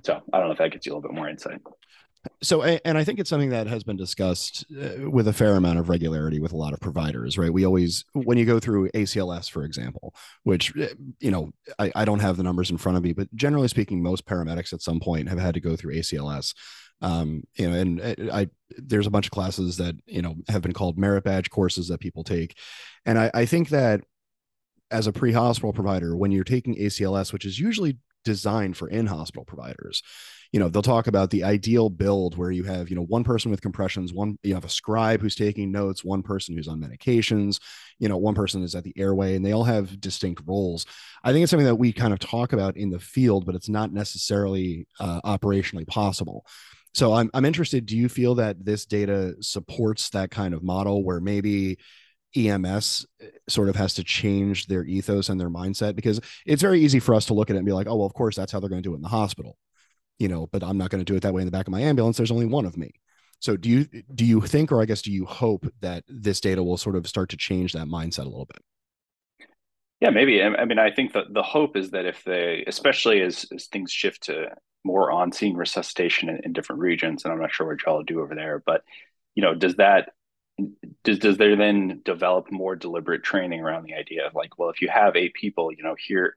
so 0.04 0.20
i 0.32 0.38
don't 0.38 0.48
know 0.48 0.52
if 0.52 0.58
that 0.58 0.70
gets 0.70 0.86
you 0.86 0.92
a 0.92 0.94
little 0.94 1.08
bit 1.08 1.16
more 1.16 1.28
insight 1.28 1.60
so 2.42 2.62
and 2.62 2.98
i 2.98 3.04
think 3.04 3.18
it's 3.18 3.30
something 3.30 3.50
that 3.50 3.66
has 3.66 3.84
been 3.84 3.96
discussed 3.96 4.64
uh, 4.80 5.10
with 5.10 5.28
a 5.28 5.32
fair 5.32 5.56
amount 5.56 5.78
of 5.78 5.88
regularity 5.88 6.38
with 6.38 6.52
a 6.52 6.56
lot 6.56 6.72
of 6.72 6.80
providers 6.80 7.36
right? 7.38 7.52
We 7.52 7.64
always 7.64 8.04
when 8.12 8.38
you 8.38 8.44
go 8.44 8.60
through 8.60 8.90
acls 8.90 9.50
for 9.50 9.64
example 9.64 10.14
which 10.42 10.76
uh, 10.76 10.88
you 11.20 11.30
know 11.30 11.52
I, 11.78 11.92
I 11.94 12.04
don't 12.04 12.20
have 12.20 12.36
the 12.36 12.42
numbers 12.42 12.70
in 12.70 12.78
front 12.78 12.98
of 12.98 13.04
me 13.04 13.12
but 13.12 13.34
generally 13.34 13.68
speaking 13.68 14.02
most 14.02 14.26
paramedics 14.26 14.72
at 14.72 14.82
some 14.82 15.00
point 15.00 15.28
have 15.28 15.38
had 15.38 15.54
to 15.54 15.60
go 15.60 15.76
through 15.76 15.94
acls 15.94 16.54
um, 17.00 17.42
you 17.56 17.68
know 17.68 17.76
and 17.76 18.00
uh, 18.00 18.14
i 18.32 18.48
there's 18.76 19.06
a 19.06 19.10
bunch 19.10 19.26
of 19.26 19.32
classes 19.32 19.76
that 19.76 19.94
you 20.06 20.22
know 20.22 20.36
have 20.48 20.62
been 20.62 20.72
called 20.72 20.98
merit 20.98 21.24
badge 21.24 21.50
courses 21.50 21.88
that 21.88 22.00
people 22.00 22.24
take. 22.24 22.56
And 23.06 23.18
i, 23.18 23.30
I 23.34 23.46
think 23.46 23.68
that 23.70 24.02
as 24.90 25.06
a 25.06 25.12
pre-hospital 25.12 25.72
provider 25.72 26.16
when 26.16 26.30
you're 26.30 26.44
taking 26.44 26.76
acls 26.76 27.32
which 27.32 27.44
is 27.44 27.58
usually 27.58 27.98
designed 28.24 28.76
for 28.76 28.88
in-hospital 28.88 29.44
providers. 29.44 30.02
You 30.52 30.60
know 30.60 30.68
they'll 30.68 30.82
talk 30.82 31.08
about 31.08 31.30
the 31.30 31.42
ideal 31.42 31.90
build 31.90 32.36
where 32.36 32.50
you 32.50 32.62
have 32.64 32.88
you 32.88 32.94
know 32.94 33.02
one 33.02 33.24
person 33.24 33.50
with 33.50 33.60
compressions 33.60 34.12
one 34.12 34.38
you 34.44 34.54
have 34.54 34.64
a 34.64 34.68
scribe 34.68 35.20
who's 35.20 35.34
taking 35.34 35.72
notes 35.72 36.04
one 36.04 36.22
person 36.22 36.54
who's 36.54 36.68
on 36.68 36.80
medications 36.80 37.58
you 37.98 38.08
know 38.08 38.16
one 38.16 38.36
person 38.36 38.62
is 38.62 38.76
at 38.76 38.84
the 38.84 38.92
airway 38.96 39.34
and 39.34 39.44
they 39.44 39.52
all 39.52 39.64
have 39.64 40.00
distinct 40.00 40.42
roles. 40.46 40.86
I 41.24 41.32
think 41.32 41.42
it's 41.42 41.50
something 41.50 41.66
that 41.66 41.74
we 41.74 41.92
kind 41.92 42.12
of 42.12 42.20
talk 42.20 42.52
about 42.52 42.76
in 42.76 42.90
the 42.90 43.00
field 43.00 43.46
but 43.46 43.56
it's 43.56 43.68
not 43.68 43.92
necessarily 43.92 44.86
uh, 45.00 45.20
operationally 45.22 45.86
possible. 45.86 46.46
So 46.94 47.12
I'm, 47.12 47.30
I'm 47.34 47.44
interested 47.44 47.86
do 47.86 47.96
you 47.96 48.08
feel 48.08 48.36
that 48.36 48.64
this 48.64 48.86
data 48.86 49.34
supports 49.40 50.10
that 50.10 50.30
kind 50.30 50.54
of 50.54 50.62
model 50.62 51.02
where 51.02 51.20
maybe 51.20 51.78
EMS 52.36 53.06
uh, 53.22 53.26
sort 53.48 53.68
of 53.68 53.76
has 53.76 53.94
to 53.94 54.04
change 54.04 54.66
their 54.66 54.84
ethos 54.84 55.28
and 55.28 55.40
their 55.40 55.50
mindset 55.50 55.94
because 55.94 56.20
it's 56.46 56.62
very 56.62 56.80
easy 56.80 57.00
for 57.00 57.14
us 57.14 57.26
to 57.26 57.34
look 57.34 57.50
at 57.50 57.56
it 57.56 57.58
and 57.58 57.66
be 57.66 57.72
like, 57.72 57.86
oh, 57.86 57.96
well, 57.96 58.06
of 58.06 58.14
course, 58.14 58.36
that's 58.36 58.52
how 58.52 58.60
they're 58.60 58.70
going 58.70 58.82
to 58.82 58.88
do 58.88 58.92
it 58.92 58.96
in 58.96 59.02
the 59.02 59.08
hospital 59.08 59.56
you 60.18 60.28
know, 60.28 60.46
but 60.52 60.62
I'm 60.62 60.78
not 60.78 60.90
going 60.90 61.04
to 61.04 61.10
do 61.10 61.16
it 61.16 61.22
that 61.22 61.34
way 61.34 61.42
in 61.42 61.46
the 61.46 61.52
back 61.52 61.66
of 61.66 61.72
my 61.72 61.80
ambulance. 61.80 62.16
There's 62.16 62.30
only 62.30 62.46
one 62.46 62.64
of 62.64 62.76
me. 62.76 62.92
So 63.40 63.56
do 63.56 63.68
you 63.68 63.84
do 64.14 64.24
you 64.24 64.40
think, 64.40 64.72
or 64.72 64.80
I 64.80 64.86
guess 64.86 65.02
do 65.02 65.12
you 65.12 65.26
hope 65.26 65.66
that 65.80 66.04
this 66.08 66.40
data 66.40 66.62
will 66.62 66.76
sort 66.76 66.96
of 66.96 67.06
start 67.06 67.30
to 67.30 67.36
change 67.36 67.72
that 67.72 67.86
mindset 67.86 68.20
a 68.20 68.30
little 68.30 68.46
bit? 68.46 69.46
Yeah, 70.00 70.10
maybe. 70.10 70.42
I 70.42 70.64
mean, 70.64 70.78
I 70.78 70.90
think 70.90 71.12
the 71.12 71.24
the 71.30 71.42
hope 71.42 71.76
is 71.76 71.90
that 71.90 72.06
if 72.06 72.24
they, 72.24 72.64
especially 72.66 73.20
as, 73.20 73.46
as 73.54 73.66
things 73.66 73.92
shift 73.92 74.24
to 74.24 74.50
more 74.84 75.10
on 75.10 75.32
scene 75.32 75.56
resuscitation 75.56 76.28
in, 76.28 76.40
in, 76.44 76.52
different 76.52 76.80
regions, 76.80 77.24
and 77.24 77.32
I'm 77.32 77.40
not 77.40 77.52
sure 77.52 77.66
what 77.66 77.84
y'all 77.84 78.02
do 78.02 78.20
over 78.20 78.34
there, 78.34 78.62
but 78.64 78.82
you 79.34 79.42
know, 79.42 79.54
does 79.54 79.76
that 79.76 80.10
does 81.02 81.18
does 81.18 81.36
there 81.36 81.56
then 81.56 82.00
develop 82.04 82.50
more 82.50 82.76
deliberate 82.76 83.22
training 83.22 83.60
around 83.60 83.84
the 83.84 83.94
idea 83.94 84.26
of 84.26 84.34
like, 84.34 84.58
well, 84.58 84.70
if 84.70 84.80
you 84.80 84.88
have 84.88 85.16
eight 85.16 85.34
people, 85.34 85.72
you 85.72 85.82
know, 85.82 85.96
here 85.98 86.34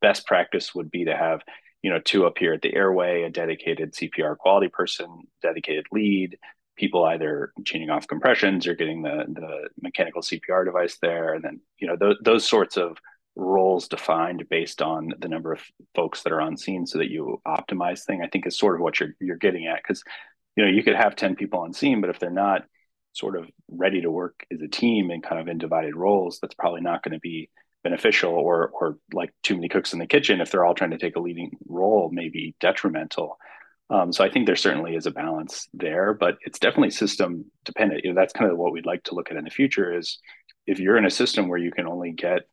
best 0.00 0.26
practice 0.26 0.74
would 0.74 0.90
be 0.90 1.04
to 1.04 1.16
have 1.16 1.42
you 1.84 1.90
know, 1.90 2.00
two 2.02 2.24
up 2.24 2.38
here 2.38 2.54
at 2.54 2.62
the 2.62 2.74
airway, 2.74 3.24
a 3.24 3.30
dedicated 3.30 3.92
CPR 3.92 4.38
quality 4.38 4.68
person, 4.68 5.24
dedicated 5.42 5.84
lead, 5.92 6.38
people 6.76 7.04
either 7.04 7.52
chaining 7.66 7.90
off 7.90 8.06
compressions 8.06 8.66
or 8.66 8.74
getting 8.74 9.02
the 9.02 9.26
the 9.28 9.68
mechanical 9.82 10.22
CPR 10.22 10.64
device 10.64 10.96
there, 11.02 11.34
and 11.34 11.44
then 11.44 11.60
you 11.78 11.86
know 11.86 11.94
those 11.94 12.16
those 12.22 12.48
sorts 12.48 12.78
of 12.78 12.96
roles 13.36 13.86
defined 13.86 14.48
based 14.48 14.80
on 14.80 15.12
the 15.18 15.28
number 15.28 15.52
of 15.52 15.60
folks 15.94 16.22
that 16.22 16.32
are 16.32 16.40
on 16.40 16.56
scene, 16.56 16.86
so 16.86 16.96
that 16.96 17.10
you 17.10 17.42
optimize 17.46 18.04
thing. 18.04 18.22
I 18.22 18.28
think 18.28 18.46
is 18.46 18.58
sort 18.58 18.76
of 18.76 18.80
what 18.80 18.98
you're 18.98 19.14
you're 19.20 19.36
getting 19.36 19.66
at 19.66 19.82
because 19.82 20.02
you 20.56 20.64
know 20.64 20.70
you 20.70 20.82
could 20.82 20.96
have 20.96 21.16
ten 21.16 21.36
people 21.36 21.60
on 21.60 21.74
scene, 21.74 22.00
but 22.00 22.08
if 22.08 22.18
they're 22.18 22.30
not 22.30 22.64
sort 23.14 23.36
of 23.36 23.48
ready 23.70 24.02
to 24.02 24.10
work 24.10 24.44
as 24.52 24.60
a 24.60 24.68
team 24.68 25.10
and 25.10 25.22
kind 25.22 25.40
of 25.40 25.48
in 25.48 25.58
divided 25.58 25.96
roles, 25.96 26.38
that's 26.40 26.54
probably 26.54 26.82
not 26.82 27.02
going 27.02 27.14
to 27.14 27.20
be 27.20 27.48
beneficial 27.84 28.32
or 28.32 28.70
or 28.70 28.98
like 29.12 29.30
too 29.42 29.54
many 29.54 29.68
cooks 29.68 29.92
in 29.92 29.98
the 29.98 30.06
kitchen 30.06 30.40
if 30.40 30.50
they're 30.50 30.64
all 30.64 30.74
trying 30.74 30.90
to 30.90 30.98
take 30.98 31.16
a 31.16 31.20
leading 31.20 31.52
role 31.68 32.10
may 32.12 32.28
be 32.28 32.54
detrimental. 32.58 33.38
Um, 33.90 34.14
so 34.14 34.24
i 34.24 34.30
think 34.30 34.46
there 34.46 34.56
certainly 34.56 34.96
is 34.96 35.04
a 35.04 35.10
balance 35.10 35.68
there 35.74 36.14
but 36.14 36.38
it's 36.40 36.58
definitely 36.58 36.90
system 36.90 37.44
dependent. 37.66 38.02
You 38.02 38.14
know 38.14 38.20
that's 38.20 38.32
kind 38.32 38.50
of 38.50 38.56
what 38.56 38.72
we'd 38.72 38.86
like 38.86 39.02
to 39.04 39.14
look 39.14 39.30
at 39.30 39.36
in 39.36 39.44
the 39.44 39.50
future 39.50 39.94
is 39.96 40.18
if 40.66 40.78
you're 40.78 40.96
in 40.96 41.04
a 41.04 41.10
system 41.10 41.48
where 41.48 41.58
you 41.58 41.70
can 41.70 41.86
only 41.86 42.12
get 42.12 42.48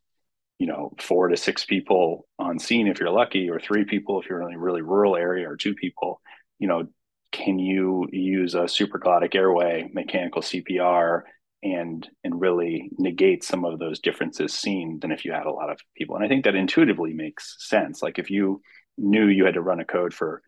you 0.60 0.68
know 0.68 0.92
four 1.00 1.30
to 1.30 1.38
six 1.38 1.66
people 1.66 2.28
on 2.38 2.60
scene 2.60 2.88
if 2.88 3.00
you're 3.00 3.10
lucky 3.10 3.50
or 3.50 3.62
three 3.62 3.86
people 3.86 4.20
if 4.20 4.30
you're 4.30 4.48
in 4.48 4.54
a 4.54 4.60
really 4.60 4.82
rural 4.82 5.16
area 5.16 5.50
or 5.50 5.56
two 5.56 5.74
people 5.74 6.22
you 6.60 6.68
know 6.68 6.88
can 7.32 7.60
you 7.60 8.08
use 8.12 8.56
a 8.56 8.62
supraglottic 8.62 9.36
airway 9.36 9.90
mechanical 9.94 10.42
cpr 10.42 11.22
and 11.64 12.10
and 12.24 12.42
really 12.42 12.90
negate 12.98 13.44
some 13.44 13.64
of 13.66 13.80
those 13.80 14.00
differences 14.00 14.54
seen 14.54 15.00
than 15.00 15.12
if 15.12 15.24
you 15.26 15.32
had 15.32 15.46
a 15.46 15.52
lot 15.52 15.70
of 15.70 15.80
people? 15.96 16.16
And 16.16 16.26
i 16.26 16.28
think 16.28 16.46
that 16.46 16.56
intuitively 16.56 17.14
makes 17.14 17.56
sense. 17.60 18.02
Like 18.02 18.20
if 18.20 18.30
you 18.30 18.62
knew 18.98 19.28
you 19.28 19.46
had 19.46 19.56
to 19.56 19.62
run 19.62 19.80
a 19.80 19.86
code 19.86 20.14
for 20.14 20.42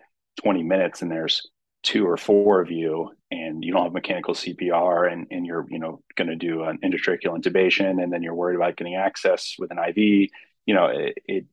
20 0.43 0.63
minutes 0.63 1.02
and 1.02 1.12
there's 1.12 1.48
two 1.84 2.08
or 2.08 2.17
four 2.17 2.62
of 2.62 2.72
you 2.72 3.12
and 3.30 3.63
you 3.63 3.72
don't 3.72 3.84
have 3.84 3.93
mechanical 3.93 4.34
cpr 4.34 5.12
and, 5.12 5.28
and 5.32 5.46
you're 5.46 5.65
you 5.69 5.80
know 5.80 6.02
going 6.15 6.30
to 6.30 6.36
do 6.36 6.63
an 6.63 6.80
endotracheal 6.84 7.38
intubation 7.38 8.02
and 8.02 8.12
then 8.12 8.24
you're 8.24 8.34
worried 8.34 8.56
about 8.56 8.78
getting 8.78 8.96
access 8.96 9.56
with 9.60 9.69
an 9.69 9.78
iv 9.78 9.98
you 9.98 10.74
know 10.74 10.86
it, 10.86 11.17
it 11.28 11.46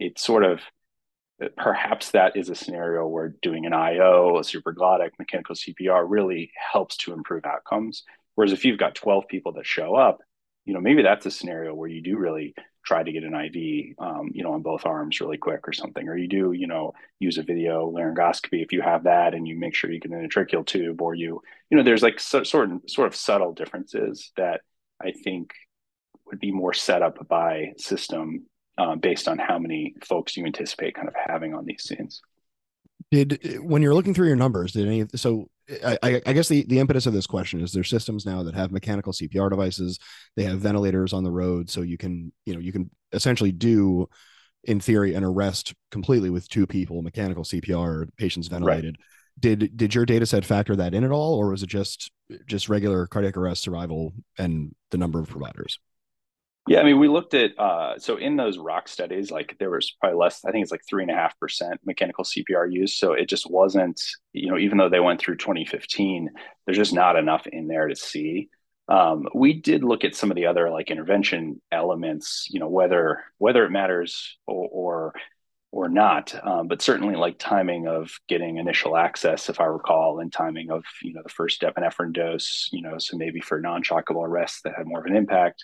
it 0.00 0.18
sort 0.18 0.42
of 0.42 0.60
perhaps 1.56 2.10
that 2.10 2.36
is 2.36 2.48
a 2.48 2.54
scenario 2.54 3.06
where 3.06 3.34
doing 3.42 3.66
an 3.66 3.72
io 3.72 4.36
a 4.38 4.40
supraglottic 4.40 5.10
mechanical 5.18 5.54
cpr 5.54 6.04
really 6.06 6.50
helps 6.72 6.96
to 6.96 7.12
improve 7.12 7.44
outcomes. 7.44 8.04
Whereas 8.34 8.52
if 8.52 8.64
you've 8.64 8.78
got 8.78 8.94
12 8.94 9.28
people 9.28 9.52
that 9.52 9.66
show 9.66 9.94
up, 9.94 10.18
you 10.64 10.74
know, 10.74 10.80
maybe 10.80 11.02
that's 11.02 11.26
a 11.26 11.30
scenario 11.30 11.74
where 11.74 11.88
you 11.88 12.02
do 12.02 12.16
really 12.16 12.54
try 12.84 13.02
to 13.02 13.12
get 13.12 13.24
an 13.24 13.34
IV, 13.34 13.94
um, 13.98 14.30
you 14.32 14.42
know, 14.42 14.52
on 14.52 14.62
both 14.62 14.86
arms 14.86 15.20
really 15.20 15.38
quick 15.38 15.66
or 15.66 15.72
something, 15.72 16.08
or 16.08 16.16
you 16.16 16.28
do, 16.28 16.52
you 16.52 16.66
know, 16.66 16.92
use 17.18 17.38
a 17.38 17.42
video 17.42 17.90
laryngoscopy 17.90 18.62
if 18.62 18.72
you 18.72 18.82
have 18.82 19.04
that, 19.04 19.34
and 19.34 19.48
you 19.48 19.58
make 19.58 19.74
sure 19.74 19.90
you 19.90 20.00
get 20.00 20.12
in 20.12 20.24
a 20.24 20.28
tracheal 20.28 20.66
tube, 20.66 21.00
or 21.00 21.14
you, 21.14 21.40
you 21.70 21.76
know, 21.76 21.82
there's 21.82 22.02
like 22.02 22.20
so, 22.20 22.42
sort 22.42 22.70
of 22.70 22.80
sort 22.88 23.06
of 23.06 23.16
subtle 23.16 23.52
differences 23.52 24.32
that 24.36 24.60
I 25.00 25.12
think 25.12 25.52
would 26.26 26.40
be 26.40 26.52
more 26.52 26.74
set 26.74 27.02
up 27.02 27.26
by 27.28 27.72
system 27.76 28.46
uh, 28.78 28.96
based 28.96 29.28
on 29.28 29.38
how 29.38 29.58
many 29.58 29.94
folks 30.04 30.36
you 30.36 30.44
anticipate 30.44 30.94
kind 30.94 31.08
of 31.08 31.14
having 31.26 31.54
on 31.54 31.64
these 31.64 31.82
scenes. 31.82 32.20
Did 33.10 33.58
when 33.60 33.82
you're 33.82 33.94
looking 33.94 34.14
through 34.14 34.28
your 34.28 34.36
numbers, 34.36 34.72
did 34.72 34.86
any 34.86 35.04
so 35.14 35.48
I, 35.82 36.20
I, 36.26 36.32
guess 36.34 36.48
the, 36.48 36.64
the 36.64 36.78
impetus 36.78 37.06
of 37.06 37.14
this 37.14 37.26
question 37.26 37.60
is 37.60 37.72
there's 37.72 37.88
systems 37.88 38.26
now 38.26 38.42
that 38.42 38.54
have 38.54 38.70
mechanical 38.70 39.12
CPR 39.14 39.48
devices. 39.48 39.98
They 40.36 40.44
have 40.44 40.60
ventilators 40.60 41.14
on 41.14 41.24
the 41.24 41.30
road, 41.30 41.70
so 41.70 41.80
you 41.80 41.96
can 41.96 42.32
you 42.44 42.54
know 42.54 42.60
you 42.60 42.72
can 42.72 42.90
essentially 43.12 43.52
do, 43.52 44.08
in 44.64 44.78
theory, 44.78 45.14
an 45.14 45.24
arrest 45.24 45.74
completely 45.90 46.28
with 46.28 46.48
two 46.48 46.66
people, 46.66 47.00
mechanical 47.00 47.44
CPR, 47.44 48.08
patients 48.16 48.48
ventilated. 48.48 48.98
did 49.38 49.74
did 49.76 49.94
your 49.94 50.04
data 50.04 50.26
set 50.26 50.44
factor 50.44 50.76
that 50.76 50.94
in 50.94 51.02
at 51.02 51.10
all, 51.10 51.34
or 51.34 51.48
was 51.48 51.62
it 51.62 51.68
just 51.68 52.10
just 52.46 52.68
regular 52.68 53.06
cardiac 53.06 53.36
arrest 53.36 53.62
survival 53.62 54.12
and 54.38 54.74
the 54.90 54.98
number 54.98 55.18
of 55.18 55.28
providers? 55.28 55.78
Yeah, 56.66 56.80
I 56.80 56.84
mean, 56.84 56.98
we 56.98 57.08
looked 57.08 57.34
at 57.34 57.58
uh, 57.58 57.98
so 57.98 58.16
in 58.16 58.36
those 58.36 58.56
rock 58.56 58.88
studies, 58.88 59.30
like 59.30 59.54
there 59.58 59.70
was 59.70 59.94
probably 60.00 60.18
less. 60.18 60.42
I 60.46 60.50
think 60.50 60.62
it's 60.62 60.72
like 60.72 60.84
three 60.88 61.02
and 61.02 61.10
a 61.10 61.14
half 61.14 61.38
percent 61.38 61.78
mechanical 61.84 62.24
CPR 62.24 62.72
use. 62.72 62.96
So 62.96 63.12
it 63.12 63.28
just 63.28 63.50
wasn't, 63.50 64.00
you 64.32 64.50
know, 64.50 64.56
even 64.56 64.78
though 64.78 64.88
they 64.88 65.00
went 65.00 65.20
through 65.20 65.36
2015, 65.36 66.30
there's 66.64 66.78
just 66.78 66.94
not 66.94 67.16
enough 67.16 67.46
in 67.46 67.68
there 67.68 67.88
to 67.88 67.96
see. 67.96 68.48
Um, 68.88 69.26
we 69.34 69.60
did 69.60 69.84
look 69.84 70.04
at 70.04 70.14
some 70.14 70.30
of 70.30 70.36
the 70.36 70.46
other 70.46 70.70
like 70.70 70.90
intervention 70.90 71.60
elements, 71.70 72.46
you 72.50 72.60
know, 72.60 72.68
whether 72.68 73.22
whether 73.36 73.64
it 73.66 73.70
matters 73.70 74.38
or 74.46 74.68
or, 74.72 75.14
or 75.70 75.88
not, 75.90 76.34
um, 76.46 76.68
but 76.68 76.80
certainly 76.80 77.14
like 77.16 77.38
timing 77.38 77.88
of 77.88 78.10
getting 78.26 78.56
initial 78.56 78.96
access, 78.96 79.50
if 79.50 79.60
I 79.60 79.64
recall, 79.64 80.20
and 80.20 80.32
timing 80.32 80.70
of 80.70 80.82
you 81.02 81.12
know 81.12 81.22
the 81.22 81.28
first 81.28 81.60
epinephrine 81.60 82.14
dose, 82.14 82.70
you 82.72 82.80
know, 82.80 82.96
so 82.98 83.18
maybe 83.18 83.40
for 83.40 83.60
non-shockable 83.60 84.26
arrests 84.26 84.62
that 84.62 84.74
had 84.76 84.86
more 84.86 85.00
of 85.00 85.06
an 85.06 85.16
impact 85.16 85.62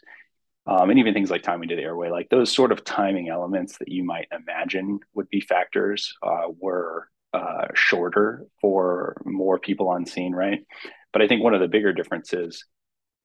um, 0.66 0.90
and 0.90 0.99
even 0.99 1.14
things 1.14 1.31
like 1.31 1.42
timing 1.42 1.68
to 1.70 1.77
the 1.77 1.83
airway, 1.83 2.11
like 2.11 2.29
those 2.29 2.53
sort 2.53 2.73
of 2.73 2.85
timing 2.85 3.29
elements 3.29 3.79
that 3.79 3.88
you 3.88 4.05
might 4.05 4.29
imagine 4.33 5.01
would 5.14 5.29
be 5.29 5.40
factors, 5.40 6.14
uh, 6.23 6.49
were 6.59 7.09
uh, 7.33 7.66
shorter 7.75 8.46
for 8.61 9.20
more 9.25 9.59
people 9.59 9.88
on 9.88 10.05
scene, 10.05 10.33
right? 10.35 10.66
But 11.12 11.23
I 11.23 11.29
think 11.29 11.42
one 11.42 11.55
of 11.55 11.61
the 11.61 11.68
bigger 11.68 11.92
differences 11.92 12.64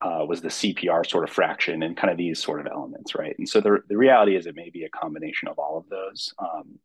uh, 0.02 0.26
was 0.28 0.42
the 0.42 0.50
CPR 0.50 1.10
sort 1.10 1.24
of 1.24 1.30
fraction 1.30 1.84
and 1.84 1.98
kind 1.98 2.12
of 2.12 2.18
these 2.18 2.42
sort 2.42 2.60
of 2.60 2.68
elements, 2.68 3.16
right? 3.16 3.36
And 3.38 3.48
so 3.48 3.62
the 3.62 3.80
the 3.88 3.98
reality 3.98 4.36
is 4.36 4.46
it 4.46 4.56
may 4.56 4.70
be 4.70 4.84
a 4.84 4.90
combination 4.90 5.48
of 5.48 5.58
all 5.58 5.78
of 5.78 5.90
those. 5.90 6.34
Um, 6.38 6.80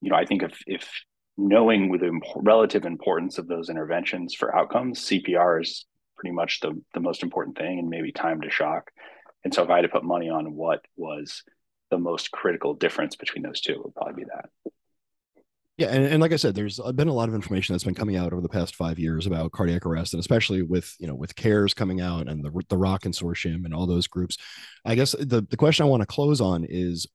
you 0.00 0.10
know, 0.10 0.16
I 0.16 0.24
think 0.24 0.42
if 0.42 0.62
if 0.66 0.88
knowing 1.36 1.90
the 1.92 2.06
imp- 2.06 2.24
relative 2.36 2.84
importance 2.84 3.38
of 3.38 3.48
those 3.48 3.68
interventions 3.68 4.34
for 4.34 4.56
outcomes, 4.56 5.00
CPR 5.00 5.62
is 5.62 5.84
pretty 6.16 6.32
much 6.32 6.60
the 6.60 6.80
the 6.94 7.00
most 7.00 7.22
important 7.22 7.58
thing, 7.58 7.78
and 7.78 7.88
maybe 7.88 8.12
time 8.12 8.40
to 8.42 8.50
shock. 8.50 8.90
And 9.44 9.52
so 9.52 9.62
if 9.62 9.70
I 9.70 9.76
had 9.76 9.82
to 9.82 9.88
put 9.88 10.04
money 10.04 10.28
on 10.28 10.54
what 10.54 10.84
was 10.96 11.42
the 11.90 11.98
most 11.98 12.30
critical 12.30 12.74
difference 12.74 13.14
between 13.14 13.42
those 13.42 13.60
two, 13.60 13.72
it 13.72 13.84
would 13.84 13.94
probably 13.94 14.24
be 14.24 14.30
that. 14.30 14.72
Yeah, 15.76 15.88
and, 15.88 16.04
and 16.04 16.20
like 16.20 16.32
I 16.32 16.36
said, 16.36 16.54
there's 16.54 16.78
been 16.94 17.08
a 17.08 17.12
lot 17.12 17.28
of 17.28 17.34
information 17.34 17.72
that's 17.72 17.82
been 17.82 17.96
coming 17.96 18.16
out 18.16 18.32
over 18.32 18.40
the 18.40 18.48
past 18.48 18.76
five 18.76 18.96
years 18.96 19.26
about 19.26 19.50
cardiac 19.50 19.84
arrest, 19.84 20.14
and 20.14 20.20
especially 20.20 20.62
with 20.62 20.94
you 21.00 21.08
know 21.08 21.16
with 21.16 21.34
CARES 21.34 21.74
coming 21.74 22.00
out 22.00 22.28
and 22.28 22.44
the 22.44 22.52
the 22.68 22.78
ROC 22.78 23.02
Consortium 23.02 23.64
and 23.64 23.74
all 23.74 23.86
those 23.86 24.06
groups. 24.06 24.36
I 24.84 24.94
guess 24.94 25.16
the 25.18 25.44
the 25.48 25.56
question 25.56 25.84
I 25.84 25.88
want 25.88 26.02
to 26.02 26.06
close 26.06 26.40
on 26.40 26.64
is 26.64 27.08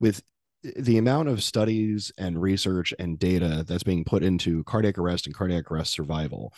with 0.00 0.22
the 0.62 0.96
amount 0.96 1.28
of 1.28 1.42
studies 1.42 2.10
and 2.16 2.40
research 2.40 2.94
and 2.98 3.18
data 3.18 3.64
that's 3.68 3.82
being 3.82 4.04
put 4.04 4.22
into 4.22 4.64
cardiac 4.64 4.96
arrest 4.96 5.26
and 5.26 5.34
cardiac 5.34 5.70
arrest 5.70 5.92
survival 5.92 6.54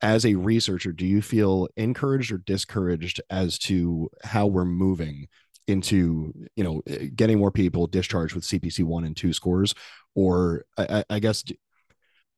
as 0.00 0.24
a 0.24 0.34
researcher, 0.34 0.92
do 0.92 1.06
you 1.06 1.22
feel 1.22 1.68
encouraged 1.76 2.32
or 2.32 2.38
discouraged 2.38 3.20
as 3.30 3.58
to 3.58 4.08
how 4.22 4.46
we're 4.46 4.64
moving 4.64 5.26
into 5.66 6.32
you 6.56 6.64
know 6.64 6.80
eh, 6.86 7.08
getting 7.14 7.38
more 7.38 7.50
people 7.50 7.86
discharged 7.86 8.34
with 8.34 8.44
CPC 8.44 8.84
one 8.84 9.04
and 9.04 9.16
two 9.16 9.32
scores? 9.32 9.74
Or 10.14 10.64
I, 10.76 11.04
I 11.10 11.18
guess 11.18 11.44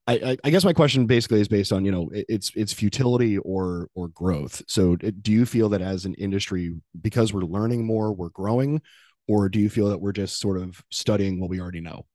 I, 0.07 0.37
I, 0.43 0.51
guess 0.51 0.65
my 0.65 0.73
question 0.73 1.07
basically 1.07 1.41
is 1.41 1.49
based 1.49 1.73
on 1.73 1.85
you 1.85 1.93
know 1.93 2.11
it's 2.13 2.51
it's 2.57 2.73
futility 2.73 3.39
or 3.39 3.89
or 3.95 4.09
growth. 4.09 4.63
So 4.67 4.97
do 4.97 5.31
you 5.31 5.47
feel 5.47 5.69
that 5.69 5.83
as 5.83 6.05
an 6.05 6.15
industry, 6.15 6.75
because 7.01 7.33
we're 7.33 7.43
learning 7.43 7.87
more, 7.87 8.13
we're 8.13 8.31
growing, 8.31 8.83
or 9.29 9.49
do 9.49 9.61
you 9.61 9.71
feel 9.71 9.89
that 9.91 10.01
we're 10.01 10.13
just 10.13 10.41
sort 10.41 10.59
of 10.61 10.83
studying 10.91 11.41
what 11.41 11.51
we 11.51 11.61
already 11.61 11.81
know? 11.81 12.07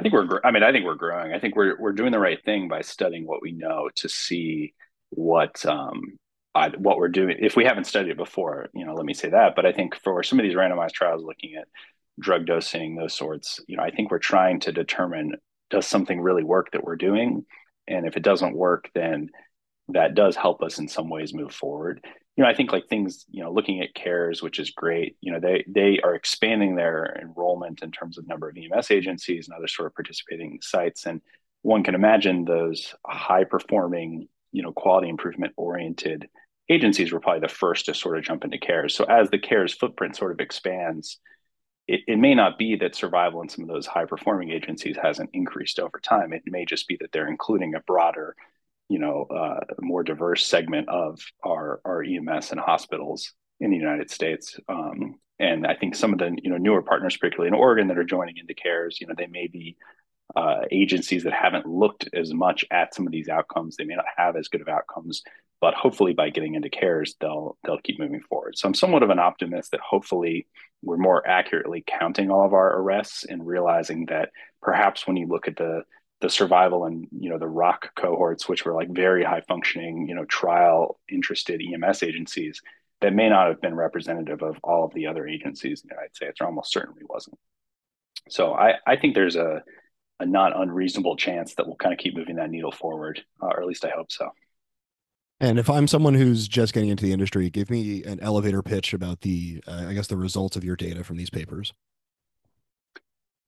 I 0.00 0.02
think 0.02 0.14
we're. 0.14 0.40
I 0.42 0.50
mean, 0.50 0.62
I 0.62 0.72
think 0.72 0.86
we're 0.86 0.94
growing. 0.94 1.34
I 1.34 1.38
think 1.38 1.56
we're 1.56 1.78
we're 1.78 1.92
doing 1.92 2.10
the 2.10 2.18
right 2.18 2.42
thing 2.42 2.68
by 2.68 2.80
studying 2.80 3.26
what 3.26 3.42
we 3.42 3.52
know 3.52 3.90
to 3.96 4.08
see 4.08 4.72
what 5.10 5.64
um 5.66 6.18
I, 6.54 6.70
what 6.70 6.96
we're 6.96 7.08
doing. 7.08 7.36
If 7.38 7.54
we 7.54 7.66
haven't 7.66 7.84
studied 7.86 8.12
it 8.12 8.16
before, 8.16 8.70
you 8.72 8.86
know, 8.86 8.94
let 8.94 9.04
me 9.04 9.12
say 9.12 9.28
that. 9.28 9.54
But 9.54 9.66
I 9.66 9.72
think 9.72 9.94
for 10.02 10.22
some 10.22 10.40
of 10.40 10.44
these 10.44 10.54
randomized 10.54 10.92
trials, 10.92 11.22
looking 11.22 11.54
at 11.54 11.68
drug 12.18 12.46
dosing, 12.46 12.96
those 12.96 13.12
sorts, 13.14 13.60
you 13.68 13.76
know, 13.76 13.82
I 13.82 13.90
think 13.90 14.10
we're 14.10 14.18
trying 14.18 14.60
to 14.60 14.72
determine 14.72 15.34
does 15.68 15.86
something 15.86 16.18
really 16.18 16.44
work 16.44 16.72
that 16.72 16.82
we're 16.82 16.96
doing, 16.96 17.44
and 17.86 18.06
if 18.06 18.16
it 18.16 18.22
doesn't 18.22 18.56
work, 18.56 18.90
then 18.94 19.28
that 19.88 20.14
does 20.14 20.34
help 20.34 20.62
us 20.62 20.78
in 20.78 20.88
some 20.88 21.10
ways 21.10 21.34
move 21.34 21.52
forward 21.52 22.02
you 22.40 22.46
know, 22.46 22.50
I 22.50 22.54
think 22.54 22.72
like 22.72 22.88
things, 22.88 23.26
you 23.30 23.42
know, 23.42 23.52
looking 23.52 23.82
at 23.82 23.92
CARES, 23.92 24.42
which 24.42 24.58
is 24.58 24.70
great, 24.70 25.14
you 25.20 25.30
know, 25.30 25.40
they 25.40 25.62
they 25.68 26.00
are 26.02 26.14
expanding 26.14 26.74
their 26.74 27.14
enrollment 27.20 27.82
in 27.82 27.90
terms 27.90 28.16
of 28.16 28.26
number 28.26 28.48
of 28.48 28.56
EMS 28.56 28.90
agencies 28.90 29.46
and 29.46 29.54
other 29.54 29.68
sort 29.68 29.88
of 29.88 29.94
participating 29.94 30.58
sites. 30.62 31.04
And 31.04 31.20
one 31.60 31.84
can 31.84 31.94
imagine 31.94 32.46
those 32.46 32.94
high 33.06 33.44
performing, 33.44 34.26
you 34.52 34.62
know, 34.62 34.72
quality 34.72 35.10
improvement 35.10 35.52
oriented 35.58 36.30
agencies 36.70 37.12
were 37.12 37.20
probably 37.20 37.40
the 37.40 37.48
first 37.48 37.84
to 37.84 37.94
sort 37.94 38.16
of 38.16 38.24
jump 38.24 38.42
into 38.42 38.56
CARES. 38.56 38.94
So 38.94 39.04
as 39.04 39.28
the 39.28 39.38
CARES 39.38 39.74
footprint 39.74 40.16
sort 40.16 40.32
of 40.32 40.40
expands, 40.40 41.18
it, 41.88 42.00
it 42.06 42.18
may 42.18 42.34
not 42.34 42.56
be 42.56 42.74
that 42.76 42.94
survival 42.94 43.42
in 43.42 43.50
some 43.50 43.64
of 43.64 43.68
those 43.68 43.86
high 43.86 44.06
performing 44.06 44.48
agencies 44.48 44.96
hasn't 44.96 45.28
increased 45.34 45.78
over 45.78 45.98
time. 45.98 46.32
It 46.32 46.44
may 46.46 46.64
just 46.64 46.88
be 46.88 46.96
that 47.02 47.12
they're 47.12 47.28
including 47.28 47.74
a 47.74 47.80
broader 47.80 48.34
you 48.90 48.98
know, 48.98 49.24
uh, 49.30 49.60
more 49.80 50.02
diverse 50.02 50.44
segment 50.44 50.88
of 50.88 51.20
our, 51.44 51.80
our 51.84 52.02
EMS 52.02 52.50
and 52.50 52.60
hospitals 52.60 53.32
in 53.60 53.70
the 53.70 53.76
United 53.76 54.10
States. 54.10 54.58
Um, 54.68 55.14
and 55.38 55.64
I 55.64 55.76
think 55.76 55.94
some 55.94 56.12
of 56.12 56.18
the, 56.18 56.36
you 56.42 56.50
know, 56.50 56.56
newer 56.56 56.82
partners, 56.82 57.16
particularly 57.16 57.48
in 57.48 57.54
Oregon 57.54 57.86
that 57.88 57.98
are 57.98 58.04
joining 58.04 58.36
into 58.36 58.52
CARES, 58.52 59.00
you 59.00 59.06
know, 59.06 59.14
they 59.16 59.28
may 59.28 59.46
be 59.46 59.76
uh, 60.34 60.62
agencies 60.72 61.22
that 61.22 61.32
haven't 61.32 61.66
looked 61.66 62.08
as 62.12 62.34
much 62.34 62.64
at 62.72 62.92
some 62.92 63.06
of 63.06 63.12
these 63.12 63.28
outcomes. 63.28 63.76
They 63.76 63.84
may 63.84 63.94
not 63.94 64.04
have 64.16 64.34
as 64.34 64.48
good 64.48 64.60
of 64.60 64.68
outcomes, 64.68 65.22
but 65.60 65.74
hopefully 65.74 66.12
by 66.12 66.30
getting 66.30 66.56
into 66.56 66.68
CARES, 66.68 67.14
they'll 67.20 67.56
they'll 67.64 67.80
keep 67.80 68.00
moving 68.00 68.22
forward. 68.22 68.58
So 68.58 68.66
I'm 68.66 68.74
somewhat 68.74 69.04
of 69.04 69.10
an 69.10 69.18
optimist 69.20 69.70
that 69.70 69.80
hopefully 69.80 70.48
we're 70.82 70.96
more 70.96 71.26
accurately 71.26 71.84
counting 71.86 72.30
all 72.30 72.44
of 72.44 72.54
our 72.54 72.80
arrests 72.80 73.24
and 73.24 73.46
realizing 73.46 74.06
that 74.06 74.30
perhaps 74.62 75.06
when 75.06 75.16
you 75.16 75.26
look 75.26 75.46
at 75.46 75.56
the 75.56 75.82
the 76.20 76.30
survival 76.30 76.84
and 76.84 77.06
you 77.10 77.30
know 77.30 77.38
the 77.38 77.48
ROC 77.48 77.94
cohorts 77.94 78.48
which 78.48 78.64
were 78.64 78.74
like 78.74 78.90
very 78.90 79.24
high 79.24 79.42
functioning 79.48 80.06
you 80.08 80.14
know 80.14 80.24
trial 80.26 80.98
interested 81.10 81.62
ems 81.62 82.02
agencies 82.02 82.60
that 83.00 83.14
may 83.14 83.28
not 83.28 83.48
have 83.48 83.60
been 83.60 83.74
representative 83.74 84.42
of 84.42 84.58
all 84.62 84.84
of 84.84 84.92
the 84.92 85.06
other 85.06 85.26
agencies. 85.26 85.82
In 85.82 85.88
the 85.88 85.94
united 85.94 86.14
states 86.14 86.40
or 86.40 86.46
almost 86.46 86.72
certainly 86.72 87.02
wasn't. 87.08 87.38
So 88.28 88.54
i 88.54 88.74
i 88.86 88.96
think 88.96 89.14
there's 89.14 89.36
a 89.36 89.62
a 90.20 90.26
not 90.26 90.58
unreasonable 90.60 91.16
chance 91.16 91.54
that 91.54 91.66
we'll 91.66 91.76
kind 91.76 91.94
of 91.94 91.98
keep 91.98 92.14
moving 92.14 92.36
that 92.36 92.50
needle 92.50 92.72
forward 92.72 93.22
uh, 93.42 93.46
or 93.46 93.62
at 93.62 93.66
least 93.66 93.84
i 93.84 93.90
hope 93.90 94.12
so. 94.12 94.30
And 95.42 95.58
if 95.58 95.70
I'm 95.70 95.88
someone 95.88 96.12
who's 96.12 96.46
just 96.46 96.74
getting 96.74 96.90
into 96.90 97.02
the 97.02 97.12
industry, 97.12 97.48
give 97.48 97.70
me 97.70 98.04
an 98.04 98.20
elevator 98.20 98.62
pitch 98.62 98.92
about 98.92 99.22
the, 99.22 99.64
uh, 99.66 99.86
I 99.88 99.94
guess, 99.94 100.06
the 100.06 100.18
results 100.18 100.54
of 100.54 100.64
your 100.64 100.76
data 100.76 101.02
from 101.02 101.16
these 101.16 101.30
papers. 101.30 101.72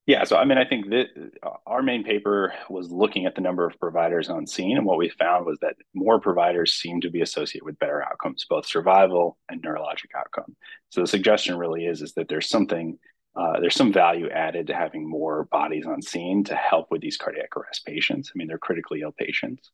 Yeah, 0.06 0.24
so 0.24 0.36
I 0.36 0.44
mean, 0.44 0.58
I 0.58 0.64
think 0.64 0.90
that 0.90 1.06
uh, 1.44 1.50
our 1.64 1.80
main 1.80 2.02
paper 2.02 2.52
was 2.68 2.90
looking 2.90 3.24
at 3.24 3.36
the 3.36 3.40
number 3.40 3.64
of 3.64 3.78
providers 3.78 4.28
on 4.28 4.48
scene, 4.48 4.76
and 4.76 4.84
what 4.84 4.98
we 4.98 5.08
found 5.10 5.46
was 5.46 5.58
that 5.60 5.76
more 5.94 6.20
providers 6.20 6.74
seem 6.74 7.00
to 7.02 7.10
be 7.10 7.20
associated 7.20 7.64
with 7.64 7.78
better 7.78 8.02
outcomes, 8.02 8.44
both 8.50 8.66
survival 8.66 9.38
and 9.48 9.62
neurologic 9.62 10.10
outcome. 10.16 10.56
So 10.88 11.02
the 11.02 11.06
suggestion 11.06 11.56
really 11.56 11.86
is 11.86 12.02
is 12.02 12.14
that 12.14 12.28
there's 12.28 12.48
something, 12.48 12.98
uh, 13.36 13.60
there's 13.60 13.76
some 13.76 13.92
value 13.92 14.28
added 14.28 14.66
to 14.66 14.74
having 14.74 15.08
more 15.08 15.44
bodies 15.52 15.86
on 15.86 16.02
scene 16.02 16.42
to 16.44 16.56
help 16.56 16.90
with 16.90 17.00
these 17.00 17.16
cardiac 17.16 17.56
arrest 17.56 17.86
patients. 17.86 18.32
I 18.34 18.36
mean, 18.36 18.48
they're 18.48 18.58
critically 18.58 19.02
ill 19.02 19.14
patients, 19.16 19.70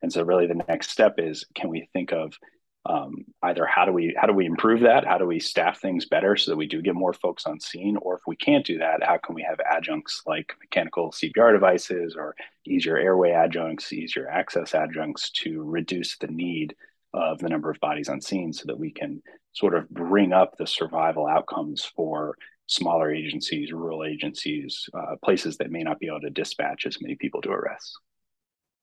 and 0.00 0.12
so 0.12 0.22
really 0.22 0.46
the 0.46 0.62
next 0.68 0.90
step 0.90 1.14
is 1.18 1.44
can 1.56 1.68
we 1.68 1.88
think 1.92 2.12
of 2.12 2.38
um, 2.86 3.24
either 3.44 3.64
how 3.64 3.84
do 3.84 3.92
we 3.92 4.14
how 4.18 4.26
do 4.26 4.32
we 4.32 4.46
improve 4.46 4.80
that? 4.80 5.06
How 5.06 5.18
do 5.18 5.26
we 5.26 5.38
staff 5.38 5.80
things 5.80 6.06
better 6.06 6.36
so 6.36 6.50
that 6.50 6.56
we 6.56 6.66
do 6.66 6.82
get 6.82 6.94
more 6.94 7.12
folks 7.12 7.46
on 7.46 7.60
scene? 7.60 7.96
Or 7.96 8.14
if 8.16 8.22
we 8.26 8.36
can't 8.36 8.66
do 8.66 8.78
that 8.78 9.02
how 9.02 9.18
can 9.18 9.34
we 9.34 9.42
have 9.42 9.60
adjuncts 9.70 10.22
like 10.26 10.54
mechanical 10.60 11.10
cpr 11.10 11.52
devices 11.52 12.14
or 12.16 12.34
easier 12.66 12.96
airway 12.96 13.32
adjuncts 13.32 13.92
easier 13.92 14.28
access 14.28 14.74
adjuncts 14.74 15.30
to 15.30 15.62
reduce 15.62 16.16
the 16.18 16.26
need 16.26 16.74
of 17.14 17.38
the 17.38 17.48
number 17.48 17.70
of 17.70 17.80
bodies 17.80 18.08
on 18.08 18.20
scene 18.20 18.52
so 18.52 18.64
that 18.66 18.78
we 18.78 18.90
can 18.90 19.22
sort 19.52 19.74
of 19.74 19.88
bring 19.90 20.32
up 20.32 20.56
the 20.56 20.66
survival 20.66 21.26
outcomes 21.26 21.84
for 21.84 22.36
smaller 22.66 23.12
agencies 23.12 23.72
rural 23.72 24.04
agencies 24.04 24.88
uh, 24.94 25.16
places 25.24 25.56
that 25.56 25.70
may 25.70 25.82
not 25.82 25.98
be 25.98 26.06
able 26.06 26.20
to 26.20 26.30
dispatch 26.30 26.86
as 26.86 27.00
many 27.02 27.14
people 27.14 27.40
to 27.40 27.50
arrests 27.50 27.98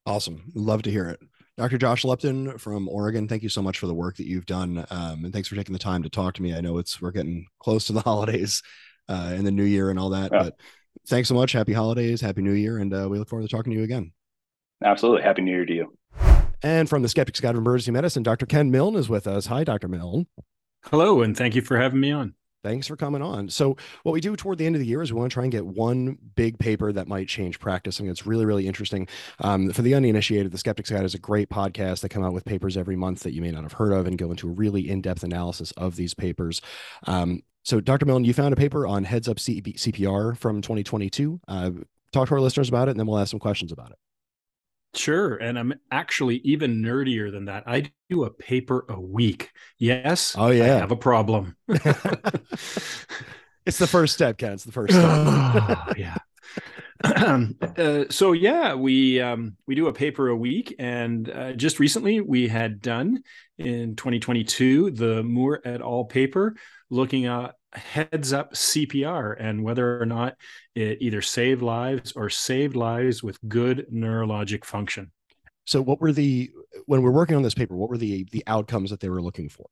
awesome. 0.06 0.44
Love 0.54 0.84
to 0.84 0.92
hear 0.92 1.08
it 1.08 1.20
Dr. 1.60 1.78
Josh 1.78 2.06
Lupton 2.06 2.58
from 2.58 2.88
Oregon, 2.88 3.28
thank 3.28 3.44
you 3.44 3.50
so 3.50 3.62
much 3.62 3.80
for 3.80 3.88
the 3.88 3.94
work 3.94 4.16
that 4.16 4.26
you've 4.26 4.46
done, 4.46 4.86
um, 4.90 5.26
and 5.26 5.34
thanks 5.34 5.50
for 5.50 5.58
taking 5.58 5.74
the 5.74 5.80
time 5.80 6.04
to 6.04 6.10
talk 6.10 6.36
to 6.36 6.42
me. 6.42 6.56
I 6.56 6.62
know 6.62 6.78
it's 6.78 7.02
we're 7.02 7.12
getting 7.12 7.48
close 7.60 7.88
to 7.88 7.94
the 7.94 8.00
holidays 8.06 8.64
uh, 9.10 9.34
and 9.34 9.46
the 9.46 9.52
new 9.52 9.66
year 9.66 9.90
and 9.90 10.00
all 10.00 10.12
that, 10.12 10.32
yeah. 10.32 10.44
but 10.44 10.54
thanks 11.10 11.28
so 11.28 11.36
much. 11.36 11.52
Happy 11.52 11.74
holidays, 11.74 12.22
happy 12.22 12.42
new 12.42 12.54
year, 12.54 12.78
and 12.78 12.94
uh, 12.94 13.10
we 13.10 13.20
look 13.20 13.28
forward 13.28 13.44
to 13.44 13.54
talking 13.54 13.74
to 13.74 13.78
you 13.78 13.84
again. 13.84 14.14
Absolutely, 14.86 15.22
happy 15.22 15.42
new 15.42 15.52
year 15.52 15.66
to 15.66 15.74
you. 15.74 15.98
And 16.64 16.88
from 16.88 17.02
the 17.02 17.10
Skeptics 17.10 17.42
Guide 17.42 17.56
of 17.56 17.58
Emergency 17.58 17.92
Medicine, 17.92 18.24
Dr. 18.24 18.46
Ken 18.46 18.72
Milne 18.72 18.96
is 18.96 19.10
with 19.10 19.28
us. 19.28 19.48
Hi, 19.48 19.66
Dr. 19.66 19.90
Milne. 19.90 20.28
Hello, 20.86 21.22
and 21.22 21.36
thank 21.36 21.56
you 21.56 21.62
for 21.62 21.78
having 21.78 22.00
me 22.00 22.14
on. 22.14 22.36
Thanks 22.62 22.88
for 22.88 22.98
coming 22.98 23.22
on. 23.22 23.48
So, 23.50 23.78
what 24.04 24.12
we 24.12 24.20
do 24.20 24.36
toward 24.36 24.58
the 24.58 24.66
end 24.66 24.76
of 24.76 24.82
the 24.82 24.88
year 24.88 25.02
is 25.02 25.14
we 25.14 25.20
want 25.20 25.32
to 25.32 25.34
try 25.34 25.44
and 25.44 25.52
get 25.52 25.66
one 25.66 26.18
big 26.36 26.60
paper 26.60 26.92
that 26.92 27.08
might 27.08 27.30
change 27.30 27.58
practice. 27.58 28.02
Mean, 28.02 28.12
it's 28.12 28.26
really, 28.26 28.46
really 28.46 28.68
interesting. 28.68 29.08
Um, 29.40 29.72
for 29.72 29.82
the 29.82 29.96
uninitiated, 29.96 30.52
the 30.52 30.58
Skeptics 30.58 30.90
Guide 30.90 31.06
is 31.06 31.14
a 31.14 31.20
great 31.20 31.50
podcast. 31.50 32.02
They 32.02 32.10
come 32.10 32.24
out 32.24 32.34
with 32.34 32.44
papers 32.44 32.76
every 32.76 32.98
month 32.98 33.22
that 33.22 33.34
you 33.34 33.42
may 33.42 33.52
not 33.52 33.64
have 33.64 33.74
heard 33.74 33.94
of 33.94 34.08
and 34.08 34.18
go 34.18 34.30
into 34.32 34.50
a 34.50 34.52
really 34.52 34.90
in 34.90 35.02
depth 35.02 35.24
analysis 35.24 35.72
of 35.78 35.96
these 35.96 36.14
papers. 36.14 36.62
Um, 37.08 37.44
so, 37.64 37.80
Dr. 37.80 38.06
Milne, 38.06 38.26
you 38.26 38.34
found 38.34 38.52
a 38.52 38.58
paper 38.58 38.86
on 38.86 39.06
heads 39.06 39.30
up 39.30 39.38
CPR 39.38 40.38
from 40.38 40.62
2022. 40.62 41.40
Uh, 41.48 41.72
talk 42.12 42.28
to 42.28 42.34
our 42.34 42.42
listeners 42.42 42.68
about 42.68 42.90
it, 42.90 42.92
and 42.92 43.00
then 43.00 43.08
we'll 43.08 43.20
ask 43.20 43.32
some 43.32 43.40
questions 43.40 43.72
about 43.72 43.92
it. 43.92 43.98
Sure. 44.96 45.36
And 45.36 45.60
I'm 45.60 45.74
actually 45.92 46.38
even 46.38 46.82
nerdier 46.82 47.32
than 47.32 47.46
that. 47.46 47.64
I 47.68 47.92
do 48.10 48.24
a 48.24 48.30
paper 48.30 48.86
a 48.90 49.00
week. 49.00 49.52
Yes. 49.78 50.36
Oh, 50.38 50.50
yeah. 50.50 50.76
I 50.76 50.80
have 50.80 50.92
a 50.92 50.96
problem. 50.96 51.56
it's 51.68 51.88
the 53.78 53.88
first 53.88 54.16
step, 54.16 54.38
Ken. 54.38 54.54
It's 54.54 54.64
the 54.64 54.72
first 54.72 54.94
step. 54.94 55.06
oh, 55.08 55.86
yeah. 55.98 56.18
uh, 57.04 58.04
so 58.10 58.34
yeah, 58.34 58.74
we 58.74 59.22
um, 59.22 59.56
we 59.68 59.74
do 59.74 59.88
a 59.88 59.94
paper 59.94 60.28
a 60.28 60.36
week, 60.36 60.76
and 60.80 61.30
uh, 61.30 61.54
just 61.54 61.80
recently 61.80 62.20
we 62.20 62.50
had 62.50 62.82
done 62.82 63.24
in 63.58 63.96
2022 63.96 64.92
the 64.92 65.24
Moore 65.24 65.62
et 65.64 65.80
al. 65.80 66.04
paper 66.04 66.56
looking 66.90 67.26
at 67.26 67.56
heads 67.74 68.34
up 68.34 68.54
CPR 68.54 69.36
and 69.40 69.64
whether 69.64 70.02
or 70.02 70.06
not 70.06 70.36
it 70.76 70.98
either 71.02 71.22
saved 71.22 71.62
lives 71.62 72.12
or 72.14 72.30
saved 72.30 72.76
lives 72.76 73.22
with 73.24 73.38
good 73.48 73.86
neurologic 73.94 74.66
function. 74.66 75.12
So 75.66 75.82
what 75.82 76.02
were 76.02 76.12
the 76.12 76.50
when 76.86 77.04
we're 77.04 77.12
working 77.12 77.36
on 77.36 77.44
this 77.44 77.54
paper, 77.54 77.76
what 77.76 77.90
were 77.90 77.98
the 77.98 78.26
the 78.32 78.44
outcomes 78.48 78.90
that 78.90 79.00
they 79.00 79.10
were 79.10 79.22
looking 79.22 79.50
for? 79.50 79.68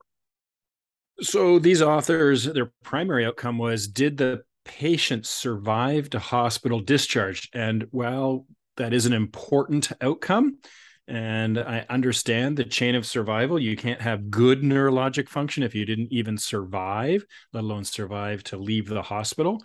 So 1.21 1.57
these 1.57 1.81
authors, 1.81 2.43
their 2.43 2.71
primary 2.83 3.25
outcome 3.25 3.57
was 3.57 3.87
did 3.87 4.17
the 4.17 4.43
patient 4.63 5.25
survive 5.25 6.09
to 6.11 6.19
hospital 6.19 6.79
discharge? 6.79 7.49
And 7.53 7.87
while 7.89 8.45
that 8.75 8.93
is 8.93 9.07
an 9.07 9.13
important 9.13 9.91
outcome, 10.01 10.59
and 11.07 11.57
I 11.57 11.85
understand 11.89 12.57
the 12.57 12.65
chain 12.65 12.95
of 12.95 13.05
survival. 13.05 13.59
You 13.59 13.75
can't 13.75 14.01
have 14.01 14.29
good 14.29 14.61
neurologic 14.61 15.29
function 15.29 15.63
if 15.63 15.73
you 15.73 15.85
didn't 15.85 16.11
even 16.11 16.37
survive, 16.37 17.25
let 17.53 17.63
alone 17.63 17.85
survive 17.85 18.43
to 18.45 18.57
leave 18.57 18.87
the 18.87 19.01
hospital. 19.01 19.63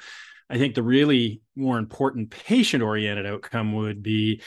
I 0.48 0.59
think 0.59 0.74
the 0.74 0.83
really 0.83 1.40
more 1.57 1.78
important 1.78 2.31
patient 2.31 2.83
oriented 2.83 3.26
outcome 3.26 3.74
would 3.74 4.02
be 4.02 4.42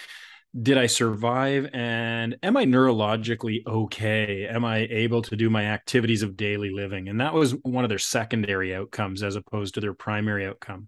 did 0.61 0.77
I 0.77 0.85
survive 0.85 1.69
and 1.73 2.37
am 2.41 2.55
I 2.55 2.63
neurologically 2.63 3.65
okay? 3.67 4.47
Am 4.47 4.63
I 4.63 4.87
able 4.89 5.21
to 5.23 5.35
do 5.35 5.49
my 5.49 5.65
activities 5.65 6.23
of 6.23 6.37
daily 6.37 6.69
living? 6.69 7.09
And 7.09 7.19
that 7.19 7.33
was 7.33 7.51
one 7.63 7.83
of 7.83 7.89
their 7.89 7.99
secondary 7.99 8.73
outcomes 8.73 9.21
as 9.21 9.35
opposed 9.35 9.73
to 9.73 9.81
their 9.81 9.93
primary 9.93 10.45
outcome 10.45 10.87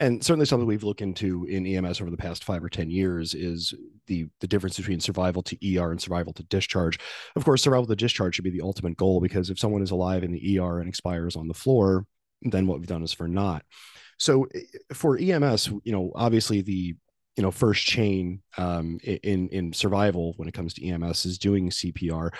and 0.00 0.24
certainly 0.24 0.46
something 0.46 0.66
we've 0.66 0.84
looked 0.84 1.02
into 1.02 1.44
in 1.44 1.66
EMS 1.66 2.00
over 2.00 2.10
the 2.10 2.16
past 2.16 2.44
five 2.44 2.62
or 2.62 2.68
ten 2.68 2.90
years 2.90 3.34
is 3.34 3.74
the 4.06 4.26
the 4.40 4.46
difference 4.46 4.76
between 4.76 5.00
survival 5.00 5.42
to 5.42 5.76
ER 5.76 5.90
and 5.90 6.00
survival 6.00 6.32
to 6.34 6.42
discharge. 6.44 6.98
Of 7.36 7.44
course, 7.44 7.62
survival 7.62 7.86
to 7.86 7.96
discharge 7.96 8.36
should 8.36 8.44
be 8.44 8.50
the 8.50 8.62
ultimate 8.62 8.96
goal 8.96 9.20
because 9.20 9.50
if 9.50 9.58
someone 9.58 9.82
is 9.82 9.90
alive 9.90 10.22
in 10.22 10.32
the 10.32 10.58
ER 10.58 10.78
and 10.78 10.88
expires 10.88 11.36
on 11.36 11.48
the 11.48 11.54
floor, 11.54 12.06
then 12.42 12.66
what 12.66 12.78
we've 12.78 12.88
done 12.88 13.02
is 13.02 13.12
for 13.12 13.28
naught. 13.28 13.64
So 14.18 14.46
eh, 14.54 14.60
for 14.92 15.18
EMS, 15.18 15.70
you 15.84 15.92
know, 15.92 16.12
obviously 16.14 16.62
the 16.62 16.94
you 17.38 17.42
know 17.42 17.52
first 17.52 17.86
chain 17.86 18.42
um, 18.56 18.98
in 19.04 19.48
in 19.50 19.72
survival 19.72 20.34
when 20.38 20.48
it 20.48 20.54
comes 20.54 20.74
to 20.74 20.84
EMS 20.84 21.24
is 21.24 21.38
doing 21.38 21.70
CPR. 21.70 22.30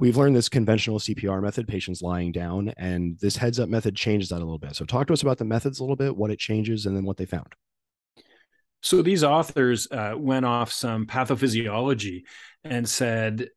We've 0.00 0.16
learned 0.16 0.34
this 0.34 0.48
conventional 0.48 0.98
CPR 0.98 1.40
method, 1.40 1.68
patients 1.68 2.02
lying 2.02 2.32
down, 2.32 2.74
and 2.76 3.16
this 3.20 3.36
heads 3.36 3.60
up 3.60 3.68
method 3.68 3.94
changes 3.94 4.30
that 4.30 4.38
a 4.38 4.44
little 4.44 4.58
bit. 4.58 4.74
So 4.74 4.84
talk 4.84 5.06
to 5.06 5.12
us 5.12 5.22
about 5.22 5.38
the 5.38 5.44
methods 5.44 5.78
a 5.78 5.84
little 5.84 5.94
bit, 5.94 6.16
what 6.16 6.32
it 6.32 6.40
changes, 6.40 6.86
and 6.86 6.96
then 6.96 7.04
what 7.04 7.16
they 7.16 7.24
found. 7.24 7.54
So 8.82 9.00
these 9.00 9.22
authors 9.22 9.86
uh, 9.92 10.14
went 10.16 10.44
off 10.44 10.72
some 10.72 11.06
pathophysiology 11.06 12.22
and 12.64 12.88
said, 12.88 13.50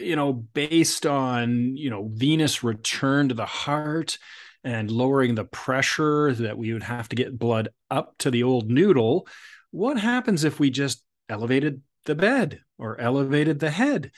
you 0.00 0.16
know, 0.16 0.32
based 0.32 1.04
on 1.04 1.76
you 1.76 1.90
know 1.90 2.08
venous 2.10 2.64
return 2.64 3.28
to 3.28 3.34
the 3.34 3.44
heart 3.44 4.16
and 4.64 4.90
lowering 4.90 5.34
the 5.34 5.44
pressure 5.44 6.32
that 6.32 6.56
we 6.56 6.72
would 6.72 6.84
have 6.84 7.10
to 7.10 7.16
get 7.16 7.38
blood 7.38 7.68
up 7.90 8.14
to 8.20 8.30
the 8.30 8.44
old 8.44 8.70
noodle 8.70 9.28
what 9.70 9.98
happens 9.98 10.44
if 10.44 10.58
we 10.58 10.70
just 10.70 11.04
elevated 11.28 11.82
the 12.04 12.14
bed 12.14 12.60
or 12.78 13.00
elevated 13.00 13.58
the 13.58 13.70
head? 13.70 14.10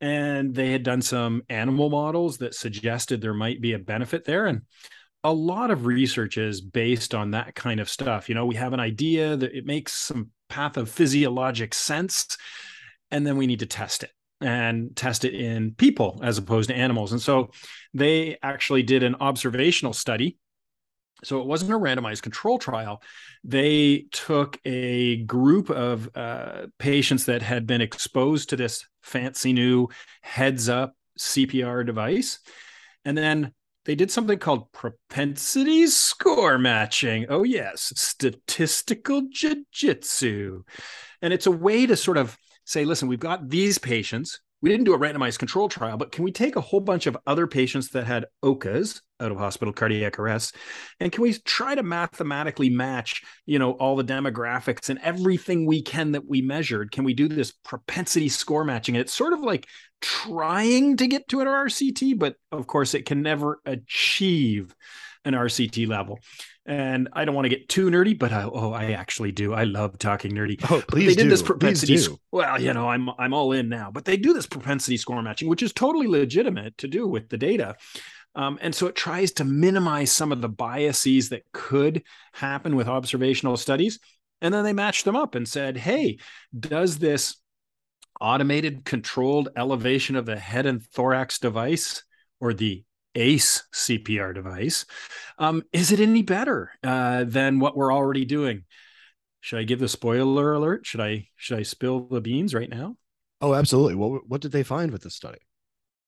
And 0.00 0.54
they 0.54 0.72
had 0.72 0.82
done 0.82 1.02
some 1.02 1.42
animal 1.48 1.88
models 1.88 2.38
that 2.38 2.54
suggested 2.54 3.20
there 3.20 3.34
might 3.34 3.60
be 3.60 3.72
a 3.72 3.78
benefit 3.78 4.24
there. 4.24 4.46
And 4.46 4.62
a 5.24 5.32
lot 5.32 5.70
of 5.70 5.86
research 5.86 6.36
is 6.36 6.60
based 6.60 7.14
on 7.14 7.30
that 7.30 7.54
kind 7.54 7.78
of 7.78 7.88
stuff. 7.88 8.28
You 8.28 8.34
know, 8.34 8.46
we 8.46 8.56
have 8.56 8.72
an 8.72 8.80
idea 8.80 9.36
that 9.36 9.56
it 9.56 9.64
makes 9.64 9.92
some 9.92 10.30
pathophysiologic 10.50 11.72
sense, 11.72 12.36
and 13.10 13.26
then 13.26 13.36
we 13.36 13.46
need 13.46 13.60
to 13.60 13.66
test 13.66 14.02
it 14.02 14.10
and 14.40 14.96
test 14.96 15.24
it 15.24 15.34
in 15.34 15.72
people 15.74 16.20
as 16.24 16.38
opposed 16.38 16.68
to 16.68 16.74
animals. 16.74 17.12
And 17.12 17.22
so 17.22 17.50
they 17.94 18.38
actually 18.42 18.82
did 18.82 19.04
an 19.04 19.14
observational 19.20 19.92
study 19.92 20.36
so 21.24 21.40
it 21.40 21.46
wasn't 21.46 21.72
a 21.72 21.78
randomized 21.78 22.22
control 22.22 22.58
trial. 22.58 23.02
They 23.44 24.06
took 24.10 24.58
a 24.64 25.18
group 25.24 25.70
of 25.70 26.10
uh, 26.14 26.66
patients 26.78 27.26
that 27.26 27.42
had 27.42 27.66
been 27.66 27.80
exposed 27.80 28.50
to 28.50 28.56
this 28.56 28.86
fancy 29.02 29.52
new 29.52 29.88
heads 30.20 30.68
up 30.68 30.94
CPR 31.18 31.86
device. 31.86 32.40
And 33.04 33.16
then 33.16 33.52
they 33.84 33.94
did 33.94 34.10
something 34.10 34.38
called 34.38 34.70
propensity 34.72 35.86
score 35.88 36.58
matching. 36.58 37.26
Oh, 37.28 37.42
yes, 37.42 37.92
statistical 37.96 39.22
jiu-jitsu. 39.30 40.62
And 41.20 41.32
it's 41.32 41.46
a 41.46 41.52
way 41.52 41.86
to 41.86 41.96
sort 41.96 42.16
of 42.16 42.36
say, 42.64 42.84
listen, 42.84 43.08
we've 43.08 43.18
got 43.18 43.48
these 43.48 43.78
patients 43.78 44.40
we 44.62 44.70
didn't 44.70 44.84
do 44.84 44.94
a 44.94 44.98
randomized 44.98 45.38
control 45.38 45.68
trial, 45.68 45.96
but 45.96 46.12
can 46.12 46.24
we 46.24 46.30
take 46.30 46.54
a 46.56 46.60
whole 46.60 46.80
bunch 46.80 47.06
of 47.06 47.16
other 47.26 47.46
patients 47.46 47.90
that 47.90 48.06
had 48.06 48.26
OHCAs, 48.42 49.02
out 49.20 49.30
of 49.30 49.38
hospital 49.38 49.72
cardiac 49.72 50.18
arrest, 50.18 50.56
and 50.98 51.12
can 51.12 51.22
we 51.22 51.32
try 51.44 51.74
to 51.74 51.82
mathematically 51.82 52.70
match, 52.70 53.22
you 53.44 53.58
know, 53.58 53.72
all 53.72 53.96
the 53.96 54.04
demographics 54.04 54.88
and 54.88 54.98
everything 55.00 55.66
we 55.66 55.82
can 55.82 56.12
that 56.12 56.26
we 56.26 56.40
measured? 56.40 56.92
Can 56.92 57.04
we 57.04 57.12
do 57.14 57.28
this 57.28 57.52
propensity 57.64 58.28
score 58.28 58.64
matching? 58.64 58.96
And 58.96 59.00
it's 59.00 59.14
sort 59.14 59.32
of 59.32 59.40
like 59.40 59.68
trying 60.00 60.96
to 60.96 61.06
get 61.06 61.28
to 61.28 61.40
an 61.40 61.46
RCT, 61.46 62.18
but 62.18 62.36
of 62.50 62.66
course 62.66 62.94
it 62.94 63.06
can 63.06 63.22
never 63.22 63.60
achieve 63.64 64.74
an 65.24 65.34
RCT 65.34 65.86
level. 65.86 66.18
And 66.64 67.08
I 67.12 67.24
don't 67.24 67.34
want 67.34 67.46
to 67.46 67.48
get 67.48 67.68
too 67.68 67.90
nerdy, 67.90 68.16
but 68.16 68.32
I, 68.32 68.44
oh, 68.44 68.72
I 68.72 68.92
actually 68.92 69.32
do. 69.32 69.52
I 69.52 69.64
love 69.64 69.98
talking 69.98 70.30
nerdy. 70.30 70.64
Oh, 70.70 70.80
please 70.86 71.08
they 71.08 71.14
did 71.14 71.24
do. 71.24 71.30
this 71.30 71.42
propensity. 71.42 71.98
Well, 72.30 72.60
you 72.60 72.72
know, 72.72 72.88
I'm 72.88 73.10
I'm 73.18 73.34
all 73.34 73.50
in 73.52 73.68
now. 73.68 73.90
But 73.90 74.04
they 74.04 74.16
do 74.16 74.32
this 74.32 74.46
propensity 74.46 74.96
score 74.96 75.20
matching, 75.22 75.48
which 75.48 75.62
is 75.62 75.72
totally 75.72 76.06
legitimate 76.06 76.78
to 76.78 76.86
do 76.86 77.08
with 77.08 77.28
the 77.28 77.36
data. 77.36 77.74
Um, 78.34 78.58
and 78.62 78.74
so 78.74 78.86
it 78.86 78.94
tries 78.94 79.32
to 79.32 79.44
minimize 79.44 80.12
some 80.12 80.32
of 80.32 80.40
the 80.40 80.48
biases 80.48 81.30
that 81.30 81.42
could 81.52 82.02
happen 82.32 82.76
with 82.76 82.88
observational 82.88 83.56
studies. 83.56 83.98
And 84.40 84.54
then 84.54 84.64
they 84.64 84.72
matched 84.72 85.04
them 85.04 85.16
up 85.16 85.34
and 85.34 85.46
said, 85.46 85.76
hey, 85.76 86.18
does 86.58 86.98
this 86.98 87.36
automated 88.20 88.84
controlled 88.84 89.48
elevation 89.56 90.16
of 90.16 90.26
the 90.26 90.38
head 90.38 90.66
and 90.66 90.82
thorax 90.82 91.38
device 91.38 92.04
or 92.40 92.54
the 92.54 92.84
ACE 93.14 93.64
CPR 93.72 94.34
device. 94.34 94.84
Um, 95.38 95.62
is 95.72 95.92
it 95.92 96.00
any 96.00 96.22
better 96.22 96.72
uh, 96.82 97.24
than 97.24 97.58
what 97.58 97.76
we're 97.76 97.92
already 97.92 98.24
doing? 98.24 98.64
Should 99.40 99.58
I 99.58 99.64
give 99.64 99.80
the 99.80 99.88
spoiler 99.88 100.54
alert? 100.54 100.86
Should 100.86 101.00
I 101.00 101.28
should 101.36 101.58
I 101.58 101.62
spill 101.62 102.06
the 102.06 102.20
beans 102.20 102.54
right 102.54 102.70
now? 102.70 102.96
Oh, 103.40 103.54
absolutely. 103.54 103.96
What 103.96 104.28
what 104.28 104.40
did 104.40 104.52
they 104.52 104.62
find 104.62 104.92
with 104.92 105.02
this 105.02 105.16
study? 105.16 105.40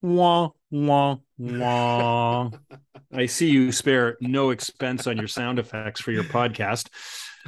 Wah 0.03 0.51
wah 0.71 1.17
wah. 1.39 2.51
I 3.13 3.27
see 3.27 3.51
you 3.51 3.73
spare 3.73 4.17
no 4.21 4.51
expense 4.51 5.07
on 5.07 5.17
your 5.17 5.29
sound 5.29 5.59
effects 5.59 6.01
for 6.01 6.13
your 6.13 6.25
podcast. 6.25 6.89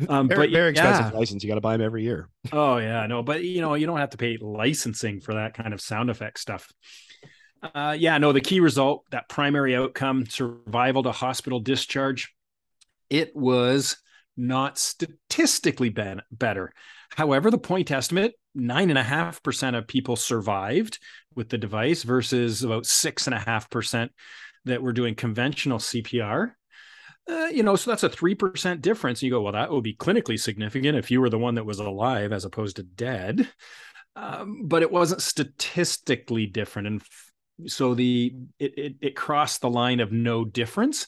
Um, 0.08 0.28
very, 0.28 0.48
but 0.48 0.52
very 0.52 0.70
expensive 0.70 1.12
yeah. 1.12 1.18
license. 1.18 1.42
You 1.42 1.48
got 1.48 1.54
to 1.54 1.60
buy 1.60 1.76
them 1.76 1.84
every 1.84 2.02
year. 2.02 2.28
Oh 2.52 2.76
yeah, 2.78 3.06
no, 3.06 3.22
but 3.22 3.44
you 3.44 3.60
know 3.60 3.74
you 3.74 3.86
don't 3.86 3.98
have 3.98 4.10
to 4.10 4.16
pay 4.16 4.36
licensing 4.40 5.20
for 5.20 5.34
that 5.34 5.54
kind 5.54 5.72
of 5.72 5.80
sound 5.80 6.10
effect 6.10 6.38
stuff. 6.38 6.70
Uh, 7.74 7.96
yeah, 7.98 8.18
no, 8.18 8.32
the 8.32 8.40
key 8.40 8.60
result, 8.60 9.04
that 9.10 9.28
primary 9.28 9.74
outcome, 9.76 10.26
survival 10.26 11.02
to 11.02 11.12
hospital 11.12 11.60
discharge, 11.60 12.34
it 13.10 13.34
was 13.34 13.96
not 14.36 14.78
statistically 14.78 15.88
ben- 15.88 16.22
better. 16.30 16.72
However, 17.10 17.50
the 17.50 17.58
point 17.58 17.90
estimate, 17.90 18.34
nine 18.54 18.90
and 18.90 18.98
a 18.98 19.02
half 19.02 19.42
percent 19.42 19.76
of 19.76 19.86
people 19.86 20.16
survived 20.16 20.98
with 21.34 21.48
the 21.48 21.58
device 21.58 22.02
versus 22.02 22.62
about 22.62 22.86
six 22.86 23.26
and 23.26 23.34
a 23.34 23.38
half 23.38 23.70
percent 23.70 24.12
that 24.64 24.82
were 24.82 24.92
doing 24.92 25.14
conventional 25.14 25.78
CPR. 25.78 26.52
Uh, 27.28 27.46
you 27.46 27.62
know, 27.62 27.74
so 27.74 27.90
that's 27.90 28.04
a 28.04 28.08
3% 28.08 28.80
difference. 28.80 29.22
You 29.22 29.30
go, 29.30 29.40
well, 29.40 29.52
that 29.52 29.70
would 29.70 29.82
be 29.82 29.94
clinically 29.94 30.38
significant 30.38 30.96
if 30.96 31.10
you 31.10 31.20
were 31.20 31.30
the 31.30 31.38
one 31.38 31.56
that 31.56 31.66
was 31.66 31.80
alive 31.80 32.32
as 32.32 32.44
opposed 32.44 32.76
to 32.76 32.82
dead. 32.82 33.48
Um, 34.14 34.62
but 34.66 34.82
it 34.82 34.90
wasn't 34.90 35.22
statistically 35.22 36.46
different. 36.46 36.88
And 36.88 37.02
so 37.66 37.94
the 37.94 38.34
it, 38.58 38.78
it, 38.78 38.94
it 39.00 39.16
crossed 39.16 39.62
the 39.62 39.70
line 39.70 40.00
of 40.00 40.12
no 40.12 40.44
difference 40.44 41.06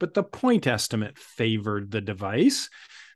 but 0.00 0.14
the 0.14 0.24
point 0.24 0.66
estimate 0.66 1.16
favored 1.16 1.92
the 1.92 2.00
device. 2.00 2.68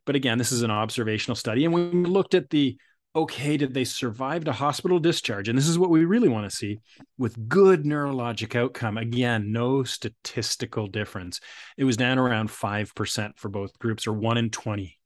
But 0.06 0.14
again, 0.14 0.38
this 0.38 0.52
is 0.52 0.62
an 0.62 0.70
observational 0.70 1.34
study. 1.34 1.64
And 1.64 1.74
when 1.74 2.02
we 2.02 2.08
looked 2.08 2.34
at 2.34 2.50
the 2.50 2.76
okay, 3.16 3.56
did 3.56 3.72
they 3.72 3.84
survive 3.84 4.44
to 4.44 4.52
hospital 4.52 4.98
discharge? 4.98 5.48
And 5.48 5.56
this 5.56 5.68
is 5.68 5.78
what 5.78 5.88
we 5.88 6.04
really 6.04 6.28
want 6.28 6.50
to 6.50 6.56
see 6.56 6.80
with 7.16 7.48
good 7.48 7.84
neurologic 7.84 8.56
outcome. 8.56 8.98
Again, 8.98 9.52
no 9.52 9.84
statistical 9.84 10.88
difference. 10.88 11.38
It 11.78 11.84
was 11.84 11.96
down 11.96 12.18
around 12.18 12.48
5% 12.48 13.38
for 13.38 13.48
both 13.48 13.78
groups, 13.78 14.08
or 14.08 14.12
one 14.12 14.36
in 14.36 14.50
20. 14.50 14.98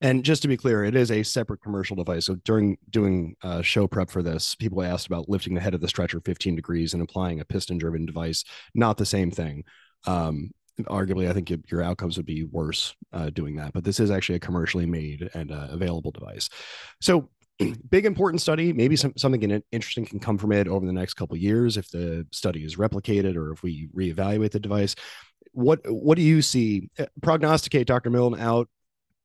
And 0.00 0.24
just 0.24 0.42
to 0.42 0.48
be 0.48 0.56
clear, 0.56 0.84
it 0.84 0.96
is 0.96 1.10
a 1.10 1.22
separate 1.22 1.60
commercial 1.60 1.96
device. 1.96 2.26
So 2.26 2.36
during 2.36 2.78
doing 2.88 3.36
uh, 3.42 3.60
show 3.60 3.86
prep 3.86 4.10
for 4.10 4.22
this, 4.22 4.54
people 4.54 4.82
asked 4.82 5.06
about 5.06 5.28
lifting 5.28 5.54
the 5.54 5.60
head 5.60 5.74
of 5.74 5.80
the 5.80 5.88
stretcher 5.88 6.20
15 6.24 6.56
degrees 6.56 6.94
and 6.94 7.02
applying 7.02 7.40
a 7.40 7.44
piston 7.44 7.76
driven 7.76 8.06
device. 8.06 8.44
Not 8.74 8.96
the 8.96 9.04
same 9.04 9.30
thing. 9.30 9.64
Um, 10.06 10.52
arguably, 10.84 11.28
I 11.28 11.34
think 11.34 11.52
your 11.70 11.82
outcomes 11.82 12.16
would 12.16 12.24
be 12.24 12.44
worse 12.44 12.94
uh, 13.12 13.28
doing 13.30 13.56
that. 13.56 13.74
But 13.74 13.84
this 13.84 14.00
is 14.00 14.10
actually 14.10 14.36
a 14.36 14.40
commercially 14.40 14.86
made 14.86 15.28
and 15.34 15.52
uh, 15.52 15.68
available 15.70 16.12
device. 16.12 16.48
So 17.02 17.28
big 17.90 18.06
important 18.06 18.40
study. 18.40 18.72
Maybe 18.72 18.96
some, 18.96 19.12
something 19.16 19.62
interesting 19.70 20.06
can 20.06 20.18
come 20.20 20.38
from 20.38 20.52
it 20.52 20.68
over 20.68 20.86
the 20.86 20.92
next 20.92 21.14
couple 21.14 21.36
years 21.36 21.76
if 21.76 21.90
the 21.90 22.26
study 22.32 22.64
is 22.64 22.76
replicated 22.76 23.36
or 23.36 23.52
if 23.52 23.62
we 23.62 23.88
reevaluate 23.94 24.52
the 24.52 24.60
device. 24.60 24.94
What 25.52 25.80
what 25.86 26.16
do 26.16 26.22
you 26.22 26.42
see? 26.42 26.90
Uh, 26.98 27.06
prognosticate 27.22 27.86
Dr. 27.86 28.10
Milne 28.10 28.38
out 28.38 28.68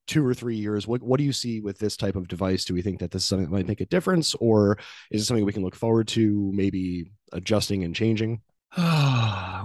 two 0.07 0.25
or 0.25 0.33
three 0.33 0.55
years 0.55 0.87
what, 0.87 1.01
what 1.01 1.17
do 1.17 1.23
you 1.23 1.33
see 1.33 1.59
with 1.61 1.79
this 1.79 1.97
type 1.97 2.15
of 2.15 2.27
device? 2.27 2.65
Do 2.65 2.73
we 2.73 2.81
think 2.81 2.99
that 2.99 3.11
this 3.11 3.23
is 3.23 3.27
something 3.27 3.45
that 3.45 3.55
might 3.55 3.67
make 3.67 3.81
a 3.81 3.85
difference 3.85 4.35
or 4.35 4.77
is 5.11 5.21
it 5.21 5.25
something 5.25 5.45
we 5.45 5.53
can 5.53 5.63
look 5.63 5.75
forward 5.75 6.07
to 6.09 6.51
maybe 6.53 7.11
adjusting 7.31 7.83
and 7.83 7.95
changing? 7.95 8.41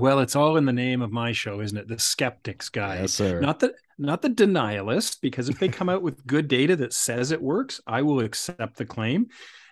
Well 0.01 0.21
it's 0.21 0.35
all 0.35 0.57
in 0.57 0.65
the 0.65 0.73
name 0.73 1.03
of 1.03 1.13
my 1.13 1.33
show 1.33 1.61
isn't 1.61 1.77
it? 1.77 1.87
The 1.87 1.99
skeptics 1.99 2.71
guide 2.71 3.03
yes, 3.03 3.13
sir. 3.13 3.39
not 3.41 3.61
the 3.61 3.75
not 3.99 4.23
the 4.23 4.31
denialist 4.31 5.19
because 5.21 5.51
if 5.51 5.59
they 5.59 5.69
come 5.69 5.91
out 5.91 6.01
with 6.01 6.27
good 6.27 6.49
data 6.49 6.75
that 6.77 6.95
says 6.95 7.33
it 7.33 7.43
works 7.43 7.83
i 7.87 8.01
will 8.01 8.21
accept 8.21 8.79
the 8.79 8.87
claim. 8.87 9.27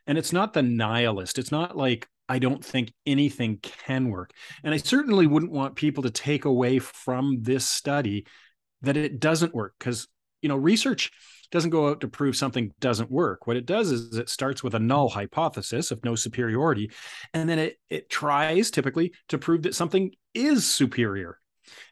And 0.08 0.16
it's 0.16 0.32
not 0.32 0.54
the 0.54 0.62
nihilist. 0.62 1.38
It's 1.38 1.52
not 1.52 1.76
like 1.76 2.08
I 2.28 2.38
don't 2.38 2.64
think 2.64 2.92
anything 3.06 3.58
can 3.62 4.08
work. 4.08 4.32
And 4.64 4.74
I 4.74 4.78
certainly 4.78 5.26
wouldn't 5.26 5.52
want 5.52 5.76
people 5.76 6.02
to 6.02 6.10
take 6.10 6.46
away 6.46 6.78
from 6.78 7.42
this 7.42 7.66
study 7.66 8.26
that 8.82 8.96
it 8.96 9.20
doesn't 9.20 9.54
work 9.54 9.74
because 9.78 10.08
you 10.42 10.48
know, 10.48 10.56
research 10.56 11.10
doesn't 11.50 11.70
go 11.70 11.88
out 11.88 12.00
to 12.00 12.08
prove 12.08 12.36
something 12.36 12.72
doesn't 12.78 13.10
work. 13.10 13.46
What 13.46 13.56
it 13.56 13.66
does 13.66 13.90
is 13.90 14.16
it 14.16 14.28
starts 14.28 14.62
with 14.62 14.74
a 14.74 14.78
null 14.78 15.08
hypothesis 15.08 15.90
of 15.90 16.04
no 16.04 16.14
superiority, 16.14 16.90
and 17.32 17.48
then 17.48 17.58
it 17.58 17.78
it 17.88 18.10
tries 18.10 18.70
typically 18.70 19.12
to 19.28 19.38
prove 19.38 19.62
that 19.62 19.74
something 19.74 20.12
is 20.34 20.66
superior. 20.66 21.38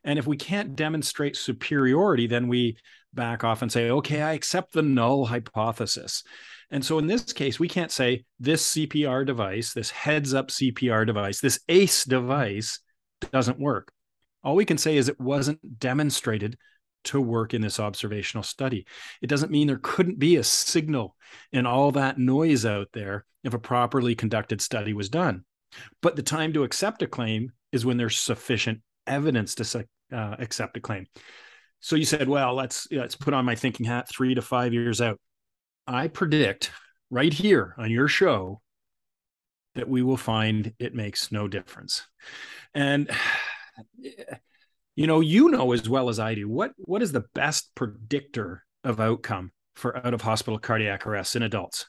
And 0.04 0.18
if 0.18 0.26
we 0.26 0.37
can't 0.37 0.76
demonstrate 0.76 1.37
superiority, 1.37 2.26
then 2.26 2.48
we 2.48 2.76
back 3.12 3.44
off 3.44 3.62
and 3.62 3.72
say, 3.72 3.90
okay, 3.90 4.22
I 4.22 4.32
accept 4.32 4.72
the 4.72 4.82
null 4.82 5.24
hypothesis. 5.26 6.22
And 6.70 6.85
so 6.85 6.98
in 6.98 7.06
this 7.06 7.32
case, 7.32 7.59
we 7.59 7.68
can't 7.68 7.92
say 7.92 8.24
this 8.40 8.74
CPR 8.74 9.24
device, 9.24 9.72
this 9.72 9.90
heads 9.90 10.35
up 10.35 10.48
CPR 10.48 11.06
device, 11.06 11.40
this 11.40 11.61
ACE 11.68 12.04
device 12.04 12.80
doesn't 13.32 13.59
work. 13.59 13.92
All 14.42 14.54
we 14.54 14.64
can 14.64 14.78
say 14.78 14.96
is 14.96 15.09
it 15.09 15.20
wasn't 15.20 15.78
demonstrated 15.78 16.56
to 17.07 17.21
work 17.21 17.55
in 17.55 17.62
this 17.62 17.81
observational 17.81 18.42
study. 18.42 18.87
It 19.23 19.29
doesn't 19.29 19.51
mean 19.51 19.66
there 19.66 19.81
couldn't 19.83 20.19
be 20.19 20.37
a 20.37 20.45
signal 20.45 21.16
in 21.53 21.66
all 21.66 21.92
that 21.92 22.19
noise 22.19 22.66
out 22.66 22.88
there 22.92 23.25
if 23.45 23.55
a 23.55 23.59
properly 23.59 24.14
conducted 24.14 24.61
study 24.61 24.92
was 24.92 25.09
done. 25.09 25.45
But 26.03 26.16
the 26.16 26.23
time 26.23 26.53
to 26.53 26.64
accept 26.64 27.03
a 27.03 27.07
claim 27.07 27.53
is 27.73 27.85
when 27.85 27.97
there's 27.97 28.19
sufficient 28.19 28.81
evidence 29.07 29.55
to 29.57 29.87
uh, 30.12 30.37
accept 30.38 30.77
a 30.77 30.81
claim. 30.81 31.07
So 31.81 31.97
you 31.97 32.05
said, 32.05 32.29
well, 32.29 32.55
let's 32.55 32.88
let's 32.90 33.16
put 33.16 33.35
on 33.35 33.45
my 33.45 33.55
thinking 33.55 33.87
hat 33.87 34.09
3 34.09 34.35
to 34.35 34.42
5 34.42 34.73
years 34.73 35.01
out. 35.01 35.21
I 35.87 36.09
predict 36.09 36.73
right 37.11 37.33
here 37.33 37.75
on 37.79 37.90
your 37.90 38.09
show 38.09 38.61
that 39.75 39.88
we 39.88 40.03
will 40.03 40.16
find 40.16 40.73
it 40.79 40.95
makes 40.95 41.31
no 41.31 41.47
difference. 41.47 42.07
And 42.75 43.11
you 44.96 45.06
know 45.06 45.20
you 45.20 45.48
know 45.48 45.72
as 45.72 45.88
well 45.88 46.09
as 46.09 46.18
i 46.18 46.35
do 46.35 46.48
what 46.48 46.72
what 46.78 47.02
is 47.02 47.12
the 47.12 47.24
best 47.35 47.70
predictor 47.74 48.64
of 48.82 48.98
outcome 48.98 49.52
for 49.74 50.04
out 50.04 50.14
of 50.14 50.22
hospital 50.22 50.59
cardiac 50.59 51.06
arrest 51.06 51.37
in 51.37 51.42
adults 51.42 51.87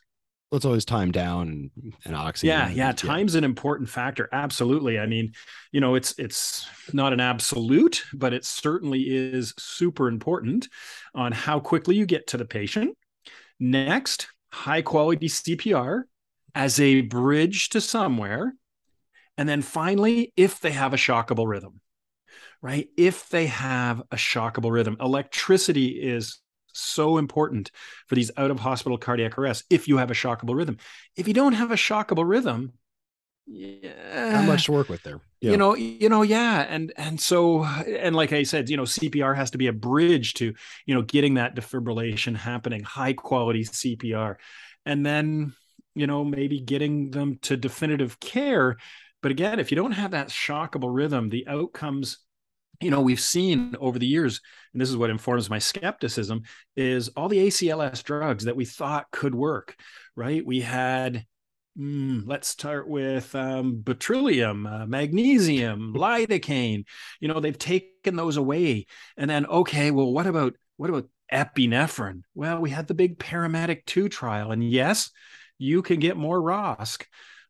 well, 0.51 0.57
it's 0.57 0.65
always 0.65 0.85
time 0.85 1.11
down 1.11 1.49
and, 1.49 1.93
and 2.05 2.15
oxygen. 2.15 2.47
Yeah, 2.47 2.69
yeah. 2.69 2.93
Time's 2.93 3.33
yeah. 3.33 3.39
an 3.39 3.43
important 3.43 3.89
factor. 3.89 4.29
Absolutely. 4.31 4.97
I 4.97 5.05
mean, 5.05 5.33
you 5.73 5.81
know, 5.81 5.95
it's 5.95 6.17
it's 6.17 6.65
not 6.93 7.11
an 7.11 7.19
absolute, 7.19 8.05
but 8.13 8.33
it 8.33 8.45
certainly 8.45 9.01
is 9.01 9.53
super 9.59 10.07
important 10.07 10.69
on 11.13 11.33
how 11.33 11.59
quickly 11.59 11.97
you 11.97 12.05
get 12.05 12.27
to 12.27 12.37
the 12.37 12.45
patient. 12.45 12.97
Next, 13.59 14.27
high 14.53 14.81
quality 14.81 15.27
CPR 15.27 16.03
as 16.55 16.79
a 16.79 17.01
bridge 17.01 17.67
to 17.69 17.81
somewhere. 17.81 18.53
And 19.37 19.49
then 19.49 19.61
finally, 19.61 20.31
if 20.37 20.61
they 20.61 20.71
have 20.71 20.93
a 20.93 20.97
shockable 20.97 21.47
rhythm 21.47 21.81
right? 22.61 22.89
If 22.97 23.29
they 23.29 23.47
have 23.47 24.01
a 24.11 24.15
shockable 24.15 24.71
rhythm, 24.71 24.97
electricity 24.99 25.87
is 25.87 26.39
so 26.73 27.17
important 27.17 27.71
for 28.07 28.15
these 28.15 28.31
out 28.37 28.51
of 28.51 28.59
hospital 28.59 28.97
cardiac 28.97 29.37
arrests. 29.37 29.65
If 29.69 29.87
you 29.87 29.97
have 29.97 30.11
a 30.11 30.15
shockable 30.15 30.55
rhythm, 30.55 30.77
if 31.15 31.27
you 31.27 31.33
don't 31.33 31.53
have 31.53 31.71
a 31.71 31.75
shockable 31.75 32.27
rhythm, 32.27 32.73
yeah, 33.49 34.33
not 34.33 34.45
much 34.45 34.65
to 34.65 34.73
work 34.73 34.89
with 34.89 35.03
there. 35.03 35.21
Yeah. 35.39 35.51
You 35.51 35.57
know, 35.57 35.75
you 35.75 36.09
know, 36.09 36.21
yeah, 36.21 36.65
and 36.67 36.91
and 36.97 37.19
so 37.19 37.63
and 37.63 38.15
like 38.15 38.33
I 38.33 38.43
said, 38.43 38.69
you 38.69 38.75
know, 38.75 38.83
CPR 38.83 39.35
has 39.35 39.51
to 39.51 39.57
be 39.57 39.67
a 39.67 39.73
bridge 39.73 40.33
to 40.35 40.53
you 40.85 40.95
know 40.95 41.01
getting 41.01 41.35
that 41.35 41.55
defibrillation 41.55 42.35
happening, 42.35 42.83
high 42.83 43.13
quality 43.13 43.63
CPR, 43.63 44.35
and 44.85 45.05
then 45.05 45.53
you 45.95 46.07
know 46.07 46.25
maybe 46.25 46.59
getting 46.59 47.11
them 47.11 47.39
to 47.43 47.55
definitive 47.55 48.19
care. 48.19 48.75
But 49.21 49.31
again, 49.31 49.59
if 49.59 49.71
you 49.71 49.75
don't 49.75 49.93
have 49.93 50.11
that 50.11 50.27
shockable 50.27 50.93
rhythm, 50.93 51.29
the 51.29 51.47
outcomes 51.47 52.17
you 52.81 52.91
know 52.91 53.01
we've 53.01 53.19
seen 53.19 53.75
over 53.79 53.97
the 53.97 54.07
years 54.07 54.41
and 54.73 54.81
this 54.81 54.89
is 54.89 54.97
what 54.97 55.09
informs 55.09 55.49
my 55.49 55.59
skepticism 55.59 56.43
is 56.75 57.09
all 57.09 57.27
the 57.27 57.47
acls 57.47 58.03
drugs 58.03 58.45
that 58.45 58.55
we 58.55 58.65
thought 58.65 59.09
could 59.11 59.33
work 59.33 59.75
right? 60.17 60.45
We 60.45 60.61
had 60.61 61.25
mm, 61.79 62.23
let's 62.25 62.49
start 62.49 62.89
with 62.89 63.33
um, 63.35 63.81
bretylium 63.83 64.69
uh, 64.69 64.85
magnesium 64.87 65.93
lidocaine. 65.95 66.83
You 67.21 67.29
know 67.29 67.39
they've 67.39 67.57
taken 67.57 68.17
those 68.17 68.35
away. 68.35 68.87
And 69.15 69.29
then 69.29 69.45
okay 69.45 69.91
well 69.91 70.11
what 70.11 70.27
about 70.27 70.55
what 70.75 70.89
about 70.89 71.07
epinephrine? 71.31 72.23
Well 72.35 72.59
we 72.59 72.71
had 72.71 72.87
the 72.87 72.93
big 72.93 73.19
paramedic 73.19 73.85
2 73.85 74.09
trial 74.09 74.51
and 74.51 74.69
yes 74.69 75.11
you 75.57 75.81
can 75.81 75.99
get 75.99 76.17
more 76.17 76.41
ROSC 76.41 77.05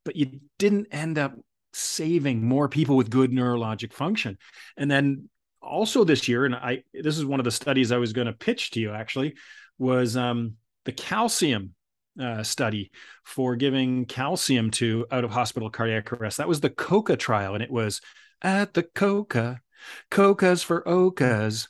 but 0.06 0.16
you 0.16 0.40
didn't 0.60 0.88
end 0.92 1.18
up 1.18 1.34
saving 1.74 2.44
more 2.44 2.68
people 2.70 2.96
with 2.96 3.10
good 3.10 3.32
neurologic 3.32 3.94
function. 3.94 4.38
And 4.78 4.90
then 4.90 5.30
also 5.62 6.04
this 6.04 6.28
year, 6.28 6.46
and 6.46 6.56
I 6.56 6.84
this 6.94 7.18
is 7.18 7.26
one 7.26 7.40
of 7.40 7.44
the 7.44 7.52
studies 7.52 7.92
I 7.92 7.98
was 7.98 8.14
going 8.14 8.28
to 8.28 8.34
pitch 8.34 8.72
to 8.72 8.80
you 8.80 8.94
actually, 8.94 9.36
was 9.78 10.18
um, 10.18 10.54
the 10.86 10.92
calcium 10.92 11.74
uh, 12.20 12.44
study 12.44 12.92
for 13.24 13.56
giving 13.56 14.06
calcium 14.06 14.72
to 14.72 15.06
out 15.12 15.24
of 15.24 15.32
hospital 15.32 15.70
cardiac 15.70 16.12
arrest. 16.14 16.38
That 16.38 16.48
was 16.48 16.62
the 16.62 16.70
COCA 16.70 17.18
trial, 17.18 17.54
and 17.54 17.64
it 17.64 17.72
was 17.72 18.02
at 18.42 18.74
the 18.74 18.84
COCA, 18.84 19.62
COCA's 20.10 20.64
for 20.64 20.84
OHCA's. 20.84 21.68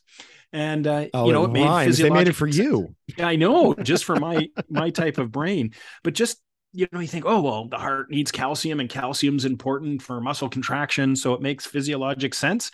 And 0.54 0.88
uh, 0.88 1.08
oh, 1.14 1.28
you 1.28 1.34
know, 1.34 1.44
it 1.44 1.52
made 1.52 1.94
They 1.94 2.10
made 2.10 2.30
it 2.30 2.34
for 2.34 2.48
you. 2.48 2.96
I 3.20 3.36
know, 3.36 3.74
just 3.74 4.06
for 4.06 4.16
my 4.16 4.48
my 4.70 4.90
type 4.90 5.18
of 5.18 5.32
brain. 5.32 5.74
But 6.04 6.14
just 6.14 6.40
you 6.78 6.88
know, 6.92 7.00
you 7.00 7.08
think, 7.08 7.26
oh, 7.26 7.42
well, 7.42 7.68
the 7.68 7.80
heart 7.80 8.12
needs 8.12 8.32
calcium 8.32 8.80
and 8.80 8.88
calcium's 8.88 9.46
important 9.46 10.00
for 10.00 10.22
muscle 10.22 10.48
contraction. 10.48 11.16
So 11.16 11.34
it 11.34 11.42
makes 11.42 11.66
physiologic 11.66 12.36
sense. 12.36 12.70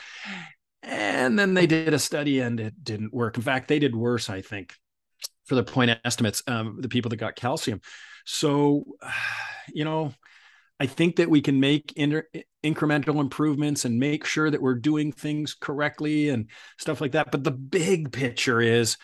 And 0.83 1.39
then 1.39 1.53
they 1.53 1.65
did 1.65 1.93
a 1.93 1.99
study 1.99 2.41
and 2.41 2.59
it 2.59 2.83
didn't 2.83 3.13
work. 3.13 3.37
In 3.37 3.43
fact, 3.43 3.69
they 3.69 3.79
did 3.79 3.95
worse, 3.95 4.29
I 4.29 4.41
think, 4.41 4.73
for 5.45 5.55
the 5.55 5.63
point 5.63 5.97
estimates, 6.03 6.43
um, 6.47 6.79
the 6.81 6.89
people 6.89 7.07
that 7.11 7.15
got 7.15 7.37
calcium. 7.37 7.79
So, 8.25 8.83
you 9.73 9.85
know, 9.85 10.13
I 10.81 10.85
think 10.85 11.15
that 11.15 11.29
we 11.29 11.39
can 11.39 11.61
make 11.61 11.93
inter- 11.93 12.27
incremental 12.61 13.21
improvements 13.21 13.85
and 13.85 13.99
make 13.99 14.25
sure 14.25 14.51
that 14.51 14.61
we're 14.61 14.75
doing 14.75 15.13
things 15.13 15.53
correctly 15.53 16.27
and 16.27 16.49
stuff 16.77 16.99
like 16.99 17.13
that. 17.13 17.31
But 17.31 17.45
the 17.45 17.51
big 17.51 18.11
picture 18.11 18.59
is 18.59 18.97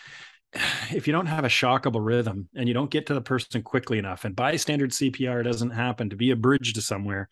if 0.92 1.08
you 1.08 1.14
don't 1.14 1.28
have 1.28 1.46
a 1.46 1.50
shockable 1.50 2.04
rhythm 2.04 2.50
and 2.56 2.68
you 2.68 2.74
don't 2.74 2.92
get 2.92 3.08
to 3.08 3.14
the 3.14 3.22
person 3.22 3.62
quickly 3.62 3.98
enough 3.98 4.26
and 4.26 4.36
bystander 4.36 4.88
CPR 4.88 5.44
doesn't 5.44 5.72
happen 5.72 6.10
to 6.10 6.16
be 6.16 6.32
a 6.32 6.36
bridge 6.36 6.74
to 6.74 6.82
somewhere, 6.82 7.30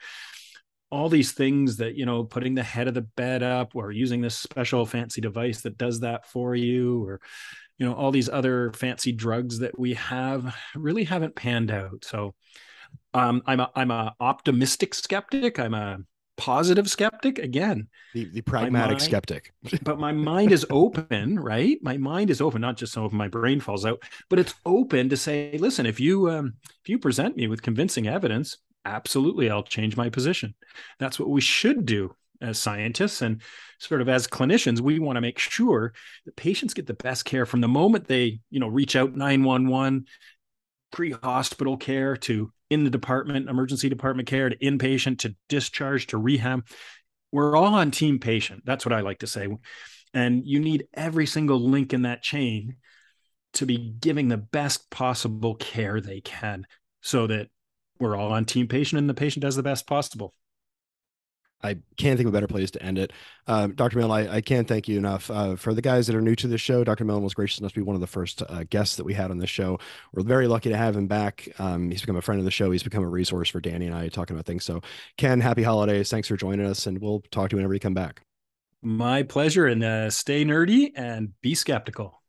all 0.89 1.09
these 1.09 1.33
things 1.33 1.77
that, 1.77 1.95
you 1.95 2.05
know, 2.05 2.23
putting 2.23 2.55
the 2.55 2.63
head 2.63 2.87
of 2.87 2.93
the 2.93 3.01
bed 3.01 3.43
up 3.43 3.75
or 3.75 3.91
using 3.91 4.21
this 4.21 4.37
special 4.37 4.85
fancy 4.85 5.19
device 5.19 5.61
that 5.61 5.77
does 5.77 5.99
that 5.99 6.25
for 6.25 6.55
you 6.55 7.03
or, 7.05 7.19
you 7.77 7.85
know, 7.85 7.93
all 7.93 8.11
these 8.11 8.29
other 8.29 8.71
fancy 8.73 9.11
drugs 9.11 9.59
that 9.59 9.77
we 9.77 9.95
have 9.95 10.55
really 10.75 11.03
haven't 11.03 11.35
panned 11.35 11.71
out. 11.71 12.05
So 12.05 12.35
um, 13.13 13.41
I'm 13.45 13.59
a, 13.59 13.69
I'm 13.75 13.91
a 13.91 14.15
optimistic 14.19 14.93
skeptic. 14.93 15.59
I'm 15.59 15.73
a, 15.73 15.97
positive 16.37 16.89
skeptic 16.89 17.39
again. 17.39 17.87
The, 18.13 18.25
the 18.25 18.41
pragmatic 18.41 18.91
mind, 18.91 19.01
skeptic. 19.01 19.53
but 19.81 19.99
my 19.99 20.11
mind 20.11 20.51
is 20.51 20.65
open 20.69 21.39
right? 21.39 21.77
My 21.81 21.97
mind 21.97 22.29
is 22.29 22.41
open 22.41 22.61
not 22.61 22.77
just 22.77 22.93
so 22.93 23.05
if 23.05 23.11
my 23.11 23.27
brain 23.27 23.59
falls 23.59 23.85
out 23.85 24.01
but 24.29 24.39
it's 24.39 24.53
open 24.65 25.09
to 25.09 25.17
say 25.17 25.57
listen 25.57 25.85
if 25.85 25.99
you 25.99 26.29
um, 26.29 26.53
if 26.83 26.89
you 26.89 26.99
present 26.99 27.35
me 27.35 27.47
with 27.47 27.61
convincing 27.61 28.07
evidence 28.07 28.57
absolutely 28.85 29.49
i'll 29.49 29.63
change 29.63 29.97
my 29.97 30.09
position. 30.09 30.53
That's 30.99 31.19
what 31.19 31.29
we 31.29 31.41
should 31.41 31.85
do 31.85 32.15
as 32.41 32.59
scientists 32.59 33.21
and 33.21 33.41
sort 33.79 34.01
of 34.01 34.09
as 34.09 34.27
clinicians. 34.27 34.79
We 34.79 34.99
want 34.99 35.17
to 35.17 35.21
make 35.21 35.39
sure 35.39 35.93
that 36.25 36.35
patients 36.35 36.73
get 36.73 36.85
the 36.85 36.93
best 36.93 37.25
care 37.25 37.45
from 37.45 37.61
the 37.61 37.67
moment 37.67 38.07
they 38.07 38.39
you 38.49 38.59
know 38.59 38.67
reach 38.67 38.95
out 38.95 39.15
911 39.15 40.05
pre-hospital 40.91 41.77
care 41.77 42.17
to 42.17 42.51
in 42.69 42.83
the 42.83 42.89
department, 42.89 43.49
emergency 43.49 43.89
department 43.89 44.27
care, 44.27 44.49
to 44.49 44.57
inpatient, 44.57 45.19
to 45.19 45.35
discharge, 45.49 46.07
to 46.07 46.17
rehab. 46.17 46.65
We're 47.31 47.55
all 47.55 47.75
on 47.75 47.91
team 47.91 48.19
patient. 48.19 48.63
That's 48.65 48.85
what 48.85 48.93
I 48.93 49.01
like 49.01 49.19
to 49.19 49.27
say. 49.27 49.47
And 50.13 50.45
you 50.45 50.59
need 50.59 50.87
every 50.93 51.25
single 51.25 51.59
link 51.59 51.93
in 51.93 52.03
that 52.03 52.23
chain 52.23 52.77
to 53.53 53.65
be 53.65 53.77
giving 53.77 54.27
the 54.27 54.37
best 54.37 54.89
possible 54.89 55.55
care 55.55 55.99
they 55.99 56.21
can 56.21 56.65
so 57.01 57.27
that 57.27 57.47
we're 57.99 58.15
all 58.15 58.31
on 58.31 58.45
team 58.45 58.67
patient 58.67 58.99
and 58.99 59.09
the 59.09 59.13
patient 59.13 59.41
does 59.41 59.55
the 59.55 59.63
best 59.63 59.87
possible. 59.87 60.33
I 61.63 61.77
can't 61.97 62.17
think 62.17 62.27
of 62.27 62.33
a 62.33 62.37
better 62.37 62.47
place 62.47 62.71
to 62.71 62.83
end 62.83 62.99
it. 62.99 63.11
Uh, 63.47 63.67
Dr. 63.67 63.97
Milne, 63.97 64.11
I, 64.11 64.35
I, 64.35 64.41
can't 64.41 64.67
thank 64.67 64.87
you 64.87 64.97
enough. 64.97 65.31
Uh, 65.31 65.55
for 65.55 65.73
the 65.73 65.81
guys 65.81 66.05
that 66.07 66.15
are 66.15 66.21
new 66.21 66.35
to 66.35 66.47
the 66.47 66.57
show, 66.57 66.83
Dr. 66.83 67.03
Milne 67.03 67.23
was 67.23 67.33
gracious 67.33 67.59
enough 67.59 67.73
to 67.73 67.79
be 67.79 67.83
one 67.83 67.95
of 67.95 68.01
the 68.01 68.07
first 68.07 68.43
uh, 68.47 68.63
guests 68.69 68.95
that 68.97 69.05
we 69.05 69.13
had 69.13 69.31
on 69.31 69.39
this 69.39 69.49
show. 69.49 69.79
We're 70.13 70.23
very 70.23 70.47
lucky 70.47 70.69
to 70.69 70.77
have 70.77 70.95
him 70.95 71.07
back. 71.07 71.49
Um, 71.57 71.89
he's 71.89 72.01
become 72.01 72.15
a 72.15 72.21
friend 72.21 72.39
of 72.39 72.45
the 72.45 72.51
show. 72.51 72.69
He's 72.69 72.83
become 72.83 73.03
a 73.03 73.09
resource 73.09 73.49
for 73.49 73.59
Danny 73.59 73.87
and 73.87 73.95
I 73.95 74.07
talking 74.09 74.35
about 74.35 74.45
things. 74.45 74.65
So, 74.65 74.81
Ken, 75.17 75.41
happy 75.41 75.63
holidays. 75.63 76.09
Thanks 76.11 76.27
for 76.27 76.37
joining 76.37 76.65
us, 76.65 76.85
and 76.85 77.01
we'll 77.01 77.23
talk 77.31 77.49
to 77.49 77.55
you 77.55 77.57
whenever 77.57 77.73
you 77.73 77.79
come 77.79 77.95
back. 77.95 78.21
My 78.83 79.23
pleasure. 79.23 79.65
And 79.65 79.83
uh, 79.83 80.09
stay 80.11 80.45
nerdy 80.45 80.91
and 80.95 81.33
be 81.41 81.55
skeptical. 81.55 82.21